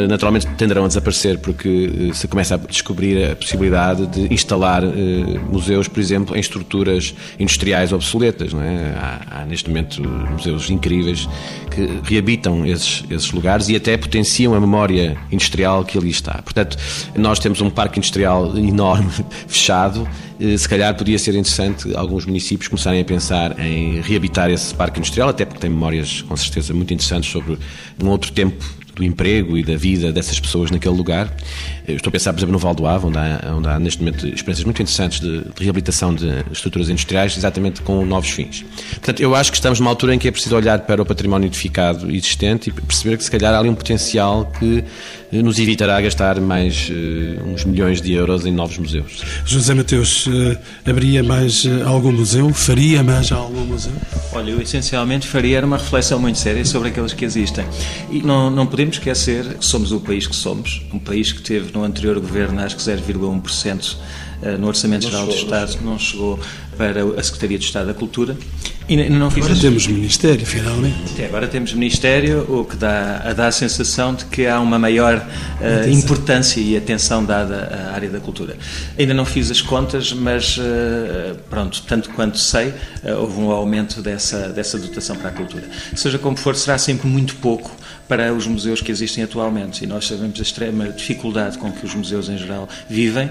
naturalmente 0.08 0.48
tenderão 0.58 0.86
a 0.86 0.88
desaparecer 0.88 1.38
porque 1.40 2.10
eh, 2.10 2.14
se 2.14 2.28
começa 2.28 2.56
a 2.56 2.58
descobrir 2.58 3.32
a 3.32 3.36
possibilidade 3.36 4.08
de 4.08 4.34
instalar 4.34 4.84
uh, 4.84 4.92
museus, 5.52 5.88
por 5.88 6.00
exemplo, 6.00 6.36
em 6.36 6.40
estruturas 6.40 7.14
industriais 7.40 7.92
obsoletas. 7.92 8.54
Não 8.54 8.62
é? 8.62 8.96
há, 8.98 9.42
há, 9.42 9.46
neste 9.46 9.70
momento 9.70 10.02
museus 10.04 10.70
incríveis 10.70 11.28
que 11.72 12.02
reabitam 12.04 12.66
esses, 12.66 13.04
esses 13.10 13.32
lugares 13.32 13.70
e 13.70 13.76
até 13.76 13.98
potenciam 13.98 14.54
a 14.54 14.60
memória 14.60 15.18
industrial 15.32 15.84
que 15.84 15.98
ali 15.98 16.10
está. 16.10 16.42
Portanto, 16.42 16.78
nós 17.16 17.40
temos 17.40 17.62
um 17.62 17.70
parque 17.70 18.00
industrial 18.00 18.58
enorme, 18.58 19.12
fechado, 19.48 20.08
eh, 20.40 20.58
se 20.58 20.70
calhar 20.70 20.96
podia 20.96 21.18
ser 21.18 21.32
interessante 21.32 21.96
alguns 21.96 22.26
municípios 22.26 22.68
começarem 22.68 23.02
a 23.02 23.06
pensar 23.06 23.60
em 23.60 24.02
reabitar 24.02 24.50
esse 24.50 24.74
parque 24.74 25.00
industrial, 25.00 25.30
até 25.30 25.46
porque 25.48 25.60
tem 25.60 25.70
memórias 25.70 26.22
com 26.22 26.36
certeza 26.38 26.74
muito 26.74 26.94
interessantes 26.94 27.32
sobre 27.32 27.58
um 28.02 28.08
outro 28.10 28.32
tempo 28.32 28.64
do 28.98 29.04
emprego 29.04 29.58
e 29.58 29.64
da 29.64 29.78
vida 29.78 30.12
dessas 30.12 30.40
pessoas 30.40 30.72
naquele 30.72 30.96
lugar. 30.96 31.32
Eu 31.88 31.96
estou 31.96 32.10
a 32.10 32.12
pensar, 32.12 32.34
por 32.34 32.40
exemplo, 32.40 32.54
no 32.54 32.60
Val 32.60 32.74
do 32.74 32.86
Ave, 32.86 33.06
onde 33.06 33.18
há, 33.18 33.54
onde 33.56 33.68
há 33.68 33.80
neste 33.80 34.00
momento 34.00 34.28
experiências 34.28 34.66
muito 34.66 34.82
interessantes 34.82 35.20
de, 35.20 35.44
de, 35.44 35.64
reabilitação 35.64 36.14
de 36.14 36.28
estruturas 36.52 36.90
industriais, 36.90 37.38
exatamente 37.38 37.82
com 37.82 38.04
novos 38.06 38.30
fins. 38.30 38.66
Portanto, 38.92 39.22
eu 39.22 39.36
acho 39.36 39.52
que 39.52 39.58
estamos 39.58 39.80
numa 39.80 39.92
altura 39.92 40.16
em 40.16 40.20
que 40.20 40.28
é 40.28 40.32
preciso 40.32 40.56
olhar 40.56 40.80
para 40.80 41.02
o 41.02 41.06
património 41.06 41.48
edificado 41.48 42.12
existente 42.12 42.70
e 42.70 42.74
perceber 42.74 43.18
que 43.18 43.24
se 43.24 43.32
calhar 43.32 43.54
há 43.54 43.60
ali 43.60 43.70
um 43.70 43.76
potencial 43.76 44.52
que 44.60 44.84
nos 45.32 45.60
evitará 45.60 46.00
gastar 46.00 46.40
mais 46.40 46.90
uh, 46.90 47.44
uns 47.46 47.66
milhões 47.66 48.02
de 48.02 48.14
euros 48.14 48.46
em 48.46 48.52
novos 48.52 48.78
museus. 48.78 49.24
José 49.46 49.74
Mateus, 49.74 50.26
uh, 50.28 50.58
haveria 50.86 51.22
mais 51.24 51.66
uh, 51.66 51.86
algum 51.86 52.12
museu? 52.12 52.54
Faria 52.54 53.04
mais 53.04 53.32
algum 53.32 53.66
museu? 53.66 53.92
Olha, 54.32 54.52
eu 54.52 54.62
essencialmente 54.62 55.28
faria 55.28 55.66
uma 55.66 55.78
reflexão 55.78 56.20
muito 56.20 56.40
séria 56.40 56.64
sobre 56.64 56.90
aqueles 56.90 57.14
que 57.14 57.26
existem. 57.26 57.66
E 58.10 58.22
não, 58.22 58.50
não 58.50 58.66
podemos 58.66 58.96
esquecer 58.98 59.56
que 59.56 59.66
somos 59.66 59.92
o 59.92 60.00
país 60.00 60.28
que 60.28 60.36
somos, 60.36 60.82
um 60.94 61.00
país 61.00 61.32
que 61.32 61.42
teve 61.42 61.74
no 61.74 61.84
anterior 61.84 62.20
governo 62.20 62.62
acho 62.62 62.76
que 62.76 62.82
0,1% 62.82 63.98
eh, 64.42 64.58
no 64.58 64.68
Orçamento 64.68 65.06
Geral 65.06 65.26
do 65.26 65.34
Estado, 65.34 65.78
não 65.82 65.98
chegou 65.98 66.40
para 66.78 67.04
a 67.20 67.24
Secretaria 67.24 67.58
de 67.58 67.66
Estado 67.66 67.88
da 67.88 67.94
Cultura. 67.94 68.38
E 68.90 69.10
não 69.10 69.30
fiz 69.30 69.44
agora 69.44 69.60
temos 69.60 69.86
Ministério, 69.86 70.46
finalmente. 70.46 71.12
Até 71.14 71.26
agora 71.26 71.46
temos 71.46 71.74
Ministério, 71.74 72.46
o 72.48 72.64
que 72.64 72.78
dá, 72.78 73.34
dá 73.34 73.48
a 73.48 73.52
sensação 73.52 74.16
de 74.16 74.24
que 74.26 74.48
há 74.48 74.62
uma 74.62 74.80
maior 74.80 75.18
uh, 75.18 75.90
importância 75.90 76.62
e 76.62 76.78
atenção 76.78 77.26
dada 77.26 77.90
à 77.90 77.96
área 77.96 78.10
da 78.10 78.22
cultura. 78.22 78.56
Ainda 78.98 79.14
não 79.14 79.26
fiz 79.26 79.52
as 79.52 79.62
contas, 79.62 80.14
mas 80.14 80.58
uh, 80.58 81.36
pronto, 81.50 81.84
tanto 81.86 82.12
quanto 82.12 82.38
sei, 82.38 82.70
uh, 82.70 83.20
houve 83.20 83.42
um 83.42 83.52
aumento 83.52 84.02
dessa, 84.02 84.48
dessa 84.50 84.78
dotação 84.78 85.18
para 85.18 85.32
a 85.32 85.34
cultura. 85.34 85.66
Seja 85.94 86.18
como 86.18 86.38
for, 86.38 86.56
será 86.56 86.78
sempre 86.78 87.10
muito 87.10 87.36
pouco 87.36 87.70
para 88.08 88.34
os 88.34 88.48
museus 88.48 88.80
que 88.80 88.90
existem 88.90 89.22
atualmente 89.22 89.84
e 89.84 89.88
nós 89.88 90.08
sabemos 90.08 90.40
a 90.40 90.42
extrema 90.42 90.88
dificuldade 90.88 91.58
com 91.58 91.70
que 91.74 91.86
os 91.86 91.94
museus 91.94 92.30
em 92.30 92.38
geral 92.38 92.70
vivem. 92.90 93.30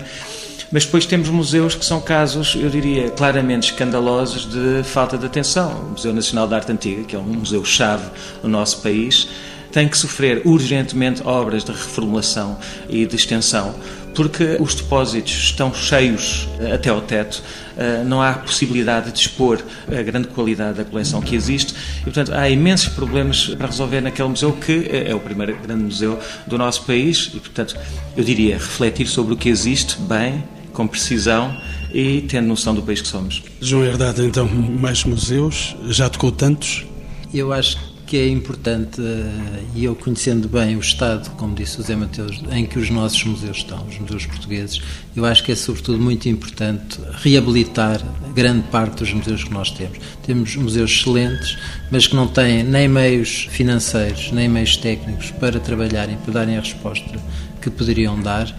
Mas 0.70 0.84
depois 0.84 1.06
temos 1.06 1.28
museus 1.28 1.74
que 1.74 1.84
são 1.84 2.00
casos, 2.00 2.56
eu 2.56 2.68
diria, 2.68 3.10
claramente 3.10 3.70
escandalosos 3.70 4.46
de 4.50 4.82
falta 4.82 5.16
de 5.16 5.24
atenção. 5.24 5.72
O 5.72 5.90
Museu 5.90 6.12
Nacional 6.12 6.48
de 6.48 6.54
Arte 6.54 6.72
Antiga, 6.72 7.04
que 7.04 7.14
é 7.14 7.18
um 7.18 7.22
museu-chave 7.22 8.10
no 8.42 8.48
nosso 8.48 8.82
país, 8.82 9.28
tem 9.70 9.88
que 9.88 9.98
sofrer 9.98 10.42
urgentemente 10.44 11.22
obras 11.24 11.62
de 11.62 11.70
reformulação 11.70 12.58
e 12.88 13.04
de 13.04 13.14
extensão, 13.14 13.74
porque 14.14 14.56
os 14.58 14.74
depósitos 14.74 15.32
estão 15.32 15.72
cheios 15.74 16.48
eh, 16.58 16.72
até 16.72 16.88
ao 16.88 17.02
teto, 17.02 17.42
eh, 17.76 18.02
não 18.02 18.22
há 18.22 18.32
possibilidade 18.32 19.12
de 19.12 19.18
expor 19.18 19.62
a 19.86 20.02
grande 20.02 20.28
qualidade 20.28 20.78
da 20.78 20.84
coleção 20.84 21.20
que 21.20 21.36
existe 21.36 21.74
e, 22.00 22.04
portanto, 22.04 22.32
há 22.32 22.48
imensos 22.48 22.88
problemas 22.88 23.48
para 23.48 23.66
resolver 23.66 24.00
naquele 24.00 24.28
museu 24.30 24.52
que 24.52 24.88
é 24.90 25.14
o 25.14 25.20
primeiro 25.20 25.54
grande 25.58 25.84
museu 25.84 26.18
do 26.46 26.56
nosso 26.56 26.84
país 26.84 27.30
e, 27.34 27.38
portanto, 27.38 27.76
eu 28.16 28.24
diria 28.24 28.54
refletir 28.54 29.06
sobre 29.06 29.34
o 29.34 29.36
que 29.36 29.50
existe 29.50 30.00
bem, 30.00 30.42
com 30.76 30.86
precisão 30.86 31.56
e 31.92 32.20
tendo 32.28 32.46
noção 32.46 32.74
do 32.74 32.82
país 32.82 33.00
que 33.00 33.08
somos. 33.08 33.42
João 33.60 33.82
Herdade, 33.82 34.22
então, 34.22 34.46
mais 34.46 35.02
museus, 35.04 35.74
já 35.88 36.10
tocou 36.10 36.30
tantos? 36.30 36.84
Eu 37.32 37.50
acho 37.52 37.78
que 38.06 38.18
é 38.18 38.28
importante, 38.28 39.00
eh, 39.00 39.62
e 39.74 39.84
eu 39.84 39.96
conhecendo 39.96 40.48
bem 40.48 40.76
o 40.76 40.80
estado, 40.80 41.28
como 41.30 41.56
disse 41.56 41.80
o 41.80 41.82
Zé 41.82 41.96
Mateus, 41.96 42.40
em 42.52 42.64
que 42.64 42.78
os 42.78 42.88
nossos 42.88 43.24
museus 43.24 43.56
estão, 43.56 43.84
os 43.84 43.98
museus 43.98 44.26
portugueses, 44.26 44.80
eu 45.16 45.24
acho 45.24 45.42
que 45.42 45.50
é 45.50 45.56
sobretudo 45.56 45.98
muito 45.98 46.28
importante 46.28 47.00
reabilitar 47.20 48.00
grande 48.32 48.62
parte 48.68 48.98
dos 48.98 49.12
museus 49.12 49.42
que 49.42 49.52
nós 49.52 49.72
temos. 49.72 49.98
Temos 50.24 50.54
museus 50.54 50.92
excelentes, 50.92 51.58
mas 51.90 52.06
que 52.06 52.14
não 52.14 52.28
têm 52.28 52.62
nem 52.62 52.86
meios 52.86 53.48
financeiros, 53.50 54.30
nem 54.30 54.48
meios 54.48 54.76
técnicos 54.76 55.32
para 55.32 55.58
trabalharem, 55.58 56.16
para 56.18 56.34
darem 56.34 56.58
a 56.58 56.60
resposta 56.60 57.18
que 57.60 57.70
poderiam 57.70 58.20
dar 58.20 58.54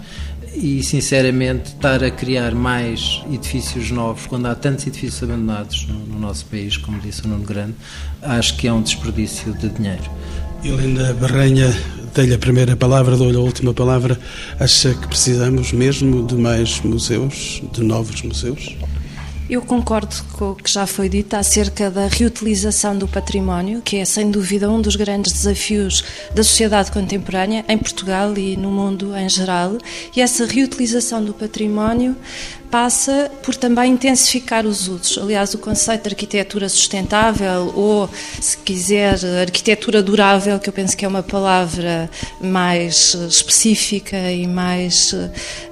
e 0.59 0.81
sinceramente 0.83 1.69
estar 1.69 2.03
a 2.03 2.09
criar 2.09 2.55
mais 2.55 3.21
edifícios 3.31 3.91
novos 3.91 4.25
quando 4.25 4.47
há 4.47 4.55
tantos 4.55 4.87
edifícios 4.87 5.21
abandonados 5.23 5.87
no, 5.87 5.99
no 5.99 6.19
nosso 6.19 6.45
país, 6.47 6.77
como 6.77 6.99
disse 6.99 7.23
o 7.25 7.27
Nuno 7.27 7.43
Grande, 7.43 7.75
acho 8.21 8.57
que 8.57 8.67
é 8.67 8.73
um 8.73 8.81
desperdício 8.81 9.53
de 9.53 9.69
dinheiro. 9.69 10.09
Helena 10.63 11.13
Barrenha, 11.13 11.71
dei-lhe 12.15 12.33
a 12.33 12.39
primeira 12.39 12.75
palavra, 12.75 13.15
dou-lhe 13.15 13.37
a 13.37 13.39
última 13.39 13.73
palavra. 13.73 14.19
Acha 14.59 14.93
que 14.95 15.07
precisamos 15.07 15.71
mesmo 15.71 16.25
de 16.25 16.35
mais 16.35 16.81
museus, 16.81 17.61
de 17.71 17.83
novos 17.83 18.21
museus? 18.23 18.75
Eu 19.49 19.61
concordo 19.61 20.13
com 20.33 20.51
o 20.51 20.55
que 20.55 20.69
já 20.69 20.85
foi 20.85 21.07
dito 21.07 21.33
acerca 21.33 21.89
da 21.89 22.07
reutilização 22.07 22.97
do 22.97 23.07
património, 23.07 23.81
que 23.81 23.95
é 23.95 24.03
sem 24.03 24.29
dúvida 24.29 24.69
um 24.69 24.81
dos 24.81 24.97
grandes 24.97 25.31
desafios 25.31 26.03
da 26.35 26.43
sociedade 26.43 26.91
contemporânea 26.91 27.63
em 27.69 27.77
Portugal 27.77 28.37
e 28.37 28.57
no 28.57 28.69
mundo 28.69 29.15
em 29.15 29.29
geral. 29.29 29.77
E 30.13 30.19
essa 30.19 30.45
reutilização 30.45 31.23
do 31.23 31.33
património 31.33 32.13
passa 32.69 33.31
por 33.43 33.55
também 33.55 33.93
intensificar 33.93 34.65
os 34.65 34.87
usos. 34.87 35.17
Aliás, 35.17 35.53
o 35.53 35.57
conceito 35.57 36.03
de 36.03 36.09
arquitetura 36.09 36.69
sustentável, 36.69 37.71
ou, 37.75 38.09
se 38.41 38.57
quiser, 38.57 39.17
arquitetura 39.41 40.03
durável, 40.03 40.59
que 40.59 40.69
eu 40.69 40.73
penso 40.73 40.95
que 40.95 41.05
é 41.05 41.07
uma 41.07 41.23
palavra 41.23 42.09
mais 42.41 43.13
específica 43.13 44.31
e 44.31 44.45
mais 44.47 45.13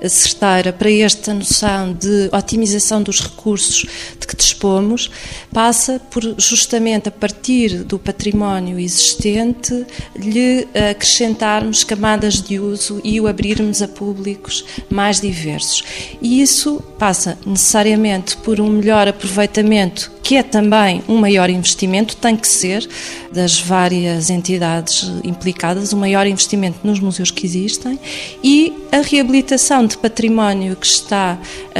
eh, 0.01 0.09
certeira 0.09 0.71
para 0.71 0.91
esta 0.91 1.33
noção 1.33 1.93
de 1.93 2.29
otimização 2.31 3.01
dos 3.01 3.21
recursos 3.21 3.85
de 4.19 4.27
que 4.27 4.35
dispomos, 4.35 5.09
passa 5.51 5.99
por 6.09 6.23
justamente 6.37 7.09
a 7.09 7.11
partir 7.11 7.83
do 7.83 7.99
património 7.99 8.79
existente 8.79 9.85
lhe 10.15 10.67
acrescentarmos 10.91 11.83
camadas 11.83 12.41
de 12.41 12.59
uso 12.59 13.01
e 13.03 13.19
o 13.19 13.27
abrirmos 13.27 13.81
a 13.81 13.87
públicos 13.87 14.65
mais 14.89 15.21
diversos. 15.21 15.83
E 16.21 16.41
isso 16.41 16.81
passa 16.97 17.37
necessariamente 17.45 18.37
por 18.37 18.59
um 18.59 18.69
melhor 18.69 19.07
aproveitamento, 19.07 20.11
que 20.25 20.37
é 20.37 20.41
também 20.41 21.03
um 21.07 21.17
maior 21.17 21.51
investimento, 21.51 22.17
tem 22.17 22.35
que 22.35 22.47
ser, 22.47 22.89
das 23.31 23.59
várias 23.59 24.31
entidades 24.31 25.11
implicadas, 25.23 25.93
um 25.93 25.99
maior 25.99 26.25
investimento 26.25 26.79
nos 26.83 26.99
museus 26.99 27.29
que 27.29 27.45
existem 27.45 27.99
e 28.43 28.73
a 28.91 29.01
reabilitação 29.01 29.85
de 29.85 29.95
património 29.99 30.75
que 30.77 30.87
está 30.87 31.37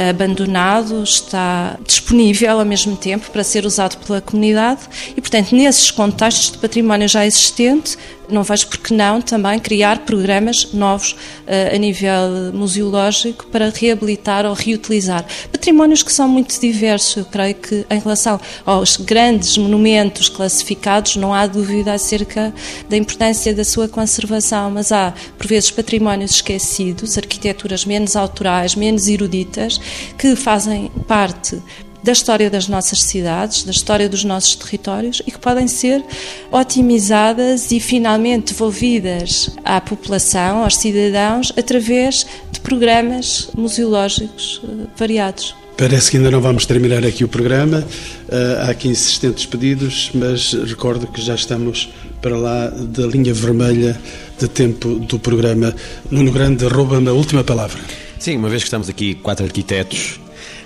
abandonado, 0.08 1.02
está 1.02 1.76
disponível 1.84 2.60
ao 2.60 2.64
mesmo 2.64 2.96
tempo 2.96 3.28
para 3.32 3.42
ser 3.42 3.66
usado 3.66 3.96
pela 4.06 4.20
comunidade 4.20 4.82
e, 5.16 5.20
portanto, 5.20 5.52
nesses 5.52 5.90
contextos 5.90 6.52
de 6.52 6.58
património 6.58 7.08
já 7.08 7.26
existente, 7.26 7.98
não 8.28 8.42
vejo 8.42 8.66
por 8.68 8.78
que 8.78 8.92
não 8.92 9.20
também 9.20 9.58
criar 9.58 10.00
programas 10.00 10.72
novos 10.72 11.12
uh, 11.12 11.74
a 11.74 11.78
nível 11.78 12.52
museológico 12.52 13.46
para 13.46 13.70
reabilitar 13.70 14.44
ou 14.44 14.52
reutilizar. 14.52 15.24
Patrimónios 15.50 16.02
que 16.02 16.12
são 16.12 16.28
muito 16.28 16.58
diversos, 16.60 17.16
eu 17.16 17.24
creio 17.24 17.54
que 17.54 17.86
em 17.88 17.98
relação 17.98 18.35
aos 18.64 18.96
grandes 18.96 19.56
monumentos 19.58 20.28
classificados, 20.28 21.16
não 21.16 21.32
há 21.32 21.46
dúvida 21.46 21.92
acerca 21.92 22.52
da 22.88 22.96
importância 22.96 23.54
da 23.54 23.64
sua 23.64 23.88
conservação, 23.88 24.70
mas 24.70 24.92
há, 24.92 25.12
por 25.36 25.46
vezes, 25.46 25.70
patrimónios 25.70 26.32
esquecidos, 26.32 27.16
arquiteturas 27.16 27.84
menos 27.84 28.16
autorais, 28.16 28.74
menos 28.74 29.08
eruditas, 29.08 29.80
que 30.18 30.36
fazem 30.36 30.90
parte 31.06 31.60
da 32.06 32.12
história 32.12 32.48
das 32.48 32.68
nossas 32.68 33.02
cidades, 33.02 33.64
da 33.64 33.72
história 33.72 34.08
dos 34.08 34.22
nossos 34.22 34.54
territórios 34.54 35.20
e 35.26 35.32
que 35.32 35.40
podem 35.40 35.66
ser 35.66 36.04
otimizadas 36.52 37.72
e 37.72 37.80
finalmente 37.80 38.52
devolvidas 38.52 39.50
à 39.64 39.80
população, 39.80 40.62
aos 40.62 40.76
cidadãos, 40.76 41.52
através 41.56 42.24
de 42.52 42.60
programas 42.60 43.50
museológicos 43.56 44.60
eh, 44.62 44.86
variados. 44.96 45.56
Parece 45.76 46.10
que 46.10 46.16
ainda 46.16 46.30
não 46.30 46.40
vamos 46.40 46.64
terminar 46.64 47.04
aqui 47.04 47.22
o 47.22 47.28
programa. 47.28 47.86
Eh, 48.28 48.58
há 48.62 48.70
aqui 48.70 48.88
insistentes 48.88 49.44
pedidos, 49.44 50.10
mas 50.14 50.54
recordo 50.54 51.06
que 51.06 51.20
já 51.20 51.34
estamos 51.34 51.90
para 52.22 52.36
lá 52.36 52.68
da 52.68 53.06
linha 53.06 53.34
vermelha 53.34 54.00
de 54.38 54.48
tempo 54.48 54.94
do 54.94 55.18
programa. 55.18 55.74
Nuno 56.10 56.32
Grande, 56.32 56.66
rouba-me 56.66 57.08
a 57.08 57.12
última 57.12 57.44
palavra. 57.44 57.78
Sim, 58.18 58.38
uma 58.38 58.48
vez 58.48 58.62
que 58.62 58.68
estamos 58.68 58.88
aqui 58.88 59.14
quatro 59.16 59.44
arquitetos 59.44 60.18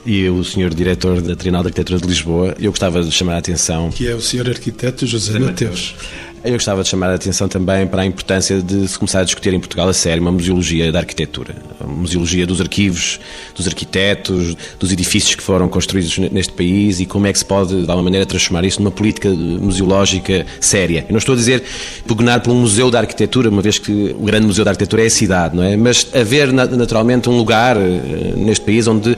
e 0.06 0.28
o 0.28 0.42
senhor 0.44 0.72
diretor 0.72 1.20
da 1.20 1.36
Trinal 1.36 1.62
de 1.62 1.68
Arquitetura 1.68 2.00
de 2.00 2.06
Lisboa, 2.06 2.54
eu 2.58 2.70
gostava 2.70 3.02
de 3.02 3.10
chamar 3.10 3.34
a 3.34 3.38
atenção. 3.38 3.90
Que 3.90 4.08
é 4.08 4.14
o 4.14 4.20
senhor 4.20 4.48
arquiteto 4.48 5.06
José 5.06 5.38
Mateus. 5.38 5.94
Eu 6.42 6.52
gostava 6.52 6.82
de 6.82 6.88
chamar 6.88 7.10
a 7.10 7.16
atenção 7.16 7.48
também 7.48 7.86
para 7.86 8.00
a 8.00 8.06
importância 8.06 8.62
de 8.62 8.88
se 8.88 8.98
começar 8.98 9.20
a 9.20 9.24
discutir 9.24 9.52
em 9.52 9.60
Portugal 9.60 9.86
a 9.86 9.92
sério 9.92 10.22
uma 10.22 10.32
museologia 10.32 10.90
da 10.90 10.98
arquitetura, 10.98 11.54
uma 11.78 11.96
museologia 11.96 12.46
dos 12.46 12.62
arquivos, 12.62 13.20
dos 13.54 13.68
arquitetos, 13.68 14.56
dos 14.78 14.90
edifícios 14.90 15.34
que 15.34 15.42
foram 15.42 15.68
construídos 15.68 16.16
neste 16.16 16.54
país 16.54 16.98
e 16.98 17.04
como 17.04 17.26
é 17.26 17.32
que 17.32 17.38
se 17.38 17.44
pode, 17.44 17.82
de 17.82 17.90
alguma 17.90 18.04
maneira, 18.04 18.24
transformar 18.24 18.64
isso 18.64 18.80
numa 18.80 18.90
política 18.90 19.28
museológica 19.28 20.46
séria. 20.58 21.04
Eu 21.06 21.12
não 21.12 21.18
estou 21.18 21.34
a 21.34 21.36
dizer 21.36 21.62
pugnar 22.06 22.40
por 22.40 22.52
um 22.52 22.60
museu 22.60 22.90
da 22.90 23.00
arquitetura, 23.00 23.50
uma 23.50 23.60
vez 23.60 23.78
que 23.78 24.16
o 24.18 24.24
grande 24.24 24.46
museu 24.46 24.64
da 24.64 24.70
arquitetura 24.70 25.02
é 25.02 25.06
a 25.06 25.10
cidade, 25.10 25.54
não 25.54 25.62
é? 25.62 25.76
Mas 25.76 26.06
haver 26.14 26.50
naturalmente 26.54 27.28
um 27.28 27.36
lugar 27.36 27.76
eh, 27.76 28.32
neste 28.34 28.64
país 28.64 28.86
onde 28.86 29.14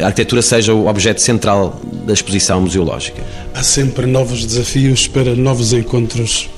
a 0.00 0.06
arquitetura 0.06 0.42
seja 0.42 0.74
o 0.74 0.88
objeto 0.88 1.22
central 1.22 1.80
da 2.04 2.12
exposição 2.12 2.60
museológica. 2.60 3.22
Há 3.54 3.62
sempre 3.62 4.06
novos 4.06 4.44
desafios 4.44 5.06
para 5.06 5.36
novos 5.36 5.72
encontros 5.72 6.50